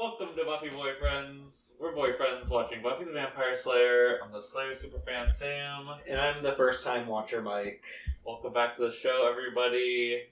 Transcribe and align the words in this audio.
Welcome 0.00 0.30
to 0.34 0.46
Buffy 0.46 0.70
Boyfriends. 0.70 1.72
We're 1.78 1.92
boyfriends 1.92 2.48
watching 2.48 2.82
Buffy 2.82 3.04
the 3.04 3.12
Vampire 3.12 3.54
Slayer. 3.54 4.18
I'm 4.24 4.32
the 4.32 4.40
Slayer 4.40 4.70
superfan 4.70 5.30
Sam. 5.30 5.90
And 6.08 6.18
I'm 6.18 6.42
the 6.42 6.52
first 6.52 6.82
time 6.84 7.06
watcher, 7.06 7.42
Mike. 7.42 7.84
Welcome 8.24 8.54
back 8.54 8.76
to 8.76 8.80
the 8.80 8.92
show, 8.92 9.28
everybody. 9.30 10.22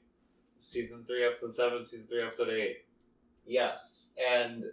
Season 0.58 1.04
3, 1.06 1.22
Episode 1.22 1.52
7, 1.52 1.84
Season 1.84 2.06
3, 2.06 2.22
Episode 2.22 2.48
8. 2.48 2.76
Yes. 3.44 4.14
And 4.18 4.64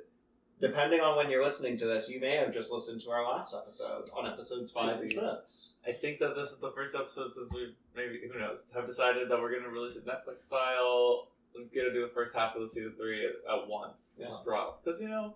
depending 0.62 1.02
on 1.02 1.18
when 1.18 1.30
you're 1.30 1.44
listening 1.44 1.78
to 1.80 1.86
this, 1.86 2.08
you 2.08 2.22
may 2.22 2.38
have 2.38 2.54
just 2.54 2.72
listened 2.72 3.02
to 3.02 3.10
our 3.10 3.30
last 3.30 3.54
episode 3.54 4.10
on 4.16 4.26
episodes 4.26 4.72
5 4.72 4.92
and 4.92 5.00
Maybe. 5.02 5.14
6. 5.14 5.74
I 5.86 5.92
think 5.92 6.20
that 6.20 6.38
this 6.38 6.52
is 6.52 6.60
the 6.60 6.72
first 6.72 6.96
episode 6.96 7.34
since 7.34 7.52
we've, 7.52 7.76
maybe, 7.98 8.22
who 8.32 8.40
knows, 8.40 8.64
have 8.74 8.88
decided 8.88 9.30
that 9.30 9.42
we're 9.42 9.52
going 9.52 9.64
to 9.64 9.70
release 9.70 9.98
it 9.98 10.08
Netflix 10.08 10.40
style. 10.40 11.28
To 11.56 11.94
do 11.94 12.02
the 12.02 12.12
first 12.14 12.36
half 12.36 12.56
of 12.56 12.62
the 12.62 12.68
Season 12.68 12.94
3 12.98 13.26
at, 13.26 13.32
at 13.62 13.68
once. 13.68 14.18
Yeah. 14.20 14.28
Just 14.28 14.44
drop. 14.44 14.84
Because, 14.84 15.00
you 15.02 15.08
know, 15.08 15.36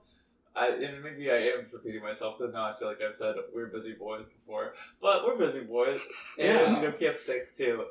I, 0.56 0.68
and 0.70 1.04
maybe 1.04 1.30
I 1.32 1.36
am 1.38 1.66
repeating 1.72 2.02
myself 2.04 2.38
because 2.38 2.54
now 2.54 2.66
I 2.66 2.74
feel 2.74 2.88
like 2.88 3.02
I've 3.02 3.16
said 3.16 3.36
we're 3.54 3.68
busy 3.68 3.94
boys 3.94 4.26
before, 4.26 4.74
but 5.02 5.24
we're 5.26 5.38
busy 5.38 5.64
boys, 5.64 6.00
and 6.40 6.48
Yeah. 6.48 6.76
you 6.76 6.82
know 6.88 6.92
can't 6.92 7.16
stick 7.16 7.56
to, 7.58 7.86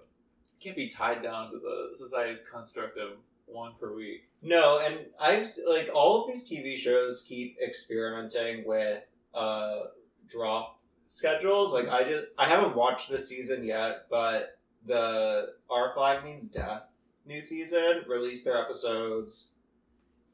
can't 0.60 0.76
be 0.76 0.88
tied 0.88 1.22
down 1.22 1.50
to 1.52 1.58
the 1.58 1.96
society's 1.96 2.42
construct 2.42 2.98
of 2.98 3.10
one 3.46 3.72
per 3.80 3.94
week. 3.94 4.24
No, 4.42 4.78
and 4.80 5.06
I've 5.20 5.48
like 5.68 5.88
all 5.94 6.22
of 6.22 6.28
these 6.28 6.48
TV 6.48 6.76
shows 6.76 7.24
keep 7.26 7.56
experimenting 7.64 8.66
with 8.66 9.02
uh 9.34 9.82
drop 10.28 10.78
schedules. 11.06 11.72
Like 11.72 11.88
I 11.88 12.02
just 12.02 12.26
I 12.36 12.48
haven't 12.48 12.74
watched 12.76 13.08
this 13.08 13.28
season 13.28 13.64
yet, 13.64 14.06
but 14.10 14.58
the 14.84 15.54
Our 15.70 15.92
Flag 15.94 16.24
Means 16.24 16.48
Death 16.48 16.82
new 17.28 17.40
season 17.42 18.02
released 18.08 18.44
their 18.44 18.58
episodes 18.60 19.50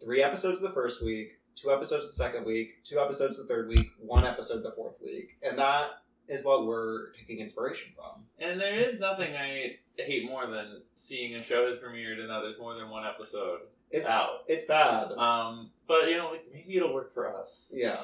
three 0.02 0.22
episodes 0.22 0.60
the 0.60 0.70
first 0.70 1.02
week, 1.02 1.40
two 1.56 1.70
episodes 1.72 2.06
the 2.06 2.12
second 2.12 2.44
week, 2.44 2.84
two 2.84 2.98
episodes 2.98 3.38
the 3.38 3.44
third 3.44 3.68
week, 3.68 3.88
one 3.98 4.24
episode 4.24 4.62
the 4.62 4.72
fourth 4.72 4.96
week. 5.02 5.36
And 5.42 5.58
that 5.58 6.02
is 6.28 6.44
what 6.44 6.66
we're 6.66 7.12
taking 7.12 7.38
inspiration 7.40 7.92
from. 7.94 8.24
And 8.38 8.60
there 8.60 8.74
is 8.74 9.00
nothing 9.00 9.34
I 9.34 9.76
hate 9.96 10.26
more 10.28 10.46
than 10.46 10.82
seeing 10.96 11.34
a 11.34 11.42
show 11.42 11.68
that 11.70 11.82
premiered 11.82 12.18
and 12.18 12.28
now 12.28 12.42
there's 12.42 12.58
more 12.58 12.74
than 12.74 12.90
one 12.90 13.06
episode 13.06 13.60
It's 13.90 14.08
out. 14.08 14.44
it's 14.48 14.64
bad. 14.64 15.12
Um, 15.12 15.70
but 15.86 16.08
you 16.08 16.16
know, 16.18 16.30
like, 16.32 16.46
maybe 16.52 16.76
it'll 16.76 16.92
work 16.94 17.14
for 17.14 17.34
us. 17.36 17.70
yeah. 17.74 17.98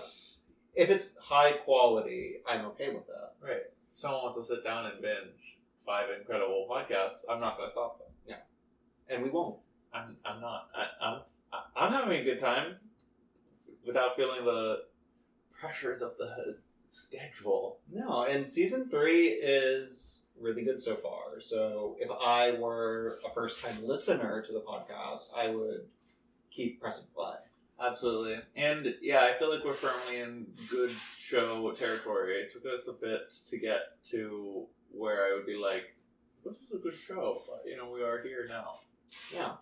If 0.75 0.89
it's 0.89 1.17
high 1.19 1.53
quality, 1.53 2.37
I'm 2.49 2.65
okay 2.67 2.91
with 2.95 3.07
that. 3.09 3.33
Right. 3.43 3.63
If 3.93 4.01
someone 4.01 4.23
wants 4.23 4.39
to 4.39 4.45
sit 4.55 4.63
down 4.63 4.87
and 4.87 5.03
binge 5.03 5.59
five 5.85 6.07
incredible 6.19 6.69
podcasts, 6.71 7.25
I'm 7.29 7.41
not 7.41 7.57
going 7.57 7.69
to 7.69 7.73
stop. 7.73 8.00
And 9.11 9.23
we 9.23 9.31
won't. 9.31 9.57
I'm, 9.93 10.17
I'm 10.25 10.41
not. 10.41 10.69
I, 10.75 11.07
I'm, 11.07 11.21
I'm 11.77 11.93
having 11.93 12.21
a 12.21 12.25
good 12.25 12.39
time 12.39 12.77
without 13.87 14.17
feeling 14.17 14.45
the 14.45 14.83
pressures 15.59 16.01
of 16.01 16.13
the 16.19 16.59
schedule. 16.87 17.79
No, 17.93 18.23
and 18.23 18.47
season 18.47 18.89
three 18.89 19.29
is 19.29 20.21
really 20.41 20.63
good 20.63 20.81
so 20.81 20.97
far. 20.97 21.41
So 21.41 21.97
if 21.99 22.11
I 22.11 22.53
were 22.53 23.19
a 23.29 23.35
first 23.35 23.63
time 23.63 23.85
listener 23.85 24.43
to 24.43 24.53
the 24.53 24.61
podcast, 24.61 25.27
I 25.37 25.49
would 25.49 25.87
keep 26.51 26.81
pressing 26.81 27.07
play. 27.15 27.35
Absolutely. 27.81 28.39
And 28.57 28.95
yeah, 29.01 29.21
I 29.25 29.39
feel 29.39 29.53
like 29.55 29.65
we're 29.65 29.73
firmly 29.73 30.21
in 30.21 30.47
good 30.69 30.91
show 31.17 31.73
territory. 31.73 32.35
It 32.35 32.53
took 32.53 32.67
us 32.73 32.87
a 32.89 32.93
bit 32.93 33.33
to 33.49 33.59
get 33.59 34.03
to 34.11 34.67
where 34.93 35.25
I 35.25 35.35
would 35.35 35.47
be 35.47 35.57
like, 35.57 35.97
this 36.45 36.55
is 36.55 36.75
a 36.75 36.79
good 36.79 36.95
show. 36.95 37.43
But, 37.49 37.63
you 37.69 37.77
know, 37.77 37.91
we 37.91 38.03
are 38.03 38.23
here 38.23 38.47
now. 38.49 38.73
Yeah. 39.35 39.53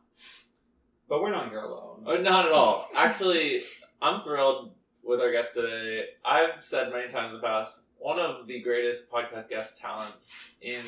But 1.09 1.23
we're 1.23 1.31
not 1.31 1.49
here 1.49 1.61
alone. 1.61 2.05
Uh, 2.07 2.17
not 2.17 2.47
at 2.47 2.53
all. 2.53 2.87
Actually, 2.97 3.63
I'm 4.03 4.23
thrilled 4.23 4.73
with 5.03 5.21
our 5.21 5.33
guest 5.33 5.55
today. 5.55 6.05
I've 6.25 6.63
said 6.63 6.93
many 6.93 7.09
times 7.09 7.35
in 7.35 7.41
the 7.41 7.47
past, 7.47 7.79
one 7.97 8.19
of 8.19 8.47
the 8.47 8.61
greatest 8.61 9.11
podcast 9.11 9.49
guest 9.49 9.79
talents 9.79 10.35
in 10.61 10.83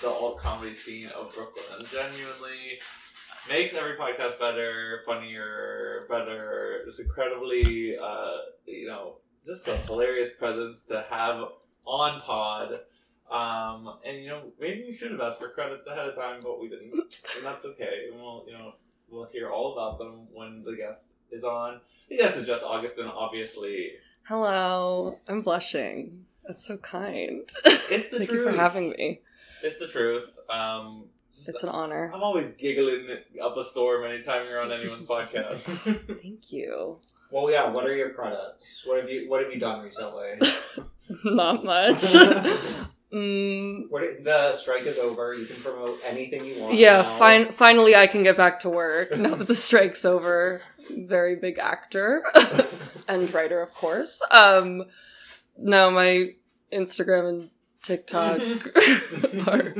the 0.00 0.08
alt 0.08 0.38
comedy 0.38 0.72
scene 0.72 1.08
of 1.08 1.34
Brooklyn. 1.34 1.86
Genuinely 1.90 2.80
makes 3.48 3.74
every 3.74 3.96
podcast 3.96 4.38
better, 4.38 5.02
funnier, 5.06 6.06
better. 6.08 6.82
Just 6.86 7.00
incredibly, 7.00 7.96
uh, 7.96 8.36
you 8.66 8.88
know, 8.88 9.16
just 9.46 9.68
a 9.68 9.76
hilarious 9.76 10.30
presence 10.38 10.80
to 10.88 11.04
have 11.10 11.44
on 11.84 12.20
pod. 12.20 12.80
Um, 13.30 13.94
and 14.06 14.22
you 14.22 14.28
know, 14.28 14.42
maybe 14.60 14.84
we 14.86 14.92
should 14.94 15.10
have 15.10 15.20
asked 15.20 15.40
for 15.40 15.48
credits 15.48 15.86
ahead 15.86 16.06
of 16.08 16.14
time, 16.14 16.40
but 16.42 16.60
we 16.60 16.68
didn't, 16.68 16.92
and 16.92 17.44
that's 17.44 17.64
okay. 17.64 18.06
And 18.12 18.20
we'll, 18.20 18.44
you 18.46 18.52
know, 18.52 18.74
we'll 19.10 19.26
hear 19.26 19.50
all 19.50 19.72
about 19.72 19.98
them 19.98 20.28
when 20.32 20.62
the 20.64 20.76
guest 20.76 21.06
is 21.30 21.42
on. 21.42 21.80
The 22.08 22.18
guest 22.18 22.36
is 22.36 22.46
Jess 22.46 22.60
Augustyn, 22.60 23.08
obviously. 23.08 23.92
Hello, 24.28 25.18
I'm 25.28 25.42
blushing. 25.42 26.24
That's 26.46 26.64
so 26.64 26.76
kind. 26.76 27.50
It's 27.64 28.08
the 28.10 28.18
Thank 28.18 28.30
truth. 28.30 28.46
you 28.46 28.50
for 28.52 28.56
having 28.56 28.90
me. 28.90 29.20
It's 29.62 29.80
the 29.80 29.88
truth. 29.88 30.30
Um, 30.48 31.06
just- 31.34 31.48
It's 31.48 31.62
an 31.64 31.70
honor. 31.70 32.12
I'm 32.14 32.22
always 32.22 32.52
giggling 32.52 33.08
up 33.42 33.56
a 33.56 33.64
storm 33.64 34.04
anytime 34.04 34.46
you're 34.48 34.62
on 34.62 34.70
anyone's 34.70 35.02
podcast. 35.08 35.60
Thank 36.22 36.52
you. 36.52 36.98
Well, 37.32 37.50
yeah. 37.50 37.68
What 37.70 37.84
are 37.86 37.94
your 37.94 38.10
credits? 38.10 38.82
What 38.86 39.00
have 39.00 39.10
you 39.10 39.28
What 39.28 39.42
have 39.42 39.52
you 39.52 39.58
done 39.58 39.82
recently? 39.82 40.38
Not 41.24 41.64
much. 41.64 42.14
mm, 43.12 43.82
what 43.88 44.24
the 44.24 44.52
strike 44.54 44.82
is 44.86 44.98
over. 44.98 45.34
You 45.34 45.46
can 45.46 45.56
promote 45.56 45.98
anything 46.04 46.44
you 46.44 46.60
want. 46.60 46.74
yeah, 46.74 47.02
fin- 47.18 47.52
finally 47.52 47.94
I 47.96 48.06
can 48.06 48.22
get 48.22 48.36
back 48.36 48.60
to 48.60 48.68
work 48.68 49.16
now 49.16 49.34
that 49.34 49.48
the 49.48 49.54
strike's 49.68 50.04
over. 50.04 50.62
Very 50.90 51.36
big 51.36 51.58
actor 51.58 52.22
and 53.08 53.32
writer, 53.34 53.60
of 53.60 53.72
course. 53.72 54.22
Um, 54.30 54.84
no, 55.58 55.90
my 55.90 56.34
Instagram 56.72 57.28
and 57.28 57.50
TikTok 57.82 58.40
are 59.48 59.74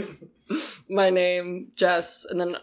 my 0.89 1.11
name, 1.11 1.73
Jess, 1.77 2.25
and 2.29 2.41
then 2.41 2.57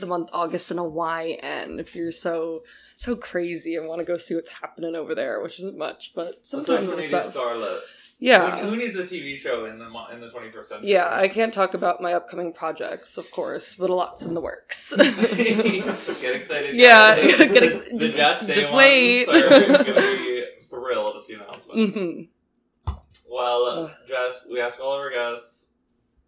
the 0.00 0.06
month 0.06 0.28
August 0.32 0.70
and 0.70 0.80
a 0.80 0.84
YN. 0.84 1.78
If 1.78 1.94
you're 1.94 2.10
so 2.10 2.62
so 2.96 3.16
crazy 3.16 3.76
and 3.76 3.88
want 3.88 3.98
to 4.00 4.04
go 4.04 4.16
see 4.16 4.34
what's 4.34 4.50
happening 4.50 4.94
over 4.94 5.14
there, 5.14 5.40
which 5.42 5.58
isn't 5.58 5.76
much, 5.76 6.12
but 6.14 6.44
sometimes 6.46 6.88
media 6.90 7.04
stuff. 7.04 7.34
starlet. 7.34 7.80
Yeah. 8.18 8.58
Who, 8.60 8.70
who 8.70 8.76
needs 8.76 8.96
a 8.96 9.02
TV 9.02 9.36
show 9.36 9.64
in 9.66 9.78
the 9.78 9.86
in 10.12 10.20
the 10.20 10.28
21st 10.30 10.64
century? 10.64 10.90
Yeah, 10.90 11.08
I 11.12 11.28
can't 11.28 11.52
talk 11.52 11.74
about 11.74 12.00
my 12.00 12.14
upcoming 12.14 12.52
projects, 12.52 13.18
of 13.18 13.30
course, 13.30 13.74
but 13.74 13.90
a 13.90 13.94
lot's 13.94 14.22
in 14.24 14.34
the 14.34 14.40
works. 14.40 14.94
Get 14.96 16.34
excited. 16.34 16.74
Yeah, 16.74 17.16
guys. 17.16 17.36
get 17.36 17.62
ex- 17.62 17.88
the 17.90 17.98
just- 17.98 18.16
Just, 18.16 18.46
just 18.48 18.72
wait. 18.72 19.28
Are 19.28 19.32
going 19.48 19.84
to 19.84 19.94
be 19.94 20.44
thrilled 20.68 21.16
at 21.16 21.26
the 21.26 21.34
announcement. 21.34 21.94
hmm 21.94 22.92
Well, 23.28 23.64
Ugh. 23.66 23.90
Jess, 24.08 24.46
we 24.50 24.60
ask 24.60 24.80
all 24.80 24.94
of 24.94 25.00
our 25.00 25.10
guests, 25.10 25.66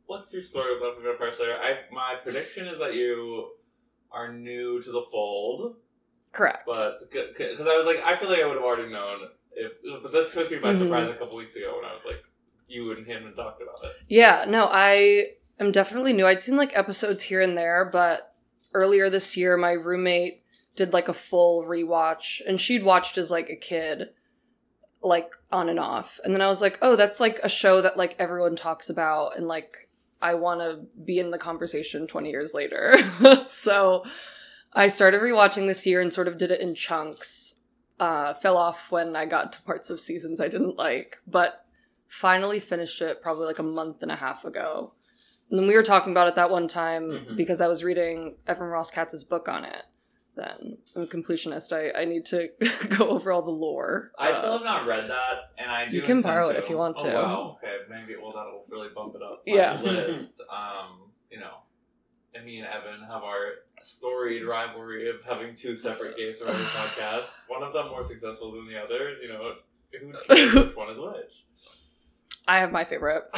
what's 0.07 0.33
your 0.33 0.43
story 0.43 0.79
Buffy 0.81 1.03
the 1.03 1.09
Vampire 1.11 1.31
Slayer? 1.31 1.57
I, 1.61 1.79
my 1.93 2.17
prediction 2.23 2.67
is 2.67 2.79
that 2.79 2.95
you 2.95 3.51
are 4.13 4.33
new 4.33 4.81
to 4.83 4.91
the 4.93 5.03
fold, 5.11 5.77
Correct. 6.33 6.65
but 6.67 7.01
because 7.11 7.67
I 7.67 7.77
was 7.77 7.87
like, 7.87 8.01
I 8.05 8.17
feel 8.17 8.29
like 8.29 8.41
I 8.41 8.47
would 8.47 8.57
have 8.57 8.65
already 8.65 8.91
known 8.91 9.29
if, 9.57 9.73
but 10.03 10.13
this 10.13 10.33
took 10.33 10.51
me 10.51 10.59
by 10.59 10.73
Mhm. 10.73 10.79
surprise 10.79 11.09
a 11.09 11.15
couple 11.15 11.37
weeks 11.39 11.57
ago 11.57 11.75
when 11.77 11.85
I 11.85 11.93
was 11.93 12.05
like, 12.05 12.23
you 12.69 12.93
and 12.93 13.07
him 13.07 13.25
had 13.25 13.37
talked 13.37 13.63
about 13.63 13.83
it. 13.85 13.93
Yeah, 14.09 14.45
no, 14.47 14.69
I 14.71 15.31
am 15.59 15.73
definitely 15.73 16.13
new. 16.13 16.27
I'd 16.27 16.41
seen 16.41 16.57
like 16.57 16.77
episodes 16.77 17.23
here 17.23 17.41
and 17.41 17.57
there, 17.57 17.89
but 17.91 18.35
earlier 18.75 19.09
this 19.11 19.37
year, 19.37 19.57
my 19.57 19.73
roommate 19.73 20.43
did 20.75 20.93
like 20.93 21.09
a 21.09 21.15
full 21.15 21.65
rewatch, 21.65 22.41
and 22.47 22.61
she'd 22.61 22.85
watched 22.85 23.17
as 23.19 23.31
like 23.31 23.49
a 23.49 23.57
kid, 23.57 24.11
like 25.03 25.31
on 25.53 25.69
and 25.69 25.79
off. 25.79 26.21
And 26.25 26.35
then 26.35 26.43
I 26.43 26.49
was 26.49 26.61
like, 26.61 26.79
oh, 26.83 26.97
that's 26.97 27.21
like 27.21 27.39
a 27.43 27.49
show 27.49 27.81
that 27.81 27.97
like 27.97 28.17
everyone 28.19 28.57
talks 28.57 28.91
about, 28.91 29.37
and 29.37 29.47
like 29.47 29.89
I 30.21 30.35
want 30.35 30.61
to 30.61 30.81
be 31.05 31.19
in 31.19 31.31
the 31.31 31.39
conversation 31.39 32.07
20 32.07 32.31
years 32.31 32.53
later. 32.55 32.97
so 33.47 34.05
I 34.73 34.89
started 34.89 35.21
rewatching 35.21 35.67
this 35.67 35.87
year 35.87 36.01
and 36.01 36.13
sort 36.13 36.27
of 36.29 36.37
did 36.39 36.51
it 36.51 36.61
in 36.61 36.75
chunks. 36.75 37.55
Uh, 37.99 38.35
fell 38.35 38.59
off 38.59 38.91
when 38.91 39.17
I 39.17 39.25
got 39.25 39.53
to 39.55 39.63
parts 39.63 39.89
of 39.89 39.99
seasons 40.01 40.41
I 40.41 40.49
didn't 40.49 40.77
like, 40.77 41.17
but 41.27 41.65
finally 42.09 42.61
finished 42.61 43.01
it 43.01 43.23
probably 43.23 43.47
like 43.47 43.59
a 43.59 43.63
month 43.65 44.03
and 44.03 44.13
a 44.13 44.17
half 44.17 44.45
ago. 44.45 44.93
And 45.51 45.59
then 45.59 45.67
we 45.67 45.75
were 45.75 45.83
talking 45.83 46.13
about 46.13 46.29
it 46.29 46.35
that 46.35 46.51
one 46.51 46.69
time 46.69 47.05
Mhm. 47.11 47.37
because 47.37 47.61
I 47.61 47.69
was 47.69 47.83
reading 47.83 48.37
Evan 48.47 48.67
Ross 48.67 48.91
Katz's 48.91 49.25
book 49.25 49.49
on 49.49 49.65
it. 49.65 49.83
Then 50.35 50.77
I'm 50.95 51.03
a 51.03 51.07
completionist. 51.07 51.73
I, 51.73 51.99
I 52.03 52.05
need 52.05 52.27
to 52.27 52.51
go 52.99 53.09
over 53.09 53.33
all 53.33 53.41
the 53.43 53.51
lore. 53.51 54.13
I 54.19 54.31
Uh, 54.31 54.39
still 54.41 54.53
have 54.55 54.65
not 54.65 54.87
read 54.87 55.09
that, 55.09 55.53
and 55.57 55.71
I 55.71 55.89
do. 55.89 55.97
You 55.97 56.03
can 56.03 56.21
borrow 56.21 56.51
it 56.51 56.57
if 56.57 56.69
you 56.69 56.77
want 56.77 56.97
Oh, 57.01 57.05
to. 57.05 57.15
wow. 57.15 57.59
Okay, 57.63 57.79
maybe. 57.89 58.17
Well, 58.21 58.33
that'll 58.33 58.65
really 58.69 58.91
bump 58.95 59.15
it 59.15 59.23
up. 59.23 59.43
My 59.47 59.55
Yeah. 59.55 59.81
List. 59.83 60.43
Um, 60.51 61.11
you 61.31 61.39
know, 61.41 61.55
and 62.35 62.45
me 62.45 62.59
and 62.59 62.67
Evan 62.67 63.01
have 63.05 63.23
our 63.23 63.53
storied 63.81 64.45
rivalry 64.45 65.09
of 65.11 65.23
having 65.25 65.55
two 65.55 65.75
separate 65.77 66.17
gay 66.17 66.33
survivor 66.33 66.59
podcasts. 66.65 67.49
One 67.49 67.63
of 67.63 67.73
them 67.73 67.89
more 67.89 68.03
successful 68.03 68.53
than 68.53 68.65
the 68.65 68.83
other. 68.83 69.17
You 69.23 69.29
know, 69.29 69.55
who 70.01 70.13
cares 70.35 70.55
which 70.67 70.77
one 70.77 70.91
is 70.91 70.99
which? 70.99 71.45
I 72.49 72.61
have 72.61 72.71
my 72.73 72.85
favorite. 72.85 73.25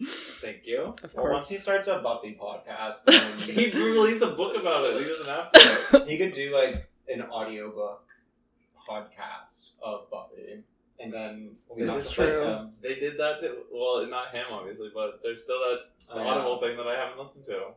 Thank 0.00 0.60
you. 0.66 0.94
Of 1.02 1.14
Well, 1.14 1.32
once 1.32 1.48
he 1.48 1.56
starts 1.56 1.88
a 1.88 1.98
Buffy 1.98 2.38
podcast, 2.40 3.04
then 3.06 3.38
He 3.54 3.70
released 3.72 4.22
a 4.22 4.28
book 4.28 4.56
about 4.56 4.84
it. 4.84 5.00
He 5.02 5.08
doesn't 5.08 5.26
have 5.26 5.52
to. 5.52 6.04
he 6.06 6.16
could 6.18 6.32
do 6.32 6.54
like 6.54 6.88
an 7.08 7.22
audiobook 7.22 8.04
podcast 8.88 9.70
of 9.82 10.08
Buffy, 10.10 10.62
and 11.00 11.10
then 11.10 11.56
we 11.74 11.82
This 11.82 11.90
got 11.90 11.96
is 12.00 12.08
to 12.08 12.14
true. 12.14 12.42
fight 12.44 12.58
him. 12.60 12.70
They 12.82 12.94
did 12.94 13.18
that 13.18 13.40
too. 13.40 13.56
Well, 13.72 14.06
not 14.06 14.34
him, 14.34 14.46
obviously, 14.50 14.90
but 14.94 15.20
there's 15.22 15.42
still 15.42 15.58
that 15.58 15.78
oh, 16.12 16.18
I 16.20 16.24
Audible 16.24 16.60
thing 16.60 16.76
that 16.76 16.86
I 16.86 16.94
haven't 16.96 17.18
listened 17.18 17.44
to. 17.46 17.72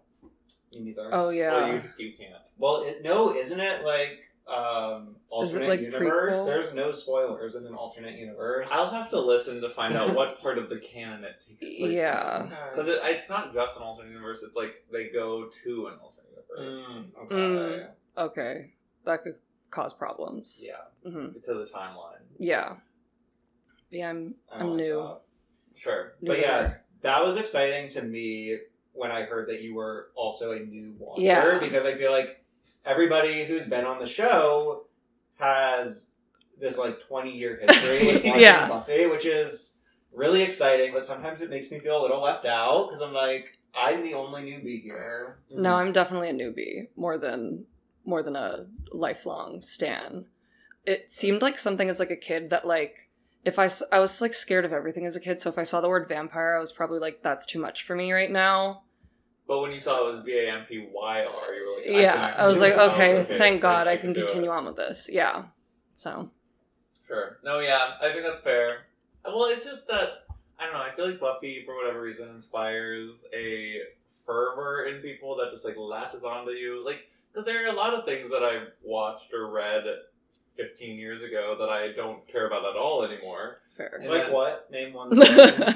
Me 0.73 0.81
neither. 0.81 1.09
Oh 1.13 1.29
yeah. 1.29 1.53
Well, 1.53 1.73
you, 1.97 2.05
you 2.05 2.13
can't. 2.17 2.33
Well, 2.57 2.83
it, 2.83 3.03
no, 3.03 3.35
isn't 3.35 3.59
it 3.59 3.83
like 3.83 4.19
um 4.47 5.15
Is 5.43 5.55
it 5.55 5.61
alternate 5.63 5.69
like 5.69 5.79
universe? 5.81 6.39
prequel? 6.39 6.45
There's 6.45 6.73
no 6.73 6.91
spoilers 6.91 7.55
in 7.55 7.65
an 7.65 7.73
alternate 7.75 8.17
universe. 8.17 8.69
I'll 8.71 8.89
have 8.89 9.09
to 9.11 9.19
listen 9.19 9.61
to 9.61 9.69
find 9.69 9.93
out 9.95 10.15
what 10.15 10.41
part 10.41 10.57
of 10.57 10.69
the 10.69 10.77
canon 10.79 11.23
it 11.23 11.43
takes 11.47 11.59
place. 11.65 11.95
Yeah. 11.97 12.47
Because 12.71 12.87
it, 12.87 12.99
it's 13.03 13.29
not 13.29 13.53
just 13.53 13.77
an 13.77 13.83
alternate 13.83 14.11
universe. 14.11 14.43
It's 14.43 14.55
like 14.55 14.83
they 14.91 15.09
go 15.09 15.49
to 15.63 15.87
an 15.87 15.93
alternate 16.01 16.45
universe. 16.57 16.85
Mm, 16.87 17.05
okay. 17.25 17.35
Mm. 17.35 17.87
Okay, 18.17 18.73
that 19.05 19.23
could 19.23 19.35
cause 19.69 19.93
problems. 19.93 20.61
Yeah, 20.65 21.09
hmm 21.09 21.27
to 21.45 21.53
the 21.53 21.63
timeline. 21.73 22.19
Yeah. 22.37 22.75
Yeah, 23.89 24.09
I'm 24.09 24.35
I 24.51 24.59
don't 24.59 24.63
I'm 24.71 24.77
like 24.77 24.85
new. 24.85 24.95
that. 25.01 25.21
Sure. 25.75 26.13
new 26.21 26.27
But 26.27 26.39
yeah, 26.39 26.59
here. 26.59 26.81
that 27.01 27.23
was 27.23 27.37
exciting 27.37 27.89
to 27.89 28.01
me 28.01 28.57
when 28.93 29.11
I 29.11 29.23
heard 29.23 29.47
that 29.49 29.61
you 29.61 29.75
were 29.75 30.09
also 30.15 30.51
a 30.51 30.59
new 30.59 30.93
watcher 30.99 31.21
Yeah. 31.21 31.59
because 31.59 31.85
I 31.85 31.93
feel 31.95 32.11
like 32.11 32.43
everybody 32.85 33.43
who's 33.45 33.65
been 33.65 33.85
on 33.85 33.99
the 33.99 34.05
show 34.05 34.85
has 35.37 36.11
this 36.59 36.77
like 36.77 36.99
20 37.07 37.31
year 37.35 37.59
history 37.65 38.05
with 38.13 38.23
watching 38.25 38.41
Yeah. 38.41 38.67
Buffy, 38.67 39.05
which 39.07 39.25
is 39.25 39.75
really 40.13 40.41
exciting, 40.43 40.91
but 40.93 41.03
sometimes 41.03 41.41
it 41.41 41.49
makes 41.49 41.71
me 41.71 41.79
feel 41.79 41.99
a 41.99 42.03
little 42.03 42.21
left 42.21 42.45
out 42.45 42.87
because 42.87 43.01
I'm 43.01 43.13
like, 43.13 43.57
I'm 43.73 44.03
the 44.03 44.13
only 44.13 44.41
newbie 44.43 44.81
here. 44.83 45.37
No, 45.49 45.75
I'm 45.75 45.93
definitely 45.93 46.29
a 46.29 46.33
newbie 46.33 46.87
more 46.95 47.17
than 47.17 47.65
more 48.03 48.21
than 48.23 48.35
a 48.35 48.65
lifelong 48.91 49.61
stan. 49.61 50.25
It 50.85 51.09
seemed 51.11 51.41
like 51.41 51.57
something 51.57 51.87
as 51.87 51.99
like 51.99 52.09
a 52.11 52.15
kid 52.15 52.49
that 52.49 52.65
like 52.67 53.09
if 53.43 53.57
I, 53.59 53.69
I 53.91 53.99
was 53.99 54.21
like 54.21 54.33
scared 54.33 54.65
of 54.65 54.73
everything 54.73 55.05
as 55.05 55.15
a 55.15 55.19
kid, 55.19 55.41
so 55.41 55.49
if 55.49 55.57
I 55.57 55.63
saw 55.63 55.81
the 55.81 55.89
word 55.89 56.07
vampire, 56.07 56.55
I 56.55 56.59
was 56.59 56.71
probably 56.71 56.99
like 56.99 57.21
that's 57.21 57.45
too 57.45 57.59
much 57.59 57.83
for 57.83 57.95
me 57.95 58.11
right 58.11 58.31
now. 58.31 58.83
But 59.47 59.61
when 59.61 59.71
you 59.71 59.79
saw 59.79 60.07
it 60.07 60.11
was 60.11 60.21
V 60.21 60.37
A 60.39 60.51
M 60.51 60.65
P 60.65 60.87
Y 60.93 61.25
R, 61.25 61.53
you 61.53 61.67
were 61.67 61.93
like, 61.93 62.01
yeah, 62.01 62.35
I 62.37 62.47
was 62.47 62.61
like, 62.61 62.73
oh, 62.77 62.91
okay, 62.91 63.23
thank 63.23 63.61
God 63.61 63.87
I 63.87 63.97
can 63.97 64.13
continue 64.13 64.49
on 64.49 64.65
with 64.65 64.75
this. 64.75 65.09
Yeah. 65.11 65.45
So, 65.93 66.31
Sure. 67.07 67.39
No, 67.43 67.59
yeah, 67.59 67.95
I 68.01 68.13
think 68.13 68.23
that's 68.23 68.39
fair. 68.39 68.85
Well, 69.25 69.45
it's 69.45 69.65
just 69.65 69.87
that 69.89 70.25
I 70.57 70.65
don't 70.65 70.73
know. 70.73 70.81
I 70.81 70.91
feel 70.95 71.09
like 71.09 71.19
Buffy, 71.19 71.63
for 71.65 71.75
whatever 71.75 72.01
reason, 72.01 72.29
inspires 72.29 73.25
a 73.33 73.79
fervor 74.25 74.85
in 74.85 75.01
people 75.01 75.35
that 75.37 75.51
just 75.51 75.65
like 75.65 75.75
latches 75.75 76.23
onto 76.23 76.51
you. 76.51 76.85
Like, 76.85 77.09
because 77.31 77.45
there 77.45 77.65
are 77.65 77.73
a 77.73 77.75
lot 77.75 77.93
of 77.93 78.05
things 78.05 78.29
that 78.29 78.43
I've 78.43 78.67
watched 78.83 79.33
or 79.33 79.49
read 79.49 79.83
15 80.57 80.97
years 80.97 81.21
ago 81.21 81.55
that 81.59 81.69
I 81.69 81.91
don't 81.93 82.27
care 82.27 82.47
about 82.47 82.65
at 82.65 82.75
all 82.75 83.03
anymore. 83.03 83.61
fair. 83.69 83.97
And 84.01 84.09
Like 84.09 84.23
then- 84.25 84.33
what? 84.33 84.69
Name 84.71 84.93
one 84.93 85.09
thing. 85.19 85.75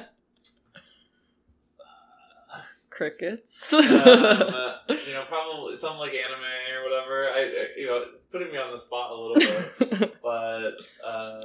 Crickets. 2.89 3.73
um, 3.73 3.81
you 3.83 5.13
know, 5.13 5.23
probably 5.27 5.75
some 5.75 5.97
like 5.97 6.13
anime 6.13 6.43
or 6.77 6.83
whatever. 6.89 7.29
I, 7.29 7.39
I- 7.41 7.79
you 7.79 7.87
know, 7.87 8.05
putting 8.31 8.51
me 8.51 8.57
on 8.57 8.71
the 8.71 8.77
spot 8.79 9.11
a 9.11 9.15
little 9.15 9.35
bit. 9.35 10.15
but 10.23 10.71
uh, 11.05 11.41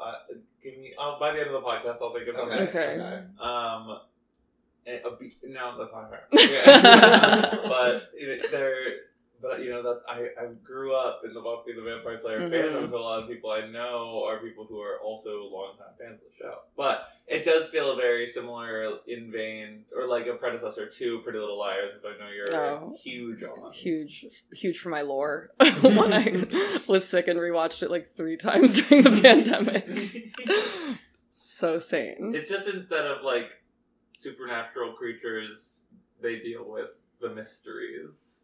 uh, 0.00 0.12
give 0.62 0.78
me. 0.78 0.92
Oh, 0.98 1.16
by 1.20 1.32
the 1.32 1.40
end 1.40 1.48
of 1.48 1.52
the 1.52 1.60
podcast, 1.60 2.00
I'll 2.00 2.14
think 2.14 2.28
of 2.28 2.36
something. 2.36 2.68
Okay. 2.68 3.22
Um, 3.38 3.98
and 4.86 5.00
a 5.04 5.10
be- 5.18 5.36
no, 5.44 5.76
that's 5.78 5.92
not 5.92 6.10
fair. 6.10 6.26
Yeah. 6.32 7.56
but 7.68 8.10
you 8.18 8.28
know, 8.28 8.42
there, 8.50 8.74
but 9.40 9.62
you 9.62 9.70
know 9.70 9.82
that 9.82 10.00
I, 10.08 10.28
I 10.42 10.46
grew 10.64 10.94
up 10.94 11.22
in 11.24 11.32
the 11.34 11.40
Buffy 11.40 11.72
the 11.74 11.82
Vampire 11.82 12.16
Slayer 12.16 12.40
Mhm. 12.40 12.50
fandom, 12.52 12.88
so 12.90 12.96
a 12.96 13.00
lot 13.00 13.22
of 13.22 13.28
people 13.28 13.50
I 13.50 13.66
know 13.66 14.24
are 14.26 14.38
people 14.40 14.64
who 14.66 14.80
are 14.80 14.98
also 15.00 15.44
longtime 15.44 15.94
fans 15.98 16.14
of 16.14 16.28
the 16.28 16.34
show. 16.38 16.54
But 16.76 17.08
it 17.26 17.44
does 17.44 17.68
feel 17.68 17.96
very 17.96 18.26
similar 18.26 18.98
in 19.06 19.30
vein, 19.30 19.84
or 19.96 20.06
like 20.08 20.26
a 20.26 20.34
predecessor 20.34 20.86
to 20.88 21.18
Pretty 21.20 21.38
Little 21.38 21.58
Liars, 21.58 21.92
which 21.94 22.12
I 22.14 22.18
know 22.24 22.30
you're 22.30 22.56
Oh. 22.56 22.96
huge 23.02 23.42
on. 23.42 23.72
huge 23.72 24.26
huge 24.52 24.78
for 24.78 24.88
my 24.88 25.02
lore 25.02 25.50
when 25.82 26.12
i 26.12 26.80
was 26.86 27.06
sick 27.08 27.28
and 27.28 27.38
rewatched 27.38 27.82
it 27.82 27.90
like 27.90 28.14
three 28.16 28.36
times 28.36 28.80
during 28.88 29.04
the 29.04 29.20
pandemic 29.22 29.86
so 31.30 31.78
sane 31.78 32.32
It's 32.34 32.48
just 32.50 32.68
instead 32.72 33.06
of 33.06 33.22
like 33.22 33.62
supernatural 34.12 34.92
creatures, 34.94 35.84
they 36.20 36.40
deal 36.40 36.64
with 36.68 36.88
the 37.20 37.30
mysteries. 37.30 38.37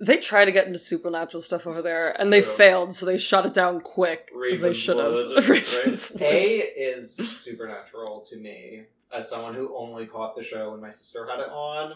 They 0.00 0.16
try 0.16 0.44
to 0.44 0.52
get 0.52 0.66
into 0.66 0.78
supernatural 0.78 1.42
stuff 1.42 1.66
over 1.66 1.82
there 1.82 2.18
and 2.20 2.32
they 2.32 2.40
True. 2.40 2.50
failed 2.52 2.92
so 2.94 3.04
they 3.06 3.18
shut 3.18 3.44
it 3.46 3.52
down 3.54 3.80
quick 3.80 4.30
as 4.50 4.60
they 4.62 4.72
should 4.72 4.96
have 4.96 5.12
right? 5.48 5.48
Ravenswood. 5.48 6.22
A 6.22 6.58
is 6.60 7.16
supernatural 7.16 8.20
to 8.30 8.36
me 8.36 8.84
as 9.12 9.28
someone 9.28 9.54
who 9.54 9.76
only 9.76 10.06
caught 10.06 10.36
the 10.36 10.42
show 10.42 10.70
when 10.70 10.80
my 10.80 10.90
sister 10.90 11.26
had 11.28 11.40
it 11.40 11.48
on. 11.50 11.94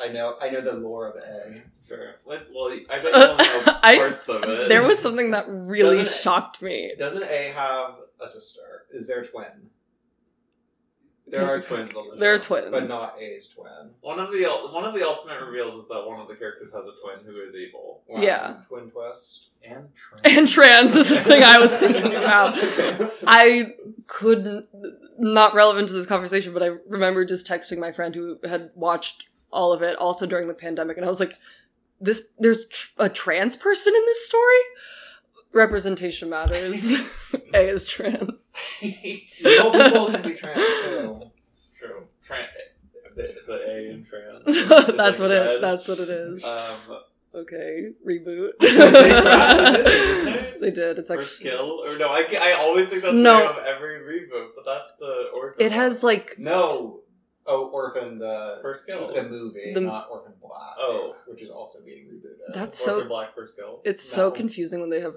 I 0.00 0.08
know 0.08 0.34
I 0.40 0.50
know 0.50 0.60
the 0.60 0.72
lore 0.72 1.08
of 1.08 1.16
A. 1.16 1.62
Sure. 1.86 2.16
What, 2.24 2.46
well, 2.52 2.72
I 2.90 2.98
bet 2.98 3.04
you 3.04 3.10
uh, 3.12 3.28
only 3.30 3.44
know 3.44 3.78
I- 3.82 3.96
parts 3.98 4.28
of 4.28 4.42
it. 4.44 4.68
there 4.68 4.82
was 4.86 4.98
something 4.98 5.30
that 5.30 5.44
really 5.48 5.98
Doesn't 5.98 6.14
it- 6.14 6.22
shocked 6.22 6.62
me 6.62 6.92
Doesn't 6.98 7.22
A 7.22 7.52
have 7.54 7.94
a 8.20 8.26
sister? 8.26 8.60
Is 8.92 9.06
there 9.06 9.20
a 9.20 9.26
twin? 9.26 9.70
There 11.40 11.54
are 11.54 11.60
twins 11.60 11.94
on 11.94 12.08
the 12.08 12.14
show. 12.14 12.20
they're 12.20 12.38
twins 12.38 12.70
But 12.70 12.88
not 12.88 13.16
A's 13.20 13.48
twin. 13.48 13.90
One 14.00 14.18
of 14.18 14.32
the 14.32 14.44
ul- 14.46 14.72
one 14.72 14.84
of 14.84 14.94
the 14.94 15.06
ultimate 15.06 15.40
reveals 15.44 15.74
is 15.74 15.88
that 15.88 16.02
one 16.06 16.20
of 16.20 16.28
the 16.28 16.34
characters 16.36 16.72
has 16.72 16.84
a 16.86 16.92
twin 17.02 17.24
who 17.26 17.40
is 17.42 17.54
evil. 17.54 18.02
Wow. 18.08 18.20
Yeah. 18.22 18.56
Twin 18.68 18.90
twist. 18.90 19.48
And 19.66 19.88
trans. 19.94 20.22
and 20.38 20.48
trans 20.48 20.94
is 20.96 21.08
the 21.08 21.20
thing 21.20 21.42
i 21.42 21.58
was 21.58 21.72
thinking 21.72 22.14
about 22.14 22.54
I 23.26 23.74
couldn't 24.06 24.68
not 25.18 25.54
relevant 25.54 25.88
to 25.88 25.94
this 25.94 26.06
conversation, 26.06 26.52
but 26.52 26.62
I 26.62 26.70
remember 26.88 27.24
just 27.24 27.46
texting 27.46 27.78
my 27.78 27.92
friend 27.92 28.14
who 28.14 28.38
had 28.46 28.70
watched 28.74 29.24
all 29.52 29.72
of 29.72 29.80
it 29.82 29.96
also 29.96 30.26
during 30.26 30.48
the 30.48 30.54
pandemic, 30.54 30.96
and 30.96 31.06
I 31.06 31.08
was 31.08 31.20
like, 31.20 31.38
"This 32.00 32.26
there's 32.38 32.66
tr- 32.68 32.90
a 32.98 33.08
trans 33.08 33.56
person 33.56 33.94
in 33.94 34.04
this 34.04 34.26
story. 34.26 34.58
Representation 35.54 36.28
matters. 36.30 36.92
a 37.54 37.68
is 37.68 37.84
trans. 37.84 38.54
Real 38.82 39.70
people 39.70 40.10
can 40.10 40.22
be 40.22 40.34
trans 40.34 40.60
too. 40.84 41.22
it's 41.50 41.70
true. 41.78 42.06
Tran- 42.26 42.46
the, 43.16 43.34
the 43.46 43.54
A 43.54 43.90
in 43.90 44.04
trans. 44.04 44.44
That's 44.96 45.20
like 45.20 45.20
what 45.20 45.30
it. 45.30 45.60
That's 45.60 45.86
what 45.88 46.00
it 46.00 46.08
is. 46.10 46.44
Um, 46.44 46.98
Okay, 47.36 47.90
reboot. 48.06 48.52
They 48.60 50.58
they 50.60 50.70
did. 50.70 50.98
It's 51.00 51.10
first 51.10 51.32
actually 51.40 51.50
kill 51.50 51.82
or 51.84 51.98
no? 51.98 52.10
I, 52.10 52.24
I 52.40 52.52
always 52.60 52.88
think 52.88 53.02
that's 53.02 53.12
No. 53.14 53.32
the 53.34 53.38
name 53.40 53.48
of 53.50 53.58
every 53.64 53.98
reboot, 53.98 54.50
but 54.54 54.64
that's 54.64 54.92
the 55.00 55.30
orphan. 55.34 55.60
it 55.66 55.72
has 55.72 56.04
like 56.04 56.36
No. 56.38 57.00
Oh, 57.46 57.66
Orphan 57.70 58.18
the 58.18 58.58
First 58.62 58.86
Kill. 58.86 59.12
the 59.12 59.24
movie, 59.24 59.72
The- 59.74 59.80
not 59.80 60.08
Orphan 60.12 60.32
Black. 60.40 60.76
Oh. 60.78 61.14
which 61.26 61.42
is 61.42 61.50
also 61.50 61.80
being 61.84 62.04
rebooted. 62.06 62.54
That's 62.54 62.80
Orphan 62.86 63.02
so- 63.02 63.08
Black 63.08 63.34
first 63.34 63.56
kill. 63.56 63.80
It's 63.84 64.02
so 64.02 64.30
confusing 64.30 64.80
when 64.80 64.88
they 64.90 65.00
have 65.00 65.16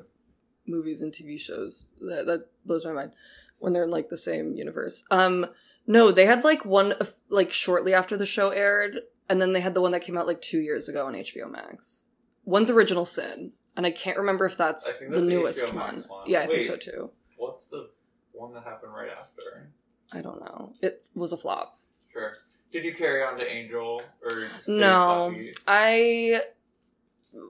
movies 0.67 1.01
and 1.01 1.11
TV 1.13 1.39
shows. 1.39 1.85
That 2.01 2.25
that 2.27 2.47
blows 2.65 2.85
my 2.85 2.91
mind 2.91 3.11
when 3.59 3.73
they're 3.73 3.83
in 3.85 3.89
like 3.91 4.09
the 4.09 4.17
same 4.17 4.53
universe. 4.55 5.03
Um, 5.11 5.47
no, 5.85 6.11
they 6.11 6.25
had 6.25 6.43
like 6.43 6.65
one 6.65 6.91
of- 6.93 7.15
like 7.29 7.53
shortly 7.53 7.93
after 7.93 8.17
the 8.17 8.25
show 8.25 8.49
aired, 8.49 8.99
and 9.29 9.41
then 9.41 9.53
they 9.53 9.61
had 9.61 9.73
the 9.73 9.81
one 9.81 9.91
that 9.93 10.01
came 10.01 10.17
out 10.17 10.27
like 10.27 10.41
two 10.41 10.59
years 10.59 10.89
ago 10.89 11.05
on 11.07 11.13
HBO 11.13 11.49
Max. 11.49 12.03
One's 12.45 12.69
Original 12.69 13.05
Sin, 13.05 13.51
and 13.75 13.85
I 13.85 13.91
can't 13.91 14.17
remember 14.17 14.45
if 14.45 14.57
that's, 14.57 14.87
I 14.87 14.91
think 14.91 15.11
the 15.11 15.17
that's 15.19 15.29
the 15.29 15.35
newest 15.35 15.73
one. 15.73 16.03
One. 16.07 16.23
Yeah, 16.25 16.41
I 16.41 16.47
Wait. 16.47 16.65
think 16.65 16.65
so 16.83 16.91
too. 16.91 17.11
What's 17.37 17.65
the 17.65 17.89
one 18.31 18.53
that 18.53 18.63
happened 18.63 18.93
right 18.93 19.09
after? 19.09 19.69
I 20.13 20.21
don't 20.21 20.39
know. 20.39 20.73
It 20.81 21.03
was 21.15 21.33
a 21.33 21.37
flop. 21.37 21.79
Sure. 22.13 22.33
Did 22.71 22.83
you 22.85 22.93
carry 22.93 23.23
on 23.23 23.37
to 23.39 23.49
Angel 23.49 24.01
or 24.23 24.47
No? 24.67 25.33
I 25.67 26.41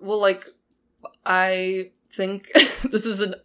well, 0.01 0.19
like 0.19 0.47
I 1.25 1.91
think 2.11 2.51
this 2.91 3.05
is 3.05 3.19
an 3.21 3.35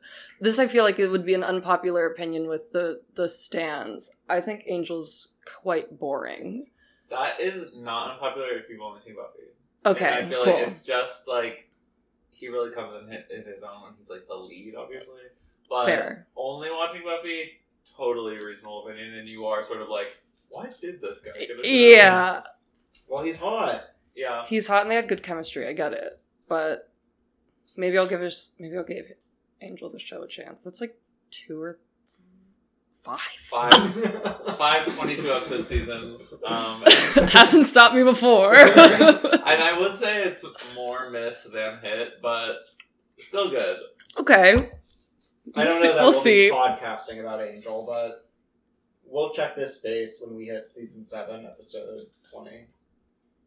this. 0.40 0.58
I 0.58 0.66
feel 0.66 0.84
like 0.84 0.98
it 0.98 1.08
would 1.08 1.24
be 1.26 1.34
an 1.34 1.44
unpopular 1.44 2.06
opinion 2.06 2.48
with 2.48 2.72
the 2.72 3.00
the 3.14 3.28
stands. 3.28 4.16
I 4.28 4.40
think 4.40 4.64
Angel's 4.70 5.28
quite 5.62 5.98
boring. 5.98 6.66
That 7.10 7.40
is 7.40 7.66
not 7.74 8.12
unpopular 8.14 8.48
if 8.52 8.68
you've 8.70 8.80
only 8.80 9.00
seen 9.00 9.14
Buffy. 9.14 9.40
Okay, 9.84 10.06
And 10.06 10.26
I 10.26 10.28
feel 10.30 10.44
cool. 10.44 10.54
like 10.54 10.68
it's 10.68 10.82
just 10.82 11.26
like 11.28 11.68
he 12.30 12.48
really 12.48 12.70
comes 12.70 12.94
in, 13.02 13.12
hi- 13.12 13.24
in 13.36 13.44
his 13.44 13.62
own 13.62 13.82
when 13.82 13.92
he's 13.98 14.08
like 14.08 14.24
the 14.26 14.34
lead, 14.34 14.74
obviously. 14.76 15.20
But 15.68 15.86
Fair. 15.86 16.26
only 16.36 16.70
watching 16.70 17.02
Buffy, 17.04 17.50
totally 17.96 18.36
reasonable 18.36 18.86
opinion, 18.86 19.14
and 19.14 19.28
you 19.28 19.44
are 19.46 19.62
sort 19.62 19.82
of 19.82 19.88
like, 19.88 20.22
why 20.48 20.68
did 20.80 21.00
this 21.02 21.20
guy 21.20 21.32
get 21.38 21.50
a? 21.50 21.68
Yeah, 21.68 22.42
Well, 23.08 23.24
he's 23.24 23.36
hot. 23.36 23.82
Yeah. 24.14 24.44
he's 24.46 24.68
hot 24.68 24.82
and 24.82 24.90
they 24.90 24.94
had 24.94 25.08
good 25.08 25.22
chemistry. 25.22 25.66
I 25.66 25.72
get 25.72 25.92
it, 25.92 26.20
but 26.48 26.91
maybe 27.76 27.98
I'll 27.98 28.06
give 28.06 28.20
his 28.20 28.52
maybe 28.58 28.76
I'll 28.76 28.84
give 28.84 29.06
Angel 29.60 29.88
the 29.88 29.98
show 29.98 30.22
a 30.22 30.28
chance. 30.28 30.64
That's 30.64 30.80
like 30.80 30.96
two 31.30 31.60
or 31.60 31.78
five. 33.02 33.18
Five, 33.18 33.74
five 34.56 34.96
22 34.96 35.30
episode 35.30 35.66
seasons. 35.66 36.34
Um, 36.44 36.82
Hasn't 37.28 37.66
stopped 37.66 37.94
me 37.94 38.04
before. 38.04 38.54
and 38.56 38.76
I 38.76 39.76
would 39.78 39.96
say 39.96 40.24
it's 40.24 40.44
more 40.74 41.10
miss 41.10 41.44
than 41.44 41.78
hit, 41.80 42.22
but 42.22 42.58
Still 43.22 43.50
good. 43.50 43.78
Okay. 44.18 44.70
I 45.54 45.64
don't 45.64 45.82
know 45.82 45.82
that 45.82 45.94
we'll 45.94 46.02
we'll, 46.04 46.12
see. 46.12 46.48
be 46.48 46.54
podcasting 46.54 47.20
about 47.20 47.40
Angel, 47.40 47.84
but 47.86 48.28
we'll 49.04 49.32
check 49.32 49.54
this 49.54 49.78
space 49.78 50.20
when 50.20 50.36
we 50.36 50.46
hit 50.46 50.66
season 50.66 51.04
seven, 51.04 51.46
episode 51.46 52.00
twenty. 52.28 52.66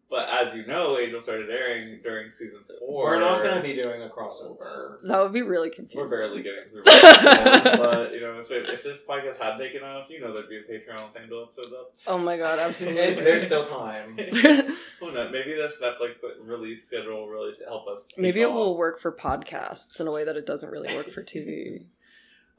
But 0.07 0.29
as 0.29 0.53
you 0.53 0.65
know, 0.67 1.00
Angel 1.00 1.19
started 1.19 1.50
airing 1.50 2.00
during 2.03 2.29
season 2.29 2.59
four. 2.79 3.05
We're 3.05 3.19
not 3.19 3.41
going 3.41 3.55
to 3.55 3.62
be 3.62 3.74
doing 3.74 4.03
a 4.03 4.07
crossover. 4.07 4.97
That 5.03 5.19
would 5.21 5.33
be 5.33 5.41
really 5.41 5.71
confusing. 5.71 6.00
We're 6.01 6.27
barely 6.27 6.43
getting 6.43 6.69
through. 6.69 6.83
but 6.85 8.13
you 8.13 8.21
know, 8.21 8.38
if, 8.39 8.51
it, 8.51 8.69
if 8.69 8.83
this 8.83 9.01
podcast 9.01 9.38
had 9.38 9.57
taken 9.57 9.83
off, 9.83 10.07
you 10.09 10.19
know, 10.21 10.31
there'd 10.31 10.47
be 10.47 10.57
a 10.57 10.62
Patreon 10.62 10.95
with 11.12 11.21
Angel 11.21 11.43
episodes 11.51 11.74
up. 11.74 11.93
Oh 12.07 12.19
my 12.19 12.38
god, 12.38 12.59
And 12.59 12.62
absolutely. 12.69 13.24
there's 13.24 13.45
still 13.45 13.65
time. 13.65 14.15
Who 15.00 15.12
knows? 15.12 15.31
Maybe 15.31 15.55
this 15.55 15.79
Netflix 15.81 16.15
release 16.39 16.85
schedule 16.85 17.21
will 17.21 17.27
really 17.27 17.53
help 17.67 17.88
us. 17.88 18.07
Maybe 18.15 18.41
it 18.41 18.45
off. 18.45 18.53
will 18.53 18.77
work 18.77 19.00
for 19.00 19.12
podcasts 19.12 20.00
in 20.00 20.07
a 20.07 20.12
way 20.12 20.24
that 20.24 20.35
it 20.35 20.45
doesn't 20.45 20.69
really 20.69 20.95
work 20.95 21.09
for 21.09 21.24
TV. 21.24 21.85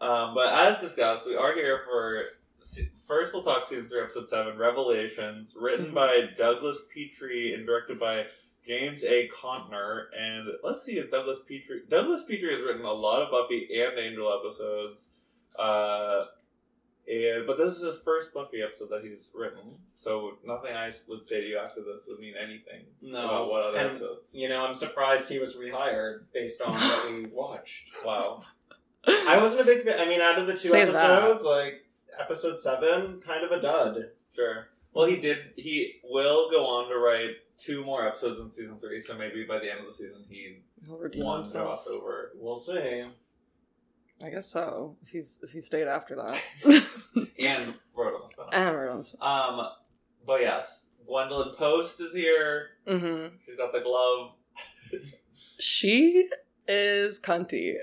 Um, 0.00 0.34
but 0.34 0.52
as 0.52 0.80
discussed, 0.82 1.26
we 1.26 1.36
are 1.36 1.54
here 1.54 1.80
for 1.86 2.24
se- 2.60 2.90
first. 3.06 3.32
We'll 3.32 3.42
talk 3.42 3.64
season 3.64 3.88
three, 3.88 4.00
episode 4.02 4.28
seven, 4.28 4.58
Revelations, 4.58 5.54
written 5.58 5.86
Mhm. 5.86 5.94
by 5.94 6.28
Douglas 6.36 6.82
Petrie 6.92 7.52
and 7.54 7.66
directed 7.66 7.98
by 7.98 8.26
James 8.64 9.04
A. 9.04 9.28
Contner. 9.28 10.06
And 10.16 10.48
let's 10.62 10.82
see 10.82 10.98
if 10.98 11.10
Douglas 11.10 11.38
Petrie. 11.48 11.82
Douglas 11.88 12.24
Petrie 12.24 12.52
has 12.52 12.62
written 12.62 12.84
a 12.84 12.92
lot 12.92 13.22
of 13.22 13.30
Buffy 13.30 13.68
and 13.80 13.98
Angel 13.98 14.32
episodes. 14.40 15.06
Uh, 15.58 16.24
and 17.08 17.46
but 17.46 17.56
this 17.56 17.76
is 17.76 17.82
his 17.82 17.98
first 17.98 18.34
Buffy 18.34 18.62
episode 18.62 18.90
that 18.90 19.04
he's 19.04 19.30
written, 19.32 19.78
so 19.94 20.38
nothing 20.44 20.74
I 20.74 20.90
would 21.06 21.24
say 21.24 21.40
to 21.40 21.46
you 21.46 21.56
after 21.56 21.80
this 21.82 22.04
would 22.08 22.18
mean 22.18 22.34
anything 22.36 22.84
about 23.08 23.48
what 23.48 23.62
other 23.62 23.78
and 23.78 23.90
episodes. 23.90 24.28
you 24.32 24.48
know, 24.48 24.66
I'm 24.66 24.74
surprised 24.74 25.28
he 25.28 25.38
was 25.38 25.54
rehired 25.56 26.24
based 26.34 26.60
on 26.60 26.72
what 26.74 27.10
we 27.12 27.26
watched. 27.26 27.84
Wow. 28.04 28.42
I 29.28 29.38
wasn't 29.40 29.68
a 29.68 29.74
big 29.74 29.84
fan. 29.86 30.00
I 30.00 30.08
mean, 30.08 30.20
out 30.20 30.38
of 30.38 30.46
the 30.46 30.52
two 30.54 30.68
Say 30.68 30.84
that. 30.84 30.94
episodes, 30.94 31.44
like 31.44 31.86
episode 32.20 32.58
seven, 32.58 33.20
kind 33.24 33.44
of 33.44 33.52
a 33.52 33.60
dud. 33.60 34.10
Sure. 34.34 34.66
Well, 34.92 35.06
he 35.06 35.20
did. 35.20 35.38
He 35.56 36.00
will 36.04 36.50
go 36.50 36.66
on 36.66 36.88
to 36.90 36.98
write 36.98 37.36
two 37.58 37.84
more 37.84 38.06
episodes 38.06 38.40
in 38.40 38.50
season 38.50 38.78
three, 38.80 38.98
so 39.00 39.16
maybe 39.16 39.44
by 39.44 39.58
the 39.58 39.70
end 39.70 39.80
of 39.80 39.86
the 39.86 39.92
season 39.92 40.24
he 40.28 40.58
He'll 40.86 40.98
redeem 40.98 41.24
won 41.24 41.38
himself. 41.38 41.86
crossover. 41.86 42.28
We'll 42.34 42.56
see. 42.56 43.04
I 44.24 44.30
guess 44.30 44.46
so. 44.46 44.96
If 45.02 45.08
he's 45.10 45.40
if 45.42 45.50
he 45.50 45.60
stayed 45.60 45.86
after 45.88 46.16
that. 46.16 46.42
And 47.38 47.74
wrote 47.94 48.14
on 48.14 48.22
the 48.22 48.28
spin 48.28 48.44
and 48.52 48.74
we're 48.74 48.90
on 48.90 48.98
this 48.98 49.14
Um, 49.20 49.68
but 50.26 50.40
yes, 50.40 50.90
Gwendolyn 51.06 51.54
Post 51.56 52.00
is 52.00 52.12
here. 52.14 52.68
hmm 52.86 53.26
She's 53.44 53.56
got 53.56 53.72
the 53.72 53.80
glove. 53.80 54.32
She 55.58 56.28
is 56.68 57.18
cunty. 57.20 57.74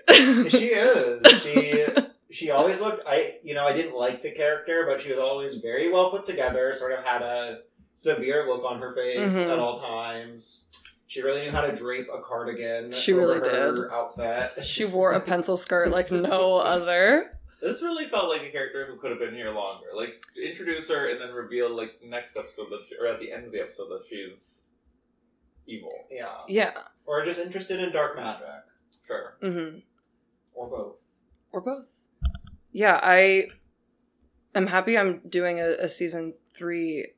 she 0.50 0.68
is. 0.68 1.42
She 1.42 1.86
she 2.32 2.50
always 2.52 2.82
looked. 2.82 3.04
I 3.08 3.36
you 3.44 3.54
know 3.54 3.64
I 3.66 3.74
didn't 3.74 3.96
like 3.96 4.22
the 4.24 4.32
character, 4.32 4.86
but 4.88 5.02
she 5.02 5.10
was 5.10 5.20
always 5.20 5.56
very 5.56 5.92
well 5.92 6.10
put 6.12 6.26
together. 6.26 6.72
Sort 6.74 6.94
of 6.94 7.04
had 7.06 7.22
a 7.22 7.60
severe 7.96 8.48
look 8.48 8.64
on 8.64 8.80
her 8.82 8.94
face 8.96 9.36
Mhm. 9.36 9.52
at 9.54 9.60
all 9.60 9.80
times. 9.80 10.66
She 11.08 11.22
really 11.22 11.42
knew 11.44 11.52
how 11.52 11.62
to 11.62 11.76
drape 11.76 12.08
a 12.12 12.22
cardigan. 12.22 12.92
She 12.92 13.14
over 13.14 13.22
really 13.22 13.50
her 13.50 13.72
did. 13.84 13.92
Outfit. 13.92 14.66
she 14.66 14.84
wore 14.86 15.12
a 15.12 15.20
pencil 15.20 15.58
skirt 15.58 15.90
like 15.92 16.12
no 16.12 16.56
other. 16.58 17.30
This 17.62 17.82
really 17.84 18.06
felt 18.08 18.30
like 18.30 18.42
a 18.42 18.50
character 18.50 18.86
who 18.88 18.98
could 19.00 19.12
have 19.12 19.20
been 19.20 19.36
here 19.36 19.52
longer. 19.52 19.88
Like 19.96 20.22
introduce 20.44 20.90
her 20.90 21.10
and 21.10 21.22
then 21.22 21.32
reveal 21.32 21.70
like 21.70 22.00
next 22.04 22.36
episode 22.36 22.70
that 22.72 22.82
she, 22.90 22.96
or 23.00 23.06
at 23.08 23.20
the 23.20 23.32
end 23.32 23.46
of 23.46 23.52
the 23.52 23.62
episode 23.62 23.88
that 23.90 24.06
she's 24.10 24.62
evil. 25.68 25.94
Yeah. 26.12 26.40
Yeah. 26.48 26.72
Or 27.06 27.24
just 27.24 27.40
interested 27.40 27.80
in 27.80 27.92
dark 27.94 28.16
magic, 28.16 28.48
Sure. 29.08 29.38
Mm-hmm. 29.44 29.80
or 30.54 30.70
both. 30.70 30.96
Or 31.52 31.62
both. 31.62 31.88
Yeah, 32.72 33.00
I 33.02 33.46
am 34.56 34.68
happy 34.68 34.98
I'm 34.98 35.22
doing 35.30 35.60
a, 35.60 35.76
a 35.80 35.90
season 35.90 36.34
three 36.56 37.10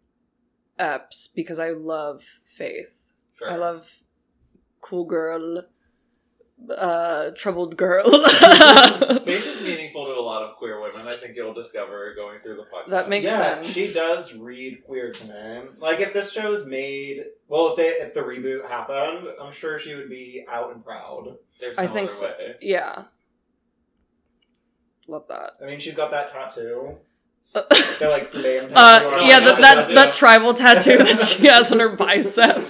eps 0.80 1.30
because 1.34 1.60
I 1.60 1.70
love 1.70 2.24
Faith. 2.46 3.02
Sure. 3.38 3.52
I 3.52 3.56
love 3.56 3.90
cool 4.82 5.06
girl, 5.06 5.64
uh, 6.76 7.32
troubled 7.36 7.78
girl. 7.78 8.10
Faith 8.10 9.28
is 9.28 9.64
meaningful 9.64 10.06
to 10.06 10.14
a 10.14 10.22
lot 10.22 10.44
of 10.44 10.56
queer 10.56 10.82
women. 10.82 11.08
I 11.08 11.18
think 11.18 11.36
you'll 11.36 11.54
discover 11.54 12.14
going 12.16 12.40
through 12.42 12.58
the 12.58 12.64
podcast. 12.64 12.90
That 12.90 13.10
makes 13.10 13.26
yeah, 13.26 13.38
sense. 13.38 13.68
she 13.68 13.94
does 13.94 14.34
read 14.34 14.84
queer 14.86 15.12
to 15.12 15.26
me. 15.26 15.70
Like 15.80 16.00
if 16.00 16.14
this 16.14 16.32
show's 16.32 16.66
made, 16.66 17.26
well, 17.48 17.70
if 17.72 17.78
they, 17.78 17.90
if 17.90 18.14
the 18.14 18.22
reboot 18.22 18.68
happened, 18.68 19.28
I'm 19.42 19.52
sure 19.52 19.78
she 19.78 19.96
would 19.96 20.10
be 20.10 20.46
out 20.50 20.74
and 20.74 20.84
proud. 20.84 21.36
There's 21.60 21.78
I 21.78 21.88
think 21.88 22.10
other 22.10 22.16
so. 22.16 22.28
way. 22.28 22.56
yeah. 22.62 23.04
Love 25.08 25.26
that. 25.30 25.52
I 25.62 25.66
mean, 25.66 25.80
she's 25.80 25.96
got 25.96 26.10
that 26.12 26.32
tattoo. 26.32 26.98
Uh, 27.54 27.62
They're 28.00 28.10
like 28.10 28.32
flame. 28.32 28.72
Uh, 28.76 29.20
yeah, 29.22 29.40
that, 29.40 29.60
that, 29.60 29.88
that 29.94 30.14
tribal 30.16 30.54
tattoo 30.56 30.98
that 30.98 31.22
she 31.22 31.46
has 31.46 31.72
on 31.72 31.80
her 31.80 31.96
bicep. 31.96 32.64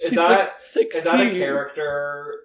She's 0.00 0.10
that- 0.12 0.30
like 0.30 0.52
16. 0.56 0.98
Is 0.98 1.04
that 1.04 1.20
a 1.20 1.30
character 1.30 2.39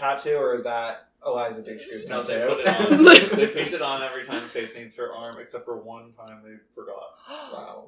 tattoo 0.00 0.36
or 0.36 0.54
is 0.54 0.64
that 0.64 1.08
Eliza 1.24 1.62
Dushku's 1.62 2.06
No, 2.08 2.24
tattoo? 2.24 2.40
they 2.40 2.48
put 2.48 2.60
it 2.60 2.66
on. 2.92 3.02
they, 3.04 3.46
they 3.46 3.52
paint 3.52 3.72
it 3.74 3.82
on 3.82 4.02
every 4.02 4.24
time 4.24 4.40
Faith 4.40 4.74
needs 4.74 4.96
her 4.96 5.12
arm, 5.14 5.36
except 5.40 5.64
for 5.64 5.76
one 5.76 6.12
time 6.12 6.42
they 6.42 6.54
forgot. 6.74 7.14
wow. 7.52 7.86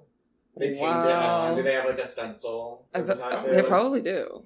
They 0.56 0.68
paint 0.74 1.04
it 1.04 1.10
on. 1.12 1.56
Do 1.56 1.62
they 1.62 1.72
have 1.74 1.86
like 1.86 1.98
a 1.98 2.06
stencil? 2.06 2.84
I 2.94 3.00
for 3.00 3.06
the 3.06 3.14
bet, 3.14 3.30
tattoo? 3.32 3.50
they 3.54 3.62
probably 3.62 4.02
do. 4.02 4.42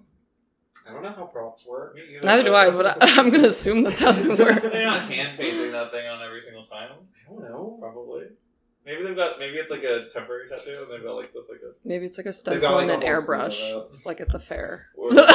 I 0.89 0.93
don't 0.93 1.03
know 1.03 1.11
how 1.13 1.25
props 1.25 1.67
work. 1.67 1.97
Me 1.97 2.03
either, 2.17 2.25
Neither 2.27 2.43
do 2.45 2.55
I, 2.55 2.71
but 2.71 2.87
I, 2.87 2.97
I'm 3.19 3.29
gonna 3.31 3.49
assume 3.49 3.83
that's 3.83 3.99
how 3.99 4.13
they 4.13 4.29
work. 4.45 4.63
They're 4.63 4.85
not 4.85 5.01
hand 5.11 5.37
painting 5.37 5.73
that 5.73 5.91
thing 5.91 6.07
on 6.07 6.23
every 6.23 6.41
single 6.41 6.65
time. 6.67 6.91
I 7.27 7.29
don't 7.33 7.43
know. 7.43 7.77
Probably. 7.81 8.27
Maybe 8.85 9.03
they've 9.03 9.17
got. 9.17 9.41
Maybe 9.41 9.57
it's 9.57 9.73
like 9.73 9.83
a 9.83 10.07
temporary 10.07 10.49
tattoo, 10.49 10.83
and 10.83 10.91
they've 10.93 11.03
got 11.05 11.17
like 11.17 11.33
just 11.33 11.51
like 11.51 11.59
a. 11.59 11.73
Maybe 11.85 12.07
it's 12.07 12.19
like 12.19 12.27
a 12.29 12.33
stencil 12.33 12.71
like, 12.75 12.83
and 12.83 13.03
an 13.03 13.03
a 13.03 13.13
whole 13.15 13.21
sleeve 13.21 13.41
of 13.41 13.53
airbrush, 13.53 14.05
like 14.05 14.21
at 14.21 14.31
the 14.31 14.39
fair. 14.39 14.87
Or 14.97 15.11
what, 15.11 15.27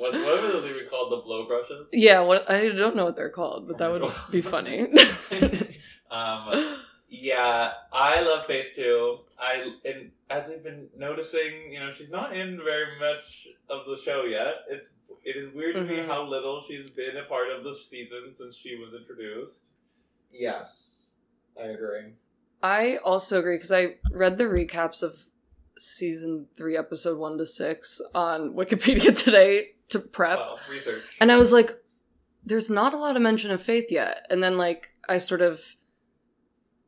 what 0.00 0.14
are 0.16 0.52
those 0.52 0.64
even 0.64 0.79
called? 1.10 1.22
The 1.22 1.24
blow 1.24 1.46
brushes. 1.46 1.90
Yeah, 1.92 2.20
what 2.20 2.50
I 2.50 2.68
don't 2.70 2.96
know 2.96 3.04
what 3.04 3.16
they're 3.16 3.30
called, 3.30 3.68
but 3.68 3.78
that 3.78 3.90
would 3.90 4.10
be 4.30 4.40
funny. 4.40 4.82
um, 6.10 6.76
yeah, 7.08 7.72
I 7.92 8.20
love 8.22 8.46
Faith 8.46 8.74
too. 8.74 9.18
I 9.38 9.72
and 9.84 10.12
as 10.30 10.48
we've 10.48 10.62
been 10.62 10.88
noticing, 10.96 11.72
you 11.72 11.80
know, 11.80 11.90
she's 11.92 12.10
not 12.10 12.32
in 12.32 12.58
very 12.58 12.98
much 12.98 13.48
of 13.68 13.86
the 13.86 13.96
show 13.96 14.24
yet. 14.24 14.54
It's 14.68 14.90
it 15.24 15.36
is 15.36 15.52
weird 15.52 15.74
to 15.74 15.82
me 15.82 15.96
Mhm. 15.96 16.06
how 16.06 16.22
little 16.24 16.62
she's 16.66 16.90
been 16.90 17.16
a 17.16 17.24
part 17.24 17.50
of 17.50 17.64
the 17.64 17.74
season 17.74 18.32
since 18.32 18.56
she 18.56 18.76
was 18.76 18.94
introduced. 18.94 19.68
Yes, 20.32 21.12
I 21.60 21.64
agree. 21.66 22.14
I 22.62 22.98
also 22.98 23.38
agree 23.40 23.56
because 23.56 23.72
I 23.72 23.96
read 24.12 24.38
the 24.38 24.44
recaps 24.44 25.02
of 25.02 25.26
season 25.80 26.46
three, 26.56 26.76
episode 26.76 27.18
one 27.18 27.38
to 27.38 27.46
six 27.46 28.00
on 28.14 28.54
Wikipedia 28.54 29.16
today 29.24 29.70
to 29.88 29.98
prep, 29.98 30.38
Well, 30.38 30.58
research. 30.70 31.02
and 31.20 31.32
I 31.32 31.36
was 31.36 31.52
like, 31.52 31.76
"There's 32.44 32.70
not 32.70 32.94
a 32.94 32.98
lot 32.98 33.16
of 33.16 33.22
mention 33.22 33.50
of 33.50 33.62
faith 33.62 33.86
yet." 33.90 34.26
And 34.30 34.42
then, 34.42 34.56
like, 34.58 34.94
I 35.08 35.18
sort 35.18 35.40
of 35.40 35.60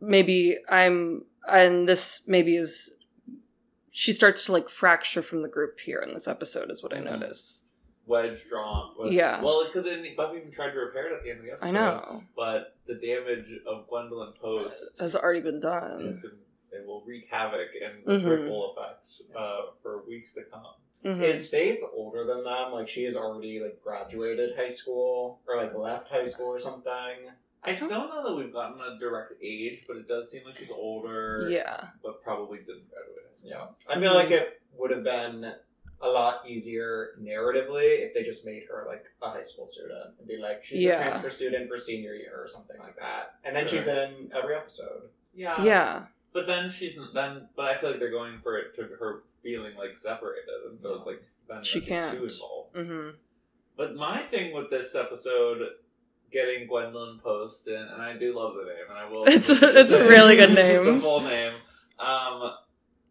maybe 0.00 0.56
I'm, 0.68 1.24
and 1.48 1.88
this 1.88 2.22
maybe 2.26 2.56
is 2.56 2.94
she 3.90 4.12
starts 4.12 4.46
to 4.46 4.52
like 4.52 4.68
fracture 4.68 5.22
from 5.22 5.42
the 5.42 5.48
group 5.48 5.78
here 5.80 5.98
in 5.98 6.14
this 6.14 6.26
episode, 6.28 6.70
is 6.70 6.82
what 6.82 6.94
I 6.94 6.98
Mhm. 6.98 7.04
notice. 7.20 7.62
wedge 8.04 8.44
drawn. 8.48 8.94
Wedge. 8.98 9.12
Yeah. 9.12 9.40
Well, 9.40 9.64
because 9.66 9.84
Buffy 10.16 10.38
even 10.38 10.50
tried 10.50 10.72
to 10.72 10.78
repair 10.80 11.06
it 11.06 11.16
at 11.18 11.22
the 11.22 11.30
end 11.30 11.38
of 11.38 11.44
the 11.46 11.52
episode. 11.52 11.68
I 11.68 11.70
know 11.70 12.24
But 12.34 12.76
the 12.86 12.94
damage 12.94 13.46
of 13.64 13.86
Gwendolyn 13.88 14.32
Post 14.40 14.98
has 15.00 15.14
already 15.14 15.40
been 15.40 15.54
has 15.56 15.62
done. 15.62 16.20
been. 16.20 16.38
It 16.72 16.86
will 16.86 17.02
wreak 17.06 17.28
havoc 17.30 17.68
and 17.82 18.04
Mhm. 18.04 18.28
ripple 18.30 18.74
effect 18.74 19.12
uh, 19.36 19.62
for 19.82 20.02
weeks 20.06 20.32
to 20.34 20.42
come. 20.44 20.74
Mhm. 21.04 21.22
Is 21.22 21.48
Faith 21.48 21.80
older 21.92 22.24
than 22.24 22.44
them? 22.44 22.72
Like 22.72 22.88
she 22.88 23.04
has 23.04 23.16
already 23.16 23.60
like 23.60 23.80
graduated 23.82 24.56
high 24.56 24.68
school 24.68 25.40
or 25.46 25.56
like 25.56 25.74
left 25.74 26.08
high 26.08 26.24
school 26.24 26.46
or 26.46 26.60
something. 26.60 27.30
I 27.64 27.74
don't 27.74 27.90
know 27.90 28.24
that 28.24 28.34
we've 28.34 28.52
gotten 28.52 28.80
a 28.80 28.98
direct 28.98 29.34
age, 29.42 29.84
but 29.86 29.96
it 29.96 30.08
does 30.08 30.30
seem 30.30 30.44
like 30.44 30.56
she's 30.56 30.70
older. 30.70 31.46
yeah, 31.48 31.88
But 32.02 32.22
probably 32.22 32.58
didn't 32.58 32.88
graduate. 32.90 33.26
Yeah, 33.42 33.68
I 33.88 34.00
feel 34.00 34.12
Mhm. 34.12 34.14
like 34.14 34.30
it 34.30 34.60
would 34.74 34.90
have 34.90 35.04
been 35.04 35.54
a 36.00 36.08
lot 36.08 36.48
easier 36.48 37.14
narratively 37.20 38.00
if 38.00 38.14
they 38.14 38.24
just 38.24 38.44
made 38.44 38.64
her 38.68 38.84
like 38.88 39.06
a 39.22 39.30
high 39.30 39.42
school 39.42 39.64
student 39.66 40.18
and 40.18 40.26
be 40.26 40.36
like 40.36 40.64
she's 40.64 40.82
Yeah. 40.82 40.98
a 41.00 41.02
transfer 41.02 41.30
student 41.30 41.68
for 41.68 41.78
senior 41.78 42.14
year 42.14 42.40
or 42.40 42.46
something 42.48 42.78
like 42.80 42.96
that, 42.96 43.36
and 43.44 43.54
then 43.54 43.66
Sure. 43.66 43.78
she's 43.78 43.88
in 43.88 44.32
every 44.34 44.54
episode. 44.56 45.10
Yeah. 45.34 45.62
yeah. 45.64 46.06
But 46.32 46.46
then 46.46 46.70
she's 46.70 46.96
then. 47.14 47.48
But 47.56 47.66
I 47.66 47.76
feel 47.76 47.90
like 47.90 47.98
they're 47.98 48.10
going 48.10 48.38
for 48.40 48.56
it 48.58 48.74
to 48.74 48.82
her 48.98 49.22
feeling 49.42 49.74
like 49.76 49.96
separated, 49.96 50.48
and 50.68 50.78
so 50.80 50.94
it's 50.94 51.06
like 51.06 51.22
then 51.48 51.62
She 51.62 51.80
can't. 51.80 52.16
too 52.16 52.24
involved. 52.24 52.76
hmm 52.76 53.10
But 53.76 53.96
my 53.96 54.22
thing 54.22 54.54
with 54.54 54.70
this 54.70 54.94
episode, 54.94 55.60
getting 56.30 56.66
Gwendolyn 56.68 57.18
Post 57.22 57.68
in, 57.68 57.74
and 57.82 58.00
I 58.00 58.16
do 58.16 58.34
love 58.34 58.54
the 58.54 58.64
name, 58.64 58.84
and 58.88 58.98
I 58.98 59.08
will. 59.10 59.24
It's 59.26 59.50
a- 59.50 59.78
it's 59.78 59.90
a 59.92 60.06
really 60.08 60.36
good 60.36 60.54
name. 60.62 60.84
the 60.86 60.98
full 61.00 61.20
name, 61.20 61.54
um, 61.98 62.52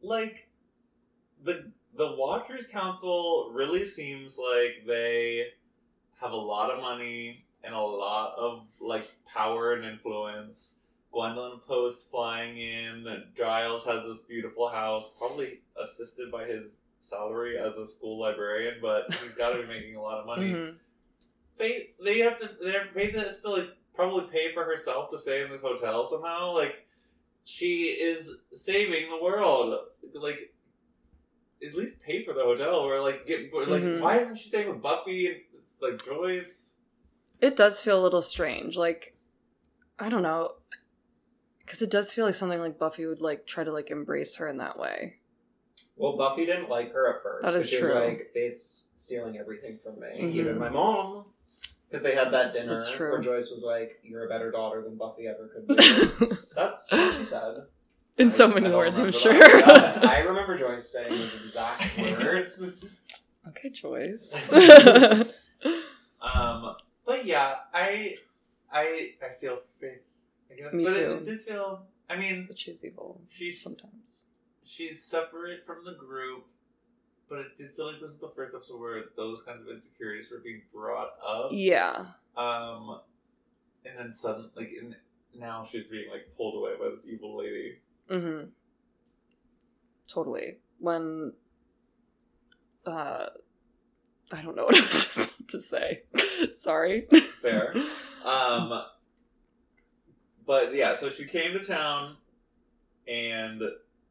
like 0.02 0.50
the 1.44 1.72
the 1.96 2.16
Watchers 2.16 2.66
Council 2.68 3.52
really 3.54 3.84
seems 3.86 4.38
like 4.40 4.86
they 4.88 5.48
have 6.20 6.32
a 6.32 6.36
lot 6.38 6.72
of 6.72 6.80
money 6.82 7.46
and 7.64 7.76
a 7.76 7.80
lot 7.80 8.34
of 8.38 8.64
like 8.80 9.08
power 9.28 9.74
and 9.74 9.86
influence. 9.86 10.74
Gwendolyn 11.12 11.60
Post 11.68 12.10
flying 12.10 12.58
in. 12.58 13.06
Giles 13.36 13.84
has 13.86 14.04
this 14.06 14.22
beautiful 14.22 14.70
house, 14.70 15.10
probably 15.18 15.60
assisted 15.82 16.32
by 16.32 16.46
his 16.46 16.78
salary 17.00 17.58
as 17.58 17.78
a 17.78 17.86
school 17.86 18.20
librarian, 18.20 18.76
but 18.82 19.12
he's 19.14 19.34
got 19.34 19.50
to 19.54 19.62
be 19.62 19.68
making 19.68 19.96
a 19.96 20.02
lot 20.02 20.20
of 20.20 20.26
money. 20.26 20.52
Mhm. 20.52 20.78
Faith, 21.58 21.88
they 22.04 22.20
have 22.20 22.40
to. 22.40 22.50
They're 22.62 22.88
Faith 22.94 23.16
has 23.16 23.42
to 23.42 23.50
like 23.50 23.70
probably 23.94 24.28
pay 24.32 24.54
for 24.54 24.64
herself 24.64 25.12
to 25.12 25.18
stay 25.20 25.42
in 25.42 25.50
this 25.50 25.62
hotel 25.62 26.06
somehow. 26.06 26.54
Like 26.54 26.88
she 27.44 27.86
is 27.88 28.38
saving 28.54 29.10
the 29.10 29.22
world. 29.22 29.78
Like 30.14 30.54
at 31.64 31.76
least 31.76 32.02
pay 32.02 32.24
for 32.24 32.34
the 32.34 32.42
hotel 32.44 32.76
or 32.76 33.00
like 33.02 33.28
get 33.28 33.54
like 33.54 33.84
Mhm. 33.84 34.00
why 34.02 34.20
isn't 34.20 34.38
she 34.38 34.48
staying 34.48 34.70
with 34.70 34.82
Buffy 34.82 35.28
and 35.28 35.42
it's 35.60 35.78
like 35.82 36.04
Joyce? 36.04 36.74
It 37.42 37.56
does 37.58 37.82
feel 37.82 38.00
a 38.00 38.04
little 38.04 38.22
strange. 38.22 38.78
Like, 38.78 39.16
I 40.00 40.10
don't 40.10 40.22
know. 40.24 40.56
Because 41.72 41.82
it 41.82 41.90
does 41.90 42.12
feel 42.12 42.26
like 42.26 42.36
something 42.36 42.60
like 42.60 42.78
Buffy 42.78 43.06
would 43.06 43.22
like 43.22 43.48
try 43.48 43.64
to 43.64 43.72
like 43.72 43.92
embrace 43.92 44.36
her 44.36 44.48
in 44.50 44.58
that 44.58 44.78
way. 44.78 45.14
Well, 45.96 46.18
Buffy 46.18 46.46
didn't 46.46 46.68
like 46.68 46.92
her 46.92 47.16
at 47.16 47.24
first. 47.24 47.44
That 47.46 47.56
is 47.56 47.64
'cause 47.64 47.70
she 47.70 47.78
true. 47.80 47.88
was 47.96 47.96
like, 48.10 48.32
Faith's 48.34 48.88
stealing 48.94 49.38
everything 49.38 49.80
from 49.82 49.98
me, 50.02 50.08
Mhm. 50.22 50.34
even 50.34 50.58
my 50.60 50.68
mom. 50.68 51.28
Because 51.90 52.04
they 52.04 52.14
had 52.14 52.32
that 52.32 52.52
dinner 52.52 52.72
That's 52.72 52.90
true. 52.92 53.12
where 53.12 53.22
Joyce 53.22 53.50
was 53.50 53.64
like, 53.64 54.02
"You're 54.04 54.26
a 54.26 54.28
better 54.28 54.52
daughter 54.52 54.82
than 54.82 54.98
Buffy 54.98 55.28
ever 55.30 55.48
could 55.48 55.66
be." 55.66 55.76
That's 56.58 56.92
what 56.92 57.16
she 57.16 57.24
said. 57.24 57.66
in 58.18 58.30
so 58.30 58.50
many 58.50 58.70
words, 58.70 59.00
I'm 59.00 59.12
sure. 59.14 59.32
that. 59.32 60.04
I 60.10 60.20
remember 60.20 60.58
Joyce 60.58 60.90
saying 60.92 61.10
those 61.10 61.36
exact 61.36 61.98
words. 61.98 62.64
okay, 63.48 63.70
Joyce. 63.70 64.52
Um, 66.22 66.76
but 67.06 67.26
yeah, 67.26 67.56
I, 67.74 68.16
I, 68.72 69.12
I 69.24 69.30
feel 69.40 69.56
for 69.56 69.62
Faith. 69.62 69.70
I 69.70 69.71
guess, 70.62 70.74
Me 70.74 70.84
but 70.84 70.94
too. 70.94 71.00
It, 71.00 71.10
it 71.12 71.26
did 71.26 71.42
feel. 71.42 71.84
I 72.10 72.18
mean, 72.18 72.46
but 72.48 72.58
she's 72.60 72.84
evil 72.84 73.22
she's 73.30 73.62
sometimes. 73.64 74.26
she's 74.66 75.04
separate 75.04 75.64
from 75.66 75.84
the 75.86 75.94
group, 75.94 76.46
but 77.30 77.40
it 77.40 77.56
did 77.58 77.74
feel 77.74 77.92
like 77.92 78.02
this 78.02 78.12
is 78.12 78.18
the 78.20 78.28
first 78.36 78.54
episode 78.54 78.80
where 78.80 79.04
those 79.16 79.42
kinds 79.44 79.62
of 79.62 79.70
insecurities 79.74 80.30
were 80.30 80.40
being 80.44 80.62
brought 80.74 81.12
up. 81.26 81.50
Yeah. 81.52 82.06
Um, 82.36 83.00
and 83.86 83.98
then 83.98 84.12
suddenly, 84.12 84.50
like, 84.56 84.72
in, 84.74 84.96
now 85.38 85.64
she's 85.64 85.86
being 85.86 86.10
like 86.12 86.28
pulled 86.36 86.56
away 86.56 86.74
by 86.80 86.94
this 86.94 87.06
evil 87.06 87.38
lady. 87.38 87.78
Mm-hmm. 88.10 88.50
Totally. 90.08 90.58
When 90.80 91.34
uh 92.86 93.28
I 94.34 94.42
don't 94.42 94.56
know 94.56 94.66
what 94.66 94.76
I 94.76 94.82
was 94.82 95.16
about 95.18 95.48
to 95.50 95.62
say. 95.62 96.04
Sorry. 96.54 97.08
Fair. 97.42 97.74
Um, 98.24 98.84
but 100.52 100.74
yeah, 100.76 100.94
so 100.94 101.10
she 101.10 101.24
came 101.26 101.54
to 101.54 101.64
town, 101.64 102.18
and 103.08 103.62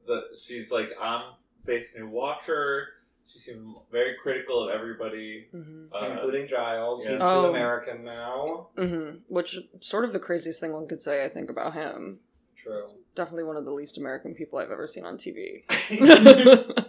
the 0.07 0.23
she's 0.43 0.71
like, 0.73 0.91
I'm 1.01 1.23
Faith's 1.67 1.93
new 1.95 2.09
watcher. 2.09 2.89
She 3.27 3.39
seemed 3.39 3.77
very 3.93 4.15
critical 4.23 4.57
of 4.67 4.71
everybody. 4.75 5.49
hmm 5.53 5.85
Uh, 5.95 6.07
including 6.13 6.49
Giles. 6.49 7.05
yeah. 7.05 7.11
He's 7.11 7.21
too 7.21 7.27
Oh. 7.27 7.51
American 7.51 8.03
now. 8.05 8.69
hmm 8.77 9.11
Which 9.29 9.59
sort 9.81 10.05
of 10.07 10.13
the 10.15 10.19
craziest 10.19 10.61
thing 10.61 10.73
one 10.73 10.89
could 10.89 11.03
say, 11.03 11.25
I 11.25 11.29
think, 11.29 11.51
about 11.51 11.75
him. 11.75 12.21
True. 12.63 12.89
Definitely 13.15 13.45
one 13.45 13.57
of 13.57 13.65
the 13.67 13.71
least 13.73 13.99
American 13.99 14.35
people 14.35 14.59
I've 14.59 14.71
ever 14.71 14.87
seen 14.87 15.05
on 15.05 15.17
TV. 15.19 15.63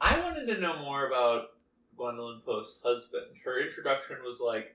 I 0.00 0.18
wanted 0.18 0.46
to 0.52 0.58
know 0.60 0.78
more 0.80 1.06
about 1.06 1.50
Gwendolyn 1.96 2.40
Post's 2.46 2.80
husband. 2.82 3.26
Her 3.44 3.60
introduction 3.60 4.16
was 4.24 4.40
like, 4.40 4.74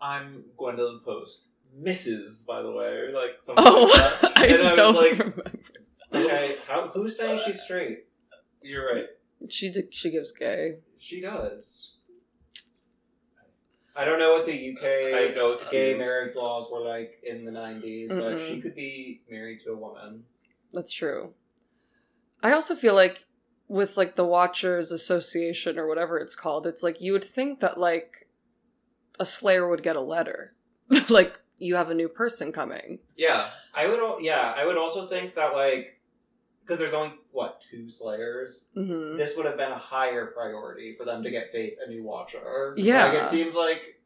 "I'm 0.00 0.44
Gwendolyn 0.56 1.00
Post, 1.04 1.42
Mrs." 1.80 2.46
By 2.46 2.62
the 2.62 2.70
way, 2.72 3.10
like 3.12 3.38
something 3.42 3.64
oh, 3.66 3.82
like 3.84 4.20
that. 4.20 4.32
I 4.36 4.46
And 4.46 4.62
I 4.62 4.68
was 4.70 4.76
don't 4.76 4.94
like- 4.94 5.12
remember. 5.12 5.44
Okay, 6.14 6.56
how, 6.68 6.88
who's 6.88 7.16
saying 7.16 7.40
she's 7.44 7.60
straight? 7.62 8.06
You're 8.62 8.86
right. 8.94 9.06
She 9.50 9.70
did, 9.70 9.92
she 9.92 10.10
gives 10.10 10.32
gay. 10.32 10.78
She 10.98 11.20
does. 11.20 11.96
I 13.94 14.04
don't 14.04 14.18
know 14.18 14.32
what 14.32 14.46
the 14.46 14.52
UK 14.76 14.84
I 15.14 15.20
have 15.26 15.36
no 15.36 15.48
gay 15.48 15.54
excuse. 15.54 15.98
marriage 15.98 16.36
laws 16.36 16.70
were 16.70 16.80
like 16.80 17.14
in 17.22 17.44
the 17.44 17.50
90s, 17.50 18.08
but 18.08 18.36
Mm-mm. 18.36 18.46
she 18.48 18.60
could 18.60 18.74
be 18.74 19.22
married 19.30 19.60
to 19.64 19.72
a 19.72 19.76
woman. 19.76 20.24
That's 20.72 20.92
true. 20.92 21.34
I 22.42 22.52
also 22.52 22.74
feel 22.74 22.94
like 22.94 23.24
with 23.68 23.96
like 23.96 24.14
the 24.16 24.24
Watchers 24.24 24.92
Association 24.92 25.78
or 25.78 25.88
whatever 25.88 26.18
it's 26.18 26.36
called, 26.36 26.66
it's 26.66 26.82
like 26.82 27.00
you 27.00 27.12
would 27.12 27.24
think 27.24 27.60
that 27.60 27.78
like 27.80 28.28
a 29.18 29.24
Slayer 29.24 29.68
would 29.68 29.82
get 29.82 29.96
a 29.96 30.00
letter, 30.02 30.54
like 31.08 31.38
you 31.58 31.76
have 31.76 31.90
a 31.90 31.94
new 31.94 32.08
person 32.08 32.52
coming. 32.52 32.98
Yeah, 33.16 33.48
I 33.74 33.86
would, 33.86 34.22
yeah, 34.22 34.52
I 34.56 34.66
would 34.66 34.76
also 34.76 35.06
think 35.06 35.34
that 35.34 35.54
like, 35.54 36.00
because 36.62 36.78
there's 36.78 36.94
only 36.94 37.14
what 37.30 37.60
two 37.60 37.88
Slayers, 37.88 38.68
hmm 38.74 39.16
this 39.16 39.36
would 39.36 39.46
have 39.46 39.56
been 39.56 39.72
a 39.72 39.78
higher 39.78 40.26
priority 40.26 40.94
for 40.96 41.04
them 41.04 41.22
to 41.22 41.30
get 41.30 41.52
Faith 41.52 41.74
a 41.84 41.88
new 41.88 42.02
Watcher. 42.02 42.74
Yeah. 42.76 43.06
like 43.06 43.18
it 43.22 43.26
seems 43.26 43.54
like 43.54 44.00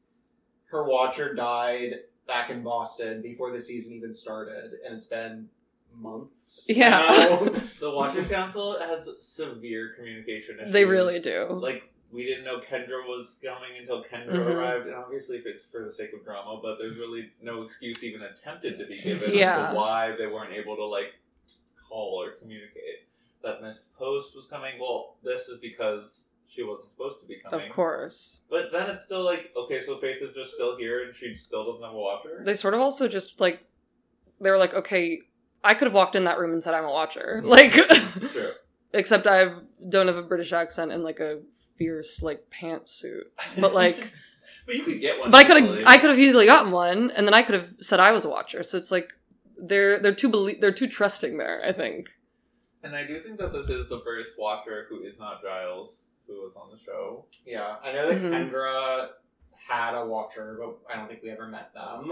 her 0.67 0.85
Watcher 0.85 1.35
died 1.35 1.95
back 2.27 2.51
in 2.51 2.63
Boston 2.63 3.23
before 3.23 3.51
the 3.53 3.61
season 3.61 3.93
even 3.95 4.13
started, 4.13 4.73
and 4.85 4.95
it's 4.95 5.07
been 5.07 5.49
months. 5.97 6.67
Yeah. 6.69 7.11
the 7.81 7.91
Watchers 7.91 8.29
Council 8.29 8.79
has 8.79 9.09
severe 9.19 9.95
communication 9.97 10.59
issues. 10.61 10.73
They 10.73 10.85
really 10.85 11.19
do. 11.19 11.49
Like 11.51 11.93
we 12.13 12.25
didn't 12.25 12.45
know 12.45 12.59
Kendra 12.59 13.07
was 13.07 13.37
coming 13.43 13.71
until 13.79 14.03
Kendra 14.03 14.33
Mhm. 14.33 14.55
arrived, 14.57 14.87
and 14.87 14.95
obviously 14.97 15.37
if 15.39 15.47
it's 15.47 15.65
for 15.65 15.85
the 15.85 15.91
sake 15.91 16.13
of 16.13 16.25
drama, 16.25 16.59
but 16.63 16.79
there's 16.79 16.97
really 16.99 17.31
no 17.41 17.63
excuse 17.63 18.03
even 18.03 18.23
attempted 18.23 18.79
to 18.79 18.87
be 18.87 19.01
given 19.03 19.33
Yeah. 19.33 19.69
as 19.69 19.71
to 19.73 19.77
why 19.77 20.13
they 20.17 20.27
weren't 20.27 20.53
able 20.53 20.77
to 20.77 20.85
like 20.85 21.15
call 21.89 22.23
or 22.23 22.33
communicate 22.33 23.07
that 23.43 23.63
Miss 23.63 23.89
Post 23.99 24.35
was 24.37 24.45
coming. 24.47 24.79
Well, 24.81 25.17
this 25.23 25.49
is 25.49 25.59
because 25.61 26.27
she 26.47 26.63
wasn't 26.63 26.91
supposed 26.91 27.21
to 27.21 27.27
be 27.27 27.37
coming. 27.49 27.69
of 27.69 27.73
course. 27.73 28.43
But 28.51 28.73
then 28.73 28.91
it's 28.91 29.05
still 29.05 29.25
like, 29.25 29.51
okay, 29.57 29.81
so 29.81 29.97
Faith 29.97 30.19
is 30.21 30.35
just 30.35 30.53
still 30.53 30.77
here 30.77 31.05
and 31.05 31.15
she 31.15 31.35
still 31.35 31.65
doesn't 31.65 31.83
have 31.83 31.93
a 31.95 31.97
watcher? 31.99 32.43
They 32.45 32.55
sort 32.55 32.75
of 32.75 32.81
also 32.81 33.07
just 33.09 33.41
like 33.41 33.61
they 34.41 34.51
were 34.51 34.59
like, 34.59 34.75
okay, 34.75 35.21
I 35.63 35.75
could 35.75 35.87
have 35.87 35.95
walked 35.95 36.17
in 36.17 36.25
that 36.25 36.39
room 36.39 36.53
and 36.53 36.63
said 36.63 36.75
I'm 36.75 36.85
a 36.85 36.91
Watcher, 36.91 37.41
like, 37.45 37.73
It's 37.75 38.33
true. 38.33 38.51
except 38.93 39.27
I 39.27 39.53
don't 39.89 40.07
have 40.09 40.17
a 40.17 40.23
British 40.23 40.53
accent 40.53 40.91
and 40.93 41.05
like 41.05 41.21
a 41.21 41.41
fierce 41.81 42.23
like 42.23 42.45
pantsuit. 42.51 43.25
But 43.59 43.75
like. 43.75 44.13
but 44.67 44.75
you 44.77 44.83
could 44.85 45.01
get 45.01 45.19
one. 45.19 45.31
But 45.31 45.39
I 45.39 45.45
could 45.45 45.57
have 45.65 45.87
I 45.87 45.99
could 45.99 46.11
have 46.11 46.19
easily 46.19 46.47
gotten 46.47 46.71
one, 46.71 47.11
and 47.11 47.27
then 47.27 47.35
I 47.35 47.43
could 47.43 47.55
have 47.55 47.69
said 47.81 47.99
I 47.99 48.13
was 48.13 48.25
a 48.25 48.29
watcher. 48.29 48.63
So 48.63 48.77
it's 48.79 48.93
like 48.93 49.11
they're 49.59 49.99
they're 49.99 50.15
too 50.15 50.29
belie- 50.29 50.59
they're 50.61 50.73
too 50.73 50.87
trusting 50.89 51.39
there. 51.39 51.61
I 51.65 51.73
think. 51.73 52.11
And 52.83 52.95
I 52.95 53.07
do 53.07 53.19
think 53.21 53.39
that 53.39 53.53
this 53.53 53.69
is 53.69 53.89
the 53.89 54.01
first 54.01 54.39
watcher 54.39 54.87
who 54.89 55.03
is 55.03 55.19
not 55.19 55.43
Giles, 55.43 56.03
who 56.27 56.43
was 56.43 56.55
on 56.57 56.71
the 56.71 56.79
show. 56.79 57.25
Yeah, 57.47 57.77
I 57.83 57.93
know 57.93 58.09
that 58.09 58.19
Mhm. 58.23 58.31
Kendra 58.51 59.09
had 59.69 59.95
a 59.95 60.05
watcher, 60.07 60.59
but 60.61 60.79
I 60.93 60.97
don't 60.99 61.09
think 61.09 61.23
we 61.23 61.31
ever 61.31 61.47
met 61.47 61.73
them. 61.75 62.11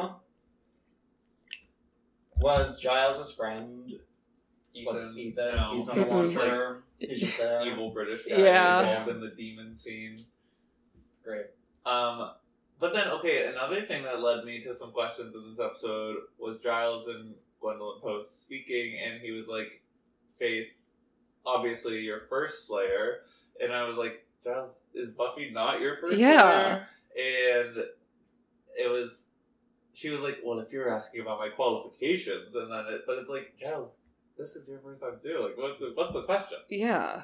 Was 2.37 2.81
Giles' 2.81 3.35
friend? 3.35 3.91
What's 4.85 5.03
Ethan, 5.03 5.19
Ethan? 5.19 5.57
no. 5.57 5.71
He's 5.75 5.87
not 5.87 5.99
a 5.99 6.03
watcher. 6.05 6.83
He's 6.99 7.21
just 7.21 7.39
there. 7.39 7.61
evil 7.67 7.91
British 7.91 8.25
guy 8.29 8.37
Yeah. 8.37 8.81
involved 8.81 9.11
in 9.11 9.21
the 9.21 9.31
demon 9.31 9.75
scene. 9.75 10.27
Great. 11.25 11.47
Um, 11.87 12.31
but 12.81 12.93
then 12.95 13.09
okay, 13.09 13.47
another 13.47 13.83
thing 13.83 14.03
that 14.05 14.21
led 14.21 14.45
me 14.45 14.61
to 14.63 14.73
some 14.75 14.93
questions 14.93 15.35
in 15.37 15.49
this 15.49 15.61
episode 15.61 16.17
was 16.39 16.59
Giles 16.59 17.07
and 17.09 17.35
Gwendolyn 17.61 18.01
Post 18.01 18.43
speaking, 18.43 18.99
and 18.99 19.21
he 19.21 19.31
was 19.33 19.49
like, 19.49 19.83
"Faith, 20.39 20.69
obviously 21.45 22.01
your 22.01 22.21
first 22.21 22.67
Slayer," 22.67 23.23
and 23.61 23.73
I 23.73 23.85
was 23.85 23.97
like, 23.97 24.25
"Giles, 24.45 24.81
is 24.95 25.11
Buffy 25.11 25.51
not 25.51 25.81
your 25.81 25.95
first 25.97 26.19
Yeah. 26.19 26.51
Slayer?" 26.51 26.89
And 27.67 27.77
it 28.81 28.89
was, 28.91 29.31
she 29.93 30.09
was 30.11 30.23
like, 30.23 30.39
"Well, 30.45 30.61
if 30.61 30.73
you're 30.73 30.89
asking 30.95 31.23
about 31.23 31.41
my 31.41 31.49
qualifications," 31.49 32.55
and 32.55 32.71
then 32.71 32.85
it, 32.89 33.03
but 33.07 33.19
it's 33.19 33.31
like, 33.31 33.55
Giles, 33.61 34.01
this 34.39 34.55
is 34.57 34.69
your 34.69 34.79
first 34.81 35.01
time 35.01 35.17
too. 35.23 35.39
Like, 35.41 35.57
what's 35.59 35.81
the, 35.81 35.91
what's 35.95 36.13
the 36.13 36.23
question? 36.23 36.59
Yeah. 36.71 37.23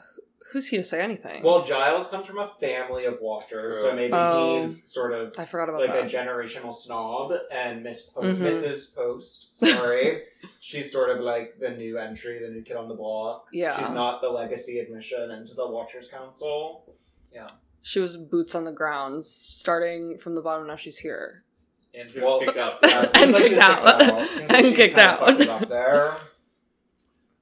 Who's 0.52 0.68
he 0.68 0.76
to 0.76 0.82
say 0.84 1.00
anything? 1.00 1.42
Well, 1.42 1.64
Giles 1.64 2.06
comes 2.08 2.26
from 2.26 2.38
a 2.38 2.46
family 2.60 3.06
of 3.06 3.18
watchers, 3.20 3.74
True. 3.74 3.82
so 3.90 3.96
maybe 3.96 4.12
Oh. 4.12 4.60
he's 4.60 4.84
sort 4.88 5.12
of 5.12 5.34
I 5.36 5.46
forgot 5.46 5.68
about 5.68 5.80
like 5.80 5.90
a 6.04 6.06
generational 6.06 6.72
snob, 6.72 7.32
and 7.50 7.82
Miss 7.82 8.02
po- 8.02 8.20
Mhm. 8.20 8.38
Mrs. 8.38 8.94
Post, 8.94 9.48
sorry, 9.56 10.22
she's 10.60 10.92
sort 10.92 11.10
of 11.10 11.24
like 11.24 11.58
the 11.58 11.70
new 11.70 11.98
entry, 11.98 12.38
the 12.38 12.48
new 12.50 12.62
kid 12.62 12.76
on 12.76 12.88
the 12.88 12.94
block. 12.94 13.46
Yeah. 13.52 13.76
she's 13.76 13.90
not 13.90 14.20
the 14.20 14.28
legacy 14.28 14.78
admission 14.78 15.30
into 15.32 15.54
the 15.54 15.66
Watchers 15.68 16.06
Council. 16.08 16.94
Yeah. 17.32 17.48
She 17.82 17.98
was 17.98 18.16
boots 18.16 18.54
on 18.54 18.62
the 18.64 18.72
ground, 18.72 19.24
starting 19.24 20.18
from 20.18 20.34
the 20.36 20.40
bottom. 20.40 20.66
Now 20.68 20.76
she's 20.76 20.98
here. 20.98 21.42
And 21.92 22.08
she 22.10 22.20
was 22.20 22.24
Well, 22.28 22.40
kicked 22.40 22.56
out. 22.58 22.78
Yeah, 22.82 23.02
it 23.02 23.08
seems 23.10 23.14
And 23.22 23.32
like 23.32 23.42
she's 23.42 23.50
kicked 23.50 23.60
out. 23.62 24.28
Seems 24.28 24.40
like 24.40 24.52
And 24.52 24.66
she 24.66 24.72
kicked 24.74 24.94
kinda 24.96 25.10
out. 25.10 25.18
fucked 25.20 25.40
it 25.40 25.48
up 25.48 25.68
there. 25.68 26.16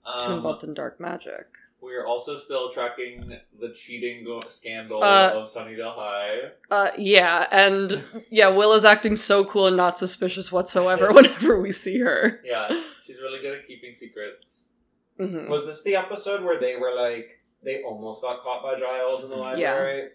Too 0.05 0.11
Um, 0.31 0.33
involved 0.39 0.65
in 0.65 0.75
dark 0.75 0.99
magic. 1.01 1.47
We 1.81 1.95
are 1.97 2.07
also 2.07 2.37
still 2.37 2.71
tracking 2.71 3.37
the 3.59 3.71
cheating 3.73 4.25
scandal 4.49 5.03
Uh, 5.03 5.33
of 5.35 5.49
Sunnydale 5.49 5.95
High. 5.95 6.53
Uh, 6.71 6.91
yeah, 6.97 7.47
and 7.51 8.05
yeah, 8.31 8.49
Willow's 8.49 8.85
acting 8.85 9.17
so 9.17 9.45
cool 9.45 9.67
and 9.67 9.77
not 9.77 9.99
suspicious 9.99 10.53
whatsoever 10.53 11.13
whenever 11.13 11.61
we 11.61 11.73
see 11.73 11.99
her. 11.99 12.41
Yeah, 12.45 12.69
she's 13.05 13.21
really 13.21 13.41
good 13.41 13.59
at 13.59 13.67
keeping 13.67 13.93
secrets. 13.93 14.71
hmm 15.19 15.49
Was 15.51 15.67
this 15.67 15.83
the 15.83 15.97
episode 15.97 16.43
where 16.45 16.59
they 16.59 16.77
were 16.77 16.95
like 16.95 17.41
they 17.65 17.83
almost 17.83 18.23
got 18.23 18.43
caught 18.43 18.63
by 18.63 18.79
Giles 18.79 19.23
in 19.25 19.31
the 19.31 19.37
Mhm. 19.37 19.59
Yeah. 19.59 19.73
library? 19.75 20.11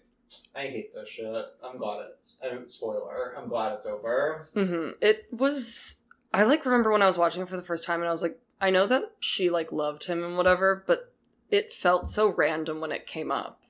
I 0.55 0.63
hate 0.67 0.93
this 0.93 1.07
shit. 1.07 1.45
I'm 1.63 1.77
glad 1.77 2.05
it's. 2.13 2.35
I 2.43 2.53
mean, 2.53 2.67
spoiler. 2.67 3.33
I'm 3.37 3.47
glad 3.47 3.73
it's 3.73 3.85
over. 3.85 4.45
hmm 4.53 4.89
It 5.01 5.27
was. 5.31 5.97
I 6.33 6.43
like 6.43 6.65
remember 6.65 6.91
when 6.91 7.01
I 7.01 7.07
was 7.07 7.17
watching 7.17 7.41
it 7.41 7.47
for 7.49 7.55
the 7.55 7.63
first 7.63 7.85
time, 7.85 8.01
and 8.01 8.09
I 8.09 8.11
was 8.11 8.21
like, 8.21 8.37
I 8.59 8.69
know 8.69 8.87
that 8.87 9.13
she 9.19 9.49
like 9.49 9.71
loved 9.71 10.05
him 10.05 10.23
and 10.23 10.37
whatever, 10.37 10.83
but 10.87 11.13
it 11.49 11.71
felt 11.71 12.07
so 12.07 12.33
random 12.33 12.81
when 12.81 12.91
it 12.91 13.05
came 13.05 13.31
up 13.31 13.61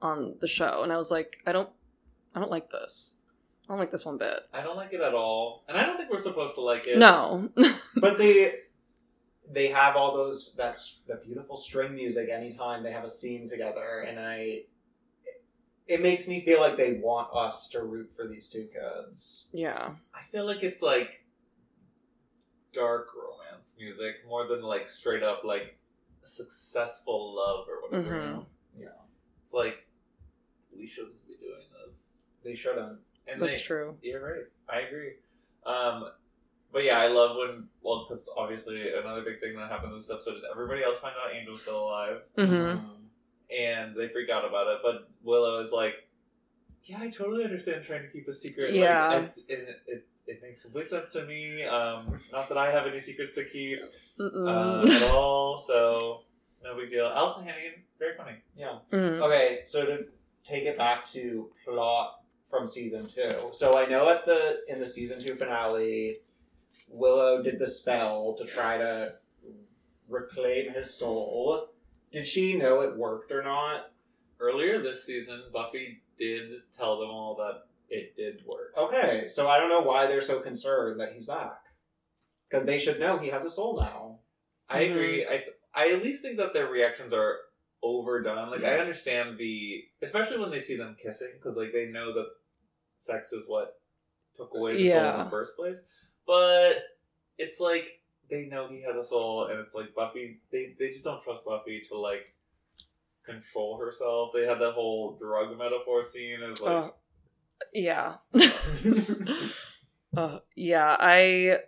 on 0.00 0.36
the 0.40 0.46
show, 0.46 0.82
and 0.82 0.92
I 0.92 0.96
was 0.96 1.10
like, 1.10 1.38
I 1.46 1.52
don't, 1.52 1.70
I 2.34 2.40
don't 2.40 2.50
like 2.50 2.70
this. 2.70 3.14
I 3.64 3.72
don't 3.72 3.80
like 3.80 3.90
this 3.90 4.04
one 4.06 4.16
bit. 4.16 4.40
I 4.52 4.62
don't 4.62 4.76
like 4.76 4.92
it 4.92 5.00
at 5.00 5.14
all, 5.14 5.64
and 5.68 5.76
I 5.76 5.84
don't 5.84 5.96
think 5.96 6.10
we're 6.10 6.18
supposed 6.22 6.54
to 6.54 6.60
like 6.60 6.86
it. 6.86 6.98
No. 6.98 7.50
But 7.96 8.16
they 8.18 8.54
they 9.50 9.68
have 9.68 9.96
all 9.96 10.14
those 10.14 10.54
that's 10.56 11.00
the 11.08 11.16
beautiful 11.16 11.56
string 11.56 11.94
music 11.94 12.28
anytime 12.30 12.82
they 12.82 12.92
have 12.92 13.04
a 13.04 13.08
scene 13.08 13.46
together, 13.46 14.00
and 14.06 14.18
I. 14.20 14.62
It 15.86 16.02
makes 16.02 16.28
me 16.28 16.44
feel 16.44 16.60
like 16.60 16.76
they 16.76 17.00
want 17.02 17.34
us 17.34 17.66
to 17.68 17.82
root 17.82 18.12
for 18.14 18.28
these 18.28 18.46
two 18.46 18.68
kids. 18.70 19.46
yeah. 19.52 19.92
I 20.14 20.20
feel 20.30 20.44
like 20.44 20.62
it's 20.62 20.82
like 20.82 21.24
dark 22.72 23.08
romance 23.16 23.74
music 23.78 24.16
more 24.28 24.46
than 24.46 24.62
like 24.62 24.88
straight 24.88 25.22
up 25.22 25.42
like 25.44 25.76
successful 26.22 27.34
love 27.34 27.66
or 27.68 27.82
whatever. 27.82 28.14
you 28.16 28.20
Mhm. 28.22 28.32
know? 28.32 28.46
Yeah, 28.78 28.88
It's 29.42 29.52
like 29.54 29.86
we 30.76 30.86
shouldn't 30.86 31.26
be 31.26 31.34
doing 31.36 31.64
this. 31.82 32.14
they 32.44 32.54
shouldn't. 32.54 33.00
And 33.26 33.42
That's 33.42 33.56
they, 33.56 33.60
true. 33.62 33.96
You're 34.02 34.22
right. 34.24 34.46
I 34.68 34.80
agree. 34.80 35.14
Um, 35.66 36.10
but 36.72 36.84
yeah, 36.84 36.98
I 36.98 37.08
love 37.08 37.36
when 37.36 37.68
well, 37.82 38.04
because 38.04 38.28
obviously 38.36 38.92
another 38.94 39.22
big 39.22 39.40
thing 39.40 39.56
that 39.56 39.70
happens 39.70 39.92
in 39.92 39.98
this 39.98 40.10
episode 40.10 40.36
is 40.36 40.44
everybody 40.50 40.82
else 40.82 40.98
finds 40.98 41.18
out 41.22 41.32
Angel's 41.34 41.62
still 41.62 41.84
alive, 41.84 42.22
hmm 42.36 42.42
Um, 42.54 43.10
and 43.50 43.96
they 43.96 44.08
freak 44.08 44.30
out 44.30 44.44
about 44.46 44.66
it. 44.68 44.80
But 44.82 45.08
Willow 45.22 45.60
is 45.60 45.72
like, 45.72 46.07
"Yeah, 46.84 46.98
I 47.00 47.10
totally 47.10 47.44
understand 47.44 47.84
trying 47.84 48.02
to 48.02 48.08
keep 48.08 48.26
a 48.28 48.32
secret. 48.32 48.74
Yeah. 48.74 49.08
like, 49.08 49.24
it's, 49.24 49.38
it, 49.48 49.80
it's, 49.86 50.18
it 50.26 50.42
makes 50.42 50.60
complete 50.62 50.90
sense 50.90 51.08
to 51.10 51.24
me. 51.24 51.64
Um, 51.64 52.18
not 52.32 52.48
that 52.48 52.58
I 52.58 52.70
have 52.70 52.86
any 52.86 53.00
secrets 53.00 53.34
to 53.34 53.44
keep 53.44 53.78
uh, 54.20 54.82
at 54.88 55.02
all, 55.10 55.60
so 55.66 56.22
no 56.64 56.76
big 56.76 56.90
deal. 56.90 57.06
Alyson 57.06 57.44
Hannigan, 57.44 57.82
very 57.98 58.16
funny. 58.16 58.36
yeah. 58.56 58.78
Mhm. 58.92 59.20
Okay, 59.22 59.60
so 59.62 59.84
to 59.86 60.04
take 60.44 60.64
it 60.64 60.76
back 60.78 61.04
to 61.12 61.50
plot 61.64 62.22
from 62.48 62.66
season 62.66 63.06
two. 63.06 63.50
So 63.52 63.76
I 63.78 63.86
know 63.86 64.08
at 64.08 64.24
the 64.24 64.58
in 64.68 64.80
the 64.80 64.88
season 64.88 65.18
two 65.20 65.34
finale, 65.34 66.18
Willow 66.88 67.42
did 67.42 67.58
the 67.58 67.66
spell 67.66 68.34
to 68.38 68.44
try 68.46 68.78
to 68.78 69.14
reclaim 70.08 70.72
his 70.72 70.94
soul. 70.94 71.68
Did 72.12 72.26
she 72.26 72.54
know 72.56 72.80
it 72.80 72.96
worked 72.96 73.30
or 73.32 73.42
not? 73.42 73.90
Earlier 74.40 74.78
this 74.80 75.04
season, 75.04 75.42
Buffy 75.52 76.00
did 76.18 76.50
tell 76.76 76.98
them 77.00 77.10
all 77.10 77.34
that 77.36 77.62
it 77.88 78.16
did 78.16 78.44
work. 78.46 78.74
Okay, 78.76 79.26
so 79.28 79.48
I 79.48 79.58
don't 79.58 79.70
know 79.70 79.80
why 79.80 80.06
they're 80.06 80.20
so 80.20 80.40
concerned 80.40 81.00
that 81.00 81.12
he's 81.14 81.26
back. 81.26 81.62
Because 82.48 82.64
they 82.66 82.78
should 82.78 82.98
know 83.00 83.18
he 83.18 83.28
has 83.28 83.44
a 83.44 83.50
soul 83.50 83.76
now. 83.80 84.18
I 84.68 84.84
Mhm. 84.84 84.90
agree. 84.90 85.26
I 85.26 85.46
I 85.74 85.90
at 85.92 86.02
least 86.02 86.22
think 86.22 86.38
that 86.38 86.54
their 86.54 86.66
reactions 86.68 87.12
are 87.12 87.38
overdone. 87.82 88.50
Like 88.50 88.64
I 88.64 88.78
understand 88.78 89.38
the, 89.38 89.84
especially 90.02 90.38
when 90.38 90.50
they 90.50 90.60
see 90.60 90.76
them 90.76 90.96
kissing, 91.00 91.30
because 91.34 91.56
like 91.56 91.72
they 91.72 91.86
know 91.86 92.12
that 92.14 92.30
sex 92.96 93.32
is 93.32 93.46
what 93.46 93.80
took 94.36 94.52
away 94.54 94.72
the 94.76 94.90
soul 94.90 94.98
in 95.20 95.24
the 95.24 95.30
first 95.30 95.56
place. 95.56 95.82
But 96.26 96.82
it's 97.38 97.60
like 97.60 98.00
they 98.28 98.46
know 98.46 98.66
he 98.68 98.82
has 98.82 98.96
a 98.96 99.04
soul, 99.04 99.46
and 99.46 99.58
it's 99.60 99.74
like 99.74 99.94
Buffy. 99.94 100.40
They 100.50 100.74
they 100.78 100.90
just 100.90 101.04
don't 101.04 101.22
trust 101.22 101.44
Buffy 101.44 101.80
to 101.82 101.98
like 101.98 102.34
control 103.28 103.78
herself. 103.78 104.30
They 104.34 104.46
had 104.46 104.58
that 104.60 104.72
whole 104.72 105.16
drug 105.18 105.56
metaphor 105.58 106.02
scene 106.02 106.42
as 106.42 106.60
like. 106.60 106.84
Uh, 106.84 106.90
yeah. 107.72 108.14
uh, 110.16 110.38
yeah, 110.56 110.96
I 110.98 111.58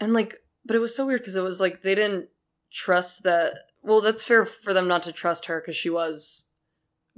and 0.00 0.14
like 0.14 0.42
but 0.64 0.74
it 0.74 0.80
was 0.80 0.94
so 0.94 1.06
weird 1.06 1.20
because 1.20 1.36
it 1.36 1.42
was 1.42 1.60
like 1.60 1.82
they 1.82 1.94
didn't 1.94 2.28
trust 2.72 3.22
that 3.22 3.52
well 3.82 4.00
that's 4.00 4.24
fair 4.24 4.44
for 4.44 4.72
them 4.72 4.88
not 4.88 5.02
to 5.02 5.12
trust 5.12 5.46
her 5.46 5.60
because 5.60 5.76
she 5.76 5.90
was 5.90 6.46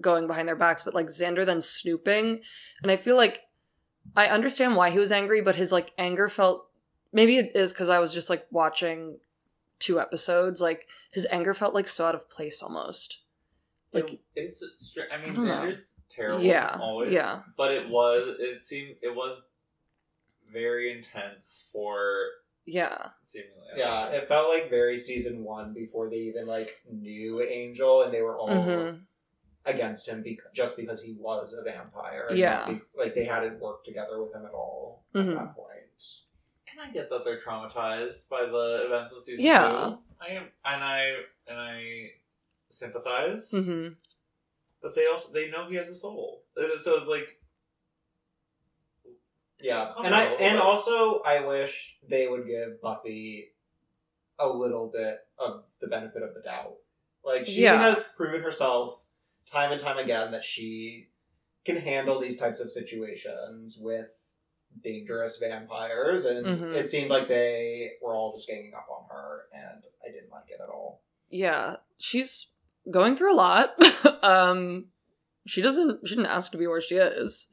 going 0.00 0.26
behind 0.26 0.48
their 0.48 0.56
backs 0.56 0.82
but 0.82 0.94
like 0.94 1.06
xander 1.06 1.46
then 1.46 1.60
snooping 1.60 2.40
and 2.82 2.90
i 2.90 2.96
feel 2.96 3.16
like 3.16 3.42
i 4.16 4.26
understand 4.26 4.74
why 4.74 4.90
he 4.90 4.98
was 4.98 5.12
angry 5.12 5.40
but 5.40 5.56
his 5.56 5.70
like 5.70 5.92
anger 5.98 6.28
felt 6.28 6.68
maybe 7.12 7.36
it 7.36 7.52
is 7.54 7.72
because 7.72 7.88
i 7.88 7.98
was 7.98 8.12
just 8.12 8.30
like 8.30 8.46
watching 8.50 9.18
two 9.82 9.98
episodes 10.00 10.60
like 10.60 10.86
his 11.12 11.26
anger 11.30 11.52
felt 11.54 11.74
like 11.74 11.88
so 11.88 12.06
out 12.06 12.14
of 12.14 12.28
place 12.30 12.62
almost 12.62 13.18
like 13.92 14.12
it, 14.14 14.20
it's 14.36 14.62
str- 14.76 15.00
I 15.12 15.16
mean, 15.18 15.32
I 15.32 15.34
don't 15.34 15.46
know. 15.46 15.52
Xander's 15.52 15.94
terrible. 16.08 16.42
yeah 16.44 16.78
always. 16.80 17.12
yeah 17.12 17.40
but 17.56 17.70
it 17.72 17.88
was 17.88 18.36
it 18.38 18.60
seemed 18.60 18.94
it 19.02 19.14
was 19.14 19.42
very 20.52 20.92
intense 20.92 21.64
for 21.72 21.96
yeah 22.64 23.08
seemingly 23.22 23.56
yeah, 23.76 24.08
it 24.08 24.28
felt 24.28 24.48
like 24.50 24.70
very 24.70 24.96
season 24.96 25.42
one 25.44 25.72
before 25.72 26.08
they 26.10 26.16
even 26.16 26.46
like 26.46 26.70
knew 26.90 27.40
Angel 27.42 28.02
and 28.02 28.12
they 28.14 28.20
were 28.22 28.36
all 28.38 28.48
Mhm. 28.50 29.00
against 29.64 30.06
him 30.08 30.22
because, 30.22 30.50
just 30.54 30.76
because 30.76 31.02
he 31.02 31.14
was 31.18 31.54
a 31.54 31.62
vampire. 31.62 32.28
Yeah. 32.32 32.58
not 32.58 32.68
be- 32.68 32.80
like 32.96 33.14
they 33.14 33.24
hadn't 33.24 33.58
worked 33.60 33.86
together 33.86 34.22
with 34.22 34.34
him 34.34 34.44
at 34.44 34.52
all 34.52 35.04
Mhm. 35.14 35.30
at 35.30 35.34
that 35.38 35.54
point. 35.56 35.68
And 36.72 36.80
I 36.80 36.90
get 36.92 37.10
that 37.10 37.24
they're 37.24 37.38
traumatized 37.38 38.28
by 38.28 38.44
the 38.46 38.84
events 38.86 39.12
of 39.12 39.22
season 39.22 39.44
Yeah. 39.44 39.90
two. 39.90 39.98
I 40.20 40.28
am 40.34 40.44
and 40.64 40.84
I 40.84 41.16
and 41.46 41.58
I 41.58 42.10
sympathize, 42.70 43.50
hmm 43.50 43.88
but 44.80 44.94
they 44.96 45.06
also 45.06 45.32
they 45.32 45.50
know 45.50 45.68
he 45.68 45.76
has 45.76 45.88
a 45.88 45.94
soul, 45.94 46.44
Uh, 46.56 46.78
so 46.78 46.96
it's 46.98 47.08
like 47.08 47.38
Yeah, 49.60 49.90
Come 49.94 50.06
and 50.06 50.14
I 50.14 50.24
and 50.24 50.58
what? 50.58 50.64
also 50.66 51.20
I 51.20 51.44
wish 51.46 51.96
they 52.08 52.26
would 52.28 52.46
give 52.46 52.80
Buffy 52.80 53.52
a 54.38 54.48
little 54.48 54.88
bit 54.88 55.20
of 55.38 55.64
the 55.80 55.86
benefit 55.86 56.22
of 56.22 56.34
the 56.34 56.40
doubt. 56.40 56.74
Like 57.24 57.46
she 57.46 57.62
Yeah. 57.62 57.80
has 57.80 58.08
proven 58.16 58.42
herself 58.42 59.00
time 59.46 59.70
and 59.72 59.80
time 59.80 59.98
again 59.98 60.32
that 60.32 60.44
she 60.44 61.10
can 61.64 61.76
handle 61.76 62.18
these 62.18 62.36
types 62.38 62.58
of 62.58 62.70
situations 62.72 63.78
with 63.80 64.08
dangerous 64.82 65.38
vampires, 65.38 66.24
and 66.24 66.46
Mhm. 66.46 66.74
it 66.76 66.86
seemed 66.86 67.10
like 67.10 67.28
they 67.28 67.92
were 68.02 68.14
all 68.14 68.34
just 68.34 68.46
ganging 68.48 68.74
up 68.74 68.86
on 68.90 69.04
her, 69.10 69.46
and 69.52 69.82
I 70.04 70.10
didn't 70.10 70.30
like 70.30 70.44
it 70.48 70.60
at 70.60 70.68
all. 70.68 71.00
yeah 71.30 71.76
she's 71.98 72.48
going 72.90 73.16
through 73.16 73.32
a 73.32 73.36
lot 73.36 73.74
um 74.22 74.88
she 75.46 75.62
doesn't 75.62 76.06
she 76.06 76.14
didn't 76.16 76.30
ask 76.30 76.52
to 76.52 76.58
be 76.58 76.66
where 76.66 76.80
she 76.80 76.96
is 76.96 77.48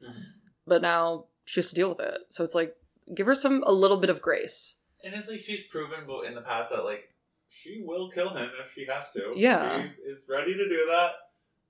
but 0.66 0.82
now 0.82 1.24
she 1.46 1.60
has 1.60 1.68
to 1.68 1.74
deal 1.74 1.88
with 1.88 2.00
it 2.00 2.20
so 2.28 2.44
it's 2.44 2.54
like 2.54 2.76
give 3.14 3.24
her 3.26 3.34
some 3.34 3.62
a 3.66 3.72
little 3.72 3.96
bit 3.96 4.10
of 4.10 4.20
grace 4.20 4.76
and 5.04 5.14
it's 5.14 5.30
like 5.30 5.40
she's 5.40 5.62
proven 5.62 6.00
in 6.26 6.34
the 6.34 6.42
past 6.42 6.68
that 6.70 6.84
like 6.84 7.14
she 7.48 7.80
will 7.84 8.10
kill 8.10 8.30
him 8.34 8.50
if 8.62 8.72
she 8.74 8.84
has 8.86 9.12
to. 9.12 9.32
Yeah. 9.34 9.82
she 9.82 10.02
is 10.02 10.24
ready 10.28 10.52
to 10.54 10.68
do 10.68 10.86
that. 10.86 11.12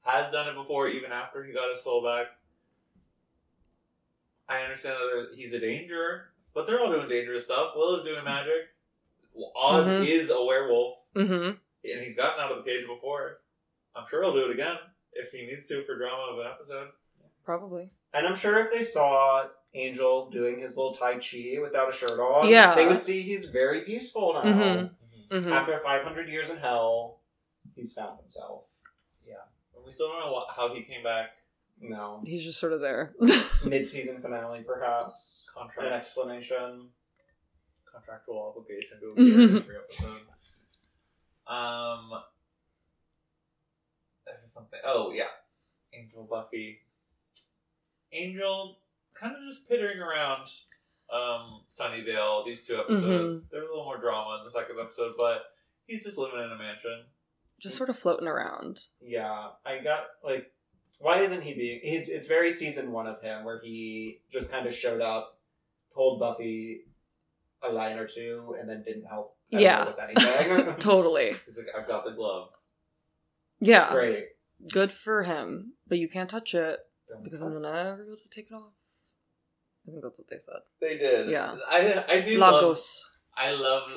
Has 0.02 0.30
done 0.32 0.48
it 0.48 0.54
before, 0.54 0.88
even 0.88 1.10
after 1.12 1.42
he 1.44 1.52
got 1.54 1.72
his 1.72 1.82
soul 1.82 2.02
back. 2.04 2.26
I 4.50 4.62
understand 4.62 4.96
that 4.96 5.28
he's 5.34 5.52
a 5.52 5.60
danger, 5.60 6.30
but 6.54 6.66
they're 6.66 6.80
all 6.80 6.90
doing 6.92 7.08
dangerous 7.08 7.44
stuff. 7.44 7.72
Willow's 7.76 8.04
doing 8.04 8.24
magic. 8.24 8.68
Oz 9.56 9.86
Mhm. 9.86 10.06
is 10.06 10.30
a 10.30 10.44
werewolf, 10.44 10.94
mm-hmm 11.14 11.56
and 11.82 12.00
he's 12.02 12.14
gotten 12.16 12.38
out 12.44 12.50
of 12.52 12.58
the 12.58 12.70
cage 12.70 12.86
before. 12.86 13.40
I'm 13.96 14.06
sure 14.06 14.22
he'll 14.22 14.34
do 14.34 14.44
it 14.44 14.50
again 14.50 14.76
if 15.14 15.30
he 15.32 15.46
needs 15.46 15.66
to 15.68 15.82
for 15.84 15.96
drama 15.96 16.32
of 16.32 16.38
an 16.40 16.46
episode. 16.46 16.90
probably 17.44 17.90
And 18.12 18.26
I'm 18.26 18.34
sure 18.36 18.64
if 18.66 18.70
they 18.72 18.82
saw 18.82 19.48
Angel 19.72 20.28
doing 20.30 20.58
his 20.60 20.76
little 20.76 20.92
tai 20.94 21.14
chi 21.18 21.58
without 21.62 21.88
a 21.88 21.92
shirt 21.92 22.18
on, 22.20 22.48
Yeah. 22.48 22.74
they 22.74 22.86
would 22.86 23.00
see 23.00 23.22
he's 23.22 23.44
very 23.46 23.82
peaceful 23.82 24.34
now. 24.34 24.42
Mhm. 24.42 24.94
hmm 25.30 25.52
After 25.52 25.78
500 25.78 26.28
years 26.28 26.50
in 26.50 26.58
hell, 26.58 27.20
he's 27.76 27.94
found 27.94 28.18
himself. 28.20 28.68
Yeah. 29.24 29.36
And 29.74 29.84
we 29.84 29.92
still 29.92 30.08
don't 30.08 30.20
know 30.26 30.32
what, 30.32 30.48
how 30.50 30.74
he 30.74 30.82
came 30.82 31.02
back. 31.04 31.36
No. 31.80 32.20
he's 32.24 32.44
just 32.44 32.60
sort 32.60 32.72
of 32.74 32.80
there 32.80 33.14
Mid-season 33.64 34.20
finale, 34.20 34.62
perhaps. 34.66 35.46
An 35.56 35.62
Contract, 35.68 35.92
explanation. 35.94 36.88
contractual 37.90 38.52
obligation 38.54 38.98
to 39.00 39.10
appear 39.12 39.40
in 39.40 39.56
every 39.58 39.76
episode. 39.76 40.20
Um, 41.46 42.10
there's 44.26 44.52
something. 44.52 44.78
Oh 44.84 45.12
yeah, 45.12 45.24
Angel 45.92 46.26
Buffy. 46.30 46.80
Angel 48.12 48.78
kind 49.14 49.34
of 49.36 49.42
just 49.48 49.68
pittering 49.68 49.98
around 49.98 50.46
um, 51.12 51.62
Sunnydale. 51.70 52.44
These 52.44 52.66
two 52.66 52.76
episodes. 52.76 53.46
There's 53.48 53.64
a 53.64 53.68
little 53.68 53.84
more 53.84 53.98
drama 54.00 54.38
in 54.38 54.44
the 54.44 54.50
second 54.50 54.76
episode, 54.80 55.14
but 55.18 55.42
he's 55.86 56.04
just 56.04 56.18
living 56.18 56.38
in 56.40 56.50
a 56.52 56.56
mansion. 56.58 57.04
just 57.60 57.76
sort 57.76 57.90
of 57.90 57.98
floating 57.98 58.28
around. 58.28 58.84
Yeah, 59.00 59.48
I 59.66 59.78
got 59.82 60.04
like, 60.24 60.52
why 61.00 61.20
isn't 61.20 61.42
he 61.42 61.54
being? 61.54 61.80
It's 61.82 62.08
it's 62.08 62.28
very 62.28 62.50
season 62.50 62.92
one 62.92 63.06
of 63.06 63.20
him 63.22 63.44
where 63.44 63.58
he 63.58 64.20
just 64.30 64.52
kind 64.52 64.66
of 64.66 64.74
showed 64.74 65.00
up, 65.00 65.38
told 65.94 66.20
Buffy 66.20 66.82
a 67.62 67.72
line 67.72 67.98
or 67.98 68.06
two, 68.06 68.54
and 68.60 68.68
then 68.68 68.82
didn't 68.82 69.06
help. 69.06 69.36
Yeah. 69.48 69.86
with 69.86 69.98
anything. 69.98 70.74
Totally. 70.78 71.32
He's 71.44 71.58
like, 71.58 71.66
I've 71.76 71.88
got 71.88 72.04
the 72.04 72.12
glove. 72.12 72.50
Yeah. 73.60 73.90
Great. 73.92 74.26
Good 74.70 74.92
for 74.92 75.24
him. 75.24 75.72
But 75.88 75.98
you 75.98 76.08
can't 76.08 76.30
touch 76.30 76.54
it 76.54 76.78
because 77.24 77.40
I'm 77.40 77.60
never 77.60 78.04
able 78.04 78.16
to 78.16 78.28
take 78.30 78.46
it 78.50 78.54
off. 78.54 78.72
I 79.86 79.90
think 79.90 80.02
that's 80.04 80.18
what 80.18 80.28
they 80.28 80.38
said. 80.38 80.60
They 80.80 80.98
did. 80.98 81.30
Yeah. 81.30 81.56
I 81.68 82.04
I 82.08 82.20
do 82.20 82.38
love 82.38 82.62
Lagos. 82.62 83.08
I 83.36 83.52
love 83.52 83.90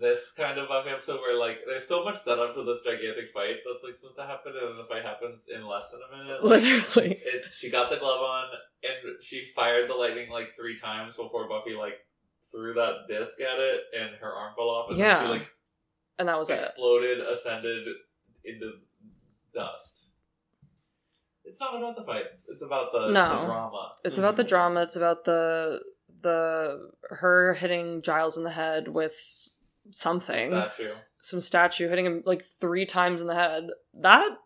this 0.00 0.32
kind 0.36 0.58
of 0.58 0.68
Buffy 0.68 0.90
episode 0.90 1.20
where 1.20 1.38
like 1.38 1.58
there's 1.66 1.86
so 1.86 2.02
much 2.04 2.16
setup 2.16 2.54
to 2.54 2.64
this 2.64 2.78
gigantic 2.84 3.28
fight 3.28 3.56
that's 3.66 3.84
like 3.84 3.94
supposed 3.94 4.16
to 4.16 4.22
happen, 4.26 4.52
and 4.58 4.68
then 4.70 4.76
the 4.78 4.84
fight 4.84 5.04
happens 5.04 5.46
in 5.54 5.66
less 5.66 5.90
than 5.90 6.00
a 6.02 6.16
minute. 6.16 6.42
Like, 6.44 6.62
Literally. 6.62 7.20
it, 7.24 7.44
she 7.52 7.70
got 7.70 7.90
the 7.90 7.96
glove 7.98 8.22
on, 8.22 8.46
and 8.82 9.22
she 9.22 9.46
fired 9.54 9.88
the 9.90 9.94
lightning 9.94 10.30
like 10.30 10.56
three 10.56 10.78
times 10.78 11.16
before 11.16 11.48
Buffy 11.48 11.74
like 11.74 11.98
threw 12.50 12.72
that 12.74 13.06
disc 13.08 13.40
at 13.40 13.58
it, 13.58 13.80
and 13.98 14.10
her 14.20 14.32
arm 14.32 14.54
fell 14.56 14.70
off, 14.70 14.90
and 14.90 14.98
Yeah. 14.98 15.22
she 15.22 15.28
like 15.28 15.50
And 16.18 16.28
that 16.28 16.38
was 16.38 16.50
it. 16.50 16.54
exploded, 16.54 17.20
ascended 17.20 17.86
into 18.44 18.72
dust. 19.54 20.06
It's 21.44 21.60
not 21.60 21.76
about 21.76 21.96
the 21.96 22.04
fights. 22.04 22.46
It's 22.48 22.62
about 22.62 22.92
the, 22.92 23.10
No. 23.10 23.40
the 23.40 23.44
drama. 23.46 23.92
It's 24.04 24.18
about 24.18 24.36
the 24.36 24.44
Mhm. 24.44 24.48
drama. 24.48 24.82
It's 24.82 24.96
about 24.96 25.24
the 25.24 25.82
the 26.22 26.90
her 27.10 27.54
hitting 27.54 28.02
Giles 28.02 28.36
in 28.36 28.44
the 28.44 28.50
head 28.50 28.88
with 28.88 29.14
something, 29.90 30.50
Statue. 30.50 30.92
some 31.20 31.40
statue 31.40 31.88
hitting 31.88 32.06
him 32.06 32.22
like 32.26 32.44
three 32.60 32.84
times 32.86 33.20
in 33.20 33.26
the 33.26 33.34
head. 33.34 33.68
That 33.94 34.36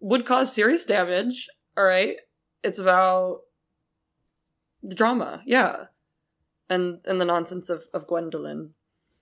would 0.00 0.24
cause 0.26 0.52
serious 0.52 0.84
damage. 0.84 1.48
All 1.76 1.84
right, 1.84 2.16
it's 2.62 2.78
about 2.78 3.40
the 4.82 4.94
drama, 4.94 5.42
yeah, 5.46 5.84
and 6.68 7.00
and 7.04 7.20
the 7.20 7.24
nonsense 7.24 7.70
of 7.70 7.84
of 7.94 8.06
Gwendolyn. 8.06 8.74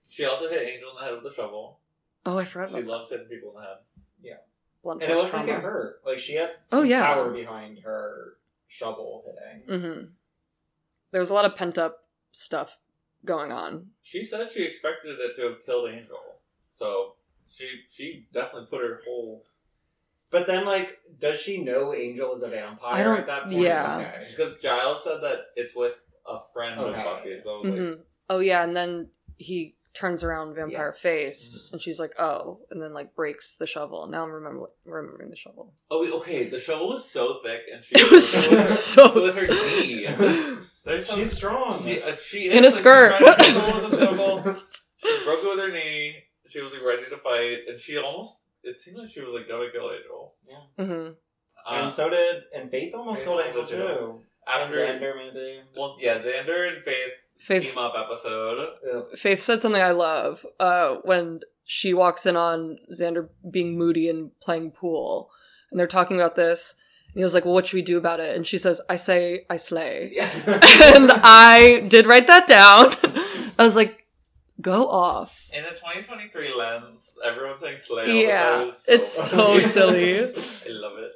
She 0.09 0.25
also 0.25 0.49
hit 0.49 0.67
Angel 0.67 0.89
in 0.89 0.95
the 0.97 1.03
head 1.03 1.13
with 1.23 1.31
a 1.31 1.35
shovel. 1.35 1.79
Oh, 2.25 2.37
I 2.37 2.45
forgot 2.45 2.69
She 2.69 2.73
about 2.75 2.85
that. 2.85 2.91
loves 2.91 3.09
hitting 3.09 3.27
people 3.27 3.49
in 3.51 3.55
the 3.55 3.61
head. 3.61 3.77
Yeah 4.21 4.33
Blunt 4.83 5.01
And 5.01 5.11
it 5.11 5.15
like 5.17 5.27
trauma. 5.29 5.53
hurt. 5.53 6.01
Like 6.05 6.19
she 6.19 6.35
had 6.35 6.51
Oh, 6.71 6.81
some 6.81 6.85
yeah. 6.89 7.05
power 7.13 7.31
behind 7.31 7.79
her 7.79 8.33
shovel 8.67 9.23
hitting. 9.25 9.67
Mm-hmm. 9.81 10.05
There 11.11 11.19
was 11.19 11.29
a 11.29 11.33
lot 11.33 11.45
of 11.45 11.55
pent 11.55 11.77
up 11.77 12.07
stuff 12.31 12.77
going 13.25 13.51
on. 13.51 13.87
She 14.01 14.23
said 14.23 14.49
she 14.51 14.63
expected 14.63 15.17
it 15.19 15.35
to 15.35 15.41
have 15.49 15.65
killed 15.65 15.89
Angel. 15.89 16.17
So 16.71 17.15
she 17.47 17.81
she 17.93 18.27
definitely 18.31 18.67
put 18.69 18.81
her 18.81 19.01
whole 19.05 19.43
But 20.29 20.47
then, 20.47 20.65
like, 20.65 20.99
does 21.19 21.41
she 21.41 21.61
know 21.61 21.93
Angel 21.93 22.33
is 22.33 22.41
a 22.43 22.47
vampire 22.47 22.93
I 22.93 23.03
don't- 23.03 23.19
at 23.19 23.27
that 23.27 23.43
point? 23.43 23.57
yeah. 23.57 23.97
Okay. 24.15 24.25
because 24.31 24.59
Giles 24.59 25.03
said 25.03 25.19
that 25.21 25.47
it's 25.57 25.75
with 25.75 25.95
a 26.25 26.37
friend 26.53 26.79
of 26.79 26.87
Okay. 26.87 27.03
Buffy's. 27.03 27.43
So 27.43 27.49
I 27.49 27.57
was 27.59 27.65
like, 27.69 27.79
hmm 27.79 28.01
Oh 28.29 28.39
yeah, 28.39 28.63
and 28.63 28.73
then 28.75 29.09
he 29.37 29.75
turns 29.93 30.23
around 30.23 30.55
vampire 30.55 30.93
Yes. 30.93 31.01
face, 31.01 31.57
Mhm. 31.57 31.71
and 31.73 31.81
she's 31.81 31.99
like, 31.99 32.17
"Oh," 32.17 32.61
and 32.69 32.81
then 32.81 32.93
like 32.93 33.13
breaks 33.13 33.57
the 33.57 33.67
shovel. 33.67 34.07
Now 34.07 34.23
I'm 34.23 34.31
remember- 34.31 34.67
remembering 34.85 35.29
the 35.31 35.35
shovel. 35.35 35.73
oh 35.89 36.19
okay, 36.21 36.47
the 36.47 36.59
shovel 36.61 36.87
was 36.87 37.03
so 37.11 37.41
thick, 37.43 37.63
and 37.73 37.83
she 37.83 37.95
It 37.95 38.09
was 38.09 38.47
with, 38.49 38.69
so. 38.93 39.11
with 39.21 39.35
her 39.35 39.47
knee. 39.47 40.07
There's 40.83 41.05
some, 41.05 41.19
She's 41.19 41.31
strong. 41.31 41.81
She, 41.83 42.01
uh, 42.01 42.15
she 42.15 42.49
In 42.49 42.63
is, 42.65 42.73
a 42.73 42.77
skirt. 42.77 43.13
She, 43.17 43.23
tried 43.23 43.35
to 43.37 43.43
control 43.43 43.89
the 43.89 43.97
shovel. 43.99 44.37
she 44.97 45.23
broke 45.25 45.39
it 45.43 45.55
with 45.55 45.59
her 45.59 45.71
knee. 45.71 46.15
She 46.49 46.59
was 46.61 46.73
like 46.73 46.81
ready 46.83 47.03
to 47.09 47.17
fight, 47.17 47.59
and 47.69 47.79
she 47.79 47.97
almost. 47.97 48.41
It 48.63 48.79
seemed 48.79 48.97
like 48.97 49.09
she 49.09 49.21
was 49.21 49.29
like 49.33 49.47
gonna 49.47 49.71
kill 49.71 49.91
Angel. 49.91 50.33
hmm 50.77 51.11
Uh, 51.65 51.81
and 51.83 51.91
so 51.91 52.09
did 52.09 52.43
and 52.55 52.69
Faith 52.69 52.93
almost 52.93 53.19
Faith 53.21 53.27
killed 53.27 53.41
Angel 53.41 53.61
almost 53.61 53.71
too. 53.71 54.19
after, 54.47 54.83
and 54.85 55.01
Xander 55.01 55.15
maybe. 55.33 55.59
well, 55.77 55.95
yeah, 55.99 56.17
Xander 56.19 56.73
and 56.75 56.83
Faith 56.83 57.11
Faith 57.39 57.73
team 57.73 57.83
up 57.83 57.93
episode. 57.97 58.69
Ugh. 58.93 59.03
Faith 59.15 59.41
said 59.41 59.61
something 59.61 59.81
I 59.81 59.91
love 59.91 60.45
uh, 60.59 60.95
when 61.03 61.39
she 61.63 61.93
walks 61.93 62.25
in 62.25 62.35
on 62.35 62.77
Xander 62.99 63.29
being 63.49 63.77
moody 63.77 64.09
and 64.09 64.31
playing 64.41 64.71
pool, 64.71 65.29
and 65.71 65.79
they're 65.79 65.87
talking 65.87 66.17
about 66.19 66.35
this. 66.35 66.75
And 67.13 67.19
he 67.19 67.23
was 67.23 67.33
like, 67.33 67.43
"Well, 67.45 67.53
what 67.53 67.67
should 67.67 67.75
we 67.75 67.81
do 67.81 67.97
about 67.97 68.19
it?" 68.19 68.35
And 68.35 68.45
she 68.47 68.57
says, 68.57 68.81
"I 68.89 68.95
say 68.95 69.45
I 69.49 69.57
slay." 69.57 70.11
Yes. 70.15 70.47
and 70.47 71.11
I 71.11 71.81
did 71.87 72.05
write 72.07 72.27
that 72.27 72.47
down. 72.47 72.93
I 73.59 73.63
was 73.63 73.75
like, 73.75 74.05
"Go 74.61 74.87
off." 74.89 75.45
In 75.53 75.63
a 75.65 75.69
2023 75.69 76.53
lens, 76.55 77.15
everyone's 77.25 77.59
saying 77.59 77.77
slay. 77.77 78.23
Yeah, 78.27 78.43
time. 78.59 78.67
It's 78.67 78.87
it's 78.87 79.11
so 79.29 79.37
funny. 79.59 79.63
silly. 79.63 80.19
I 80.23 80.69
love 80.69 80.97
it. 80.99 81.11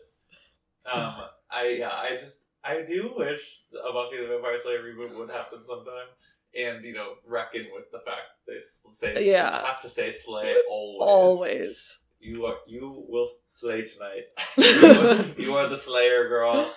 Um, 0.92 1.14
I 1.50 1.68
yeah, 1.80 1.92
I 1.94 2.18
just 2.20 2.38
I 2.64 2.82
do 2.82 3.14
wish 3.16 3.40
a 3.74 3.94
Buffy 3.94 4.18
the 4.18 4.28
Vampire 4.28 4.58
Slayer 4.58 4.84
reboot 4.84 5.18
would 5.18 5.30
happen 5.32 5.64
sometime, 5.64 6.10
and 6.56 6.84
you 6.84 6.94
know 6.94 7.14
reckon 7.26 7.68
with 7.74 7.86
the 7.92 8.00
fact 8.06 8.28
they 8.48 8.58
say 8.92 9.26
Yeah. 9.32 9.66
have 9.66 9.82
to 9.82 9.90
say 9.90 10.10
slay 10.12 10.56
always. 10.70 11.00
Always. 11.02 12.00
You 12.26 12.48
are 12.48 12.56
you 12.66 13.06
will 13.08 13.28
slay 13.48 13.84
tonight. 13.84 14.24
you, 15.38 15.54
are, 15.54 15.68
the 15.68 15.78
Slayer 15.78 16.28
girl. 16.28 16.74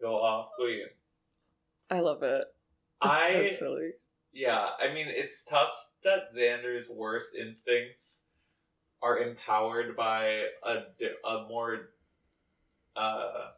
Go 0.00 0.14
off, 0.14 0.48
queen. 0.58 0.86
I 1.90 2.00
love 2.00 2.22
it. 2.22 2.44
It's 3.04 3.12
I 3.12 3.30
so 3.30 3.46
silly. 3.46 3.90
Yeah, 4.32 4.70
I 4.80 4.92
mean, 4.94 5.06
it's 5.08 5.44
tough 5.44 5.86
that 6.02 6.28
Xander's 6.34 6.88
worst 6.88 7.34
instincts 7.38 8.22
are 9.02 9.18
empowered 9.18 9.96
by 9.96 10.44
a, 10.64 10.76
a 11.28 11.46
more, 11.46 11.90
uh, 12.96 13.48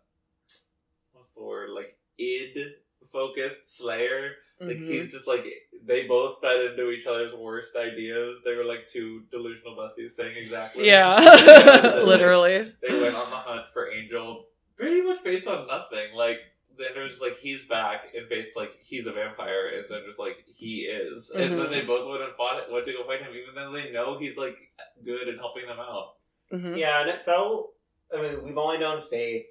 what's 1.12 1.31
the 1.35 1.42
word? 1.44 1.70
Like, 1.70 1.96
id 2.18 2.74
focused 3.12 3.77
Slayer. 3.77 4.33
Like, 4.61 4.77
Mhm. 4.77 4.88
he's 4.88 5.12
just 5.12 5.29
like, 5.29 5.44
they 5.85 6.05
both 6.07 6.40
fed 6.40 6.61
into 6.66 6.90
each 6.90 7.07
other's 7.07 7.33
worst 7.33 7.77
ideas. 7.77 8.40
They 8.44 8.55
were 8.57 8.64
like 8.64 8.87
two 8.88 9.23
delusional 9.31 9.77
besties 9.77 10.11
saying 10.11 10.37
exactly. 10.37 10.87
Yeah, 10.87 11.18
literally. 12.05 12.73
They 12.83 13.01
went 13.01 13.14
on 13.14 13.31
the 13.31 13.37
hunt 13.37 13.68
for 13.73 13.90
Angel 13.90 14.47
pretty 14.77 15.01
much 15.03 15.23
based 15.23 15.47
on 15.47 15.66
nothing. 15.68 16.12
Like, 16.14 16.40
Xander's 16.79 17.11
just 17.11 17.23
like, 17.23 17.37
he's 17.38 17.64
back, 17.64 18.12
and 18.16 18.29
Faith's 18.29 18.55
like, 18.57 18.73
he's 18.83 19.07
a 19.07 19.12
vampire, 19.12 19.68
and 19.75 19.85
Xander's 19.88 20.18
like, 20.18 20.44
he 20.55 20.83
is. 20.83 21.31
And 21.35 21.59
then 21.59 21.71
they 21.71 21.83
both 21.83 22.09
went 22.09 22.23
and 22.23 22.33
fought 22.37 22.59
it, 22.62 22.73
went 22.73 22.85
to 22.87 22.92
go 22.92 23.05
fight 23.05 23.21
him, 23.23 23.33
even 23.35 23.55
though 23.55 23.73
they 23.73 23.90
know 23.92 24.18
he's 24.18 24.37
like 24.37 24.57
good 25.05 25.27
and 25.29 25.38
helping 25.38 25.66
them 25.66 25.79
out. 25.81 26.14
hmm 26.51 26.75
Yeah, 26.77 27.01
and 27.01 27.11
it 27.11 27.25
felt. 27.25 27.75
I 28.16 28.21
mean, 28.23 28.42
we've 28.44 28.59
only 28.59 28.79
known 28.79 29.03
Faith 29.09 29.47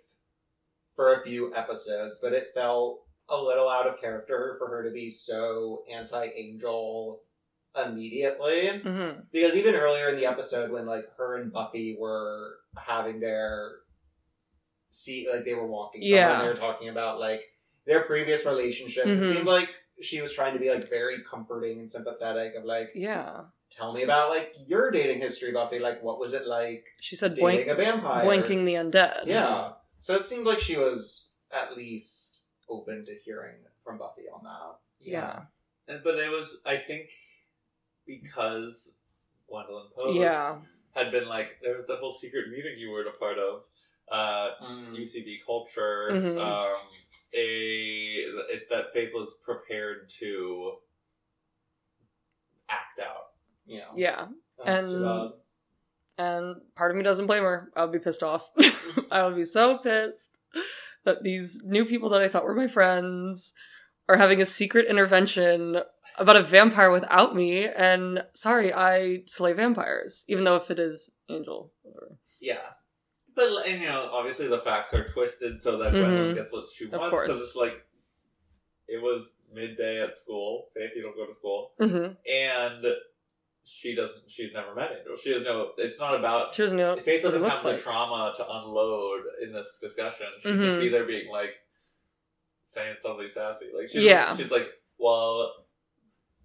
for 0.95 1.13
a 1.13 1.23
few 1.23 1.53
episodes, 1.55 2.19
but 2.21 2.33
it 2.33 2.47
felt 2.55 3.01
a 3.29 3.37
little 3.37 3.69
out 3.69 3.87
of 3.87 3.99
character 3.99 4.55
for 4.57 4.67
her 4.69 4.83
to 4.83 4.91
be 4.91 5.09
so 5.09 5.83
anti-Angel 5.93 7.21
immediately. 7.85 8.79
hmm 8.79 9.09
Because 9.31 9.55
even 9.55 9.75
earlier 9.75 10.07
in 10.09 10.15
the 10.15 10.25
episode, 10.25 10.71
when 10.71 10.85
like 10.85 11.05
her 11.17 11.37
and 11.37 11.51
Buffy 11.51 11.97
were 11.99 12.55
having 12.77 13.19
their 13.19 13.71
see, 14.89 15.27
like 15.31 15.45
they 15.45 15.53
were 15.53 15.67
walking 15.67 16.01
somewhere, 16.01 16.19
Yeah. 16.19 16.33
and 16.33 16.43
they 16.43 16.47
were 16.47 16.55
talking 16.55 16.89
about 16.89 17.19
like 17.19 17.41
their 17.85 18.01
previous 18.01 18.45
relationships. 18.45 19.13
Mhm. 19.13 19.21
It 19.21 19.25
seemed 19.35 19.45
like 19.45 19.69
she 20.01 20.21
was 20.21 20.33
trying 20.33 20.53
to 20.53 20.59
be 20.59 20.69
like 20.69 20.89
very 20.89 21.21
comforting 21.23 21.79
and 21.79 21.89
sympathetic. 21.89 22.55
Of 22.55 22.63
like, 22.65 22.91
Yeah. 22.95 23.43
tell 23.69 23.93
me 23.93 24.03
about 24.03 24.29
like 24.29 24.53
your 24.65 24.89
dating 24.91 25.19
history, 25.21 25.51
Buffy. 25.51 25.79
Like, 25.79 26.01
what 26.01 26.19
was 26.19 26.33
it 26.33 26.45
like 26.47 26.85
She 27.01 27.15
said 27.15 27.33
dating 27.33 27.69
a 27.69 27.75
vampire? 27.75 28.25
boinking 28.25 28.65
the 28.65 28.75
undead. 28.75 29.23
Yeah. 29.25 29.73
So 29.99 30.15
it 30.15 30.25
seemed 30.25 30.45
like 30.45 30.59
she 30.59 30.77
was 30.77 31.29
at 31.51 31.75
least 31.77 32.36
open 32.69 33.05
to 33.05 33.15
hearing 33.23 33.55
from 33.83 33.97
Buffy 33.97 34.23
on 34.33 34.43
that. 34.43 34.77
Yeah. 34.99 35.41
And, 35.87 36.01
but 36.03 36.15
it 36.15 36.29
was, 36.29 36.57
I 36.65 36.77
think, 36.77 37.09
because 38.05 38.91
Gwendolyn 39.49 39.87
Post 39.97 40.17
Yeah. 40.19 40.57
had 40.95 41.11
been 41.11 41.27
like, 41.27 41.59
there 41.61 41.75
was 41.75 41.85
the 41.85 41.95
whole 41.97 42.11
secret 42.11 42.49
meeting 42.49 42.77
you 42.77 42.89
were 42.91 43.01
a 43.05 43.11
part 43.17 43.37
of. 43.37 43.61
Uh, 44.09 44.51
Mm. 44.63 44.95
UCB 44.97 45.41
culture, 45.45 46.07
Mhm. 46.11 46.39
um, 46.41 46.77
a 47.33 48.13
it, 48.53 48.69
that 48.69 48.93
Faith 48.93 49.11
was 49.13 49.33
prepared 49.43 50.07
to 50.19 50.77
act 52.69 52.99
out. 52.99 53.33
You 53.65 53.79
know. 53.79 53.91
Yeah. 53.95 54.27
That's 54.65 54.85
And- 54.85 55.33
And 56.19 56.61
part 56.73 56.89
of 56.91 56.97
me 56.97 57.03
doesn't 57.03 57.27
blame 57.27 57.43
her. 57.43 57.71
I 57.75 57.83
would 57.83 57.91
be 57.91 57.99
pissed 57.99 58.23
off. 58.23 58.49
I 59.11 59.23
would 59.23 59.35
be 59.35 59.43
so 59.43 59.77
pissed 59.77 60.39
that 61.07 61.23
these 61.23 61.61
new 61.63 61.85
people 61.85 62.09
that 62.09 62.21
I 62.21 62.27
thought 62.27 62.43
were 62.43 62.53
my 62.53 62.67
friends 62.67 63.53
are 64.07 64.17
having 64.17 64.41
a 64.41 64.45
secret 64.45 64.85
intervention 64.87 65.79
about 66.17 66.35
a 66.35 66.43
vampire 66.43 66.91
without 66.91 67.35
me. 67.35 67.65
And 67.65 68.23
sorry, 68.33 68.73
I 68.73 69.23
slay 69.25 69.53
vampires, 69.53 70.25
even 70.27 70.43
though 70.43 70.57
if 70.57 70.69
it 70.69 70.79
is 70.79 71.09
Angel. 71.29 71.71
Whatever. 71.81 72.17
Yeah. 72.39 72.57
But 73.35 73.49
and 73.67 73.81
you 73.81 73.87
know, 73.87 74.09
obviously 74.11 74.47
the 74.47 74.57
facts 74.59 74.93
are 74.93 75.03
twisted 75.03 75.59
so 75.59 75.77
that. 75.77 75.91
Gwendolyn 75.91 76.35
gets 76.35 76.51
what 76.51 76.67
she 76.67 76.87
wants 76.87 77.09
because 77.09 77.41
it's 77.41 77.55
like 77.55 77.85
it 78.87 79.01
was 79.01 79.41
midday 79.53 80.01
at 80.01 80.15
school. 80.15 80.69
Faith, 80.75 80.91
you 80.95 81.03
don't 81.03 81.15
go 81.15 81.25
to 81.25 81.33
school, 81.35 81.71
hmm 81.79 82.31
and 82.31 82.85
she 83.67 83.93
doesn't. 83.95 84.29
She's 84.31 84.53
never 84.53 84.73
met 84.73 84.91
Angel. 84.97 85.15
She 85.21 85.33
has 85.33 85.41
no. 85.43 85.71
It's 85.77 85.99
not 85.99 86.15
about. 86.15 86.55
She 86.55 86.61
doesn't 86.63 86.77
know 86.77 86.95
Faith 86.95 87.19
it 87.19 87.23
doesn't 87.23 87.43
have 87.43 87.61
the 87.61 87.69
like. 87.73 87.81
trauma 87.81 88.33
to 88.37 88.45
unload 88.49 89.21
in 89.43 89.51
this 89.51 89.77
discussion. 89.81 90.27
She'd 90.39 90.49
Mhm. 90.53 90.61
just 90.65 90.79
be 90.79 90.89
there 90.89 91.05
being 91.05 91.29
like 91.29 91.53
saying 92.65 92.95
something 92.99 93.27
sassy. 93.27 93.69
Like 93.77 93.89
she's, 93.89 94.01
Yeah. 94.03 94.35
she's 94.35 94.51
like, 94.51 94.67
well, 94.97 95.53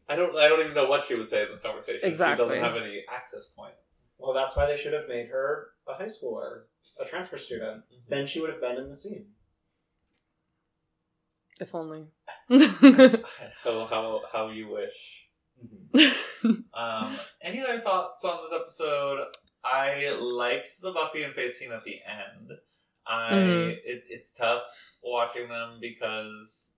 I 0.08 0.16
don't. 0.16 0.36
I 0.36 0.48
don't 0.48 0.60
even 0.60 0.74
know 0.74 0.86
what 0.86 1.04
she 1.04 1.14
would 1.14 1.28
say 1.28 1.42
in 1.42 1.48
this 1.48 1.58
conversation. 1.58 2.00
Exactly. 2.02 2.44
She 2.46 2.60
doesn't 2.60 2.64
have 2.74 2.82
any 2.82 3.04
access 3.08 3.44
point. 3.56 3.74
Well, 4.18 4.32
that's 4.34 4.56
why 4.56 4.66
they 4.66 4.76
should 4.76 4.92
have 4.92 5.08
made 5.08 5.28
her 5.28 5.68
a 5.88 5.94
high 5.94 6.04
schooler, 6.06 6.62
a 7.00 7.04
transfer 7.04 7.36
student. 7.38 7.84
Then 8.08 8.26
she 8.26 8.40
would 8.40 8.50
have 8.50 8.60
been 8.60 8.76
in 8.78 8.88
the 8.90 8.96
scene. 8.96 9.26
If 11.60 11.74
only. 11.74 12.06
How 13.62 13.86
how 13.86 14.22
how 14.32 14.48
you 14.50 14.68
wish. 14.68 15.21
Um, 16.74 17.16
any 17.40 17.60
other 17.60 17.80
thoughts 17.80 18.24
on 18.24 18.38
this 18.42 18.58
episode? 18.60 19.20
I 19.64 20.10
liked 20.20 20.80
the 20.82 20.90
Buffy 20.90 21.22
and 21.22 21.34
Faith 21.34 21.54
scene 21.54 21.70
at 21.70 21.84
the 21.84 22.00
end. 22.04 22.50
I 23.06 23.32
Mhm. 23.32 23.70
it, 23.84 24.04
it's 24.08 24.32
tough 24.32 24.62
watching 25.02 25.48
them 25.48 25.78
because 25.80 26.72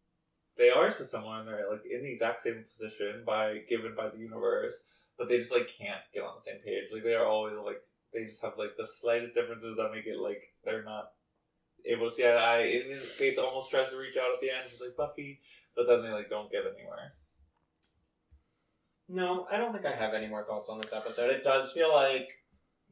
they 0.56 0.70
are 0.70 0.90
so 0.90 1.04
similar 1.04 1.40
and 1.40 1.48
they're 1.48 1.70
like 1.70 1.84
in 1.90 2.02
the 2.02 2.12
exact 2.12 2.40
same 2.40 2.64
position 2.70 3.24
by 3.26 3.58
given 3.68 3.94
by 3.94 4.08
the 4.10 4.18
universe, 4.18 4.82
but 5.16 5.28
they 5.28 5.38
just 5.38 5.52
like 5.52 5.68
can't 5.68 6.00
get 6.12 6.24
on 6.24 6.34
the 6.34 6.40
same 6.42 6.60
page. 6.60 6.84
Like 6.92 7.04
they 7.04 7.14
are 7.14 7.26
always 7.26 7.54
like 7.64 7.80
they 8.12 8.24
just 8.24 8.42
have 8.42 8.58
like 8.58 8.76
the 8.76 8.86
slightest 8.86 9.32
differences 9.34 9.76
that 9.76 9.92
make 9.92 10.06
it 10.06 10.18
like 10.18 10.42
they're 10.64 10.84
not 10.84 11.12
able 11.86 12.08
to 12.08 12.14
see 12.14 12.26
eye 12.26 12.32
to 12.32 12.38
eye. 12.38 12.58
And 12.82 12.90
then 12.90 12.98
Faith 12.98 13.38
almost 13.38 13.70
tries 13.70 13.90
to 13.90 13.96
reach 13.96 14.16
out 14.16 14.34
at 14.34 14.40
the 14.40 14.50
end. 14.50 14.68
She's 14.68 14.80
like 14.80 14.96
Buffy, 14.96 15.40
but 15.74 15.86
then 15.86 16.02
they 16.02 16.10
like 16.10 16.28
don't 16.30 16.50
get 16.52 16.62
anywhere. 16.66 17.14
No, 19.14 19.46
I 19.50 19.58
don't 19.58 19.72
think 19.72 19.86
I 19.86 19.94
have 19.94 20.12
any 20.12 20.26
more 20.26 20.42
thoughts 20.44 20.68
on 20.68 20.80
this 20.80 20.92
episode. 20.92 21.30
It 21.30 21.44
does 21.44 21.70
feel 21.70 21.92
like 21.94 22.42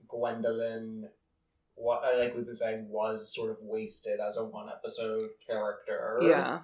Gwendolyn, 0.06 1.08
what 1.74 2.02
like 2.16 2.37
we've 2.37 2.46
been 2.46 2.54
saying, 2.54 2.88
was 2.88 3.35
sort 3.35 3.50
of 3.50 3.56
wasted 3.61 4.20
as 4.20 4.37
a 4.37 4.44
one 4.44 4.68
episode 4.68 5.22
character. 5.44 6.20
yeah. 6.22 6.61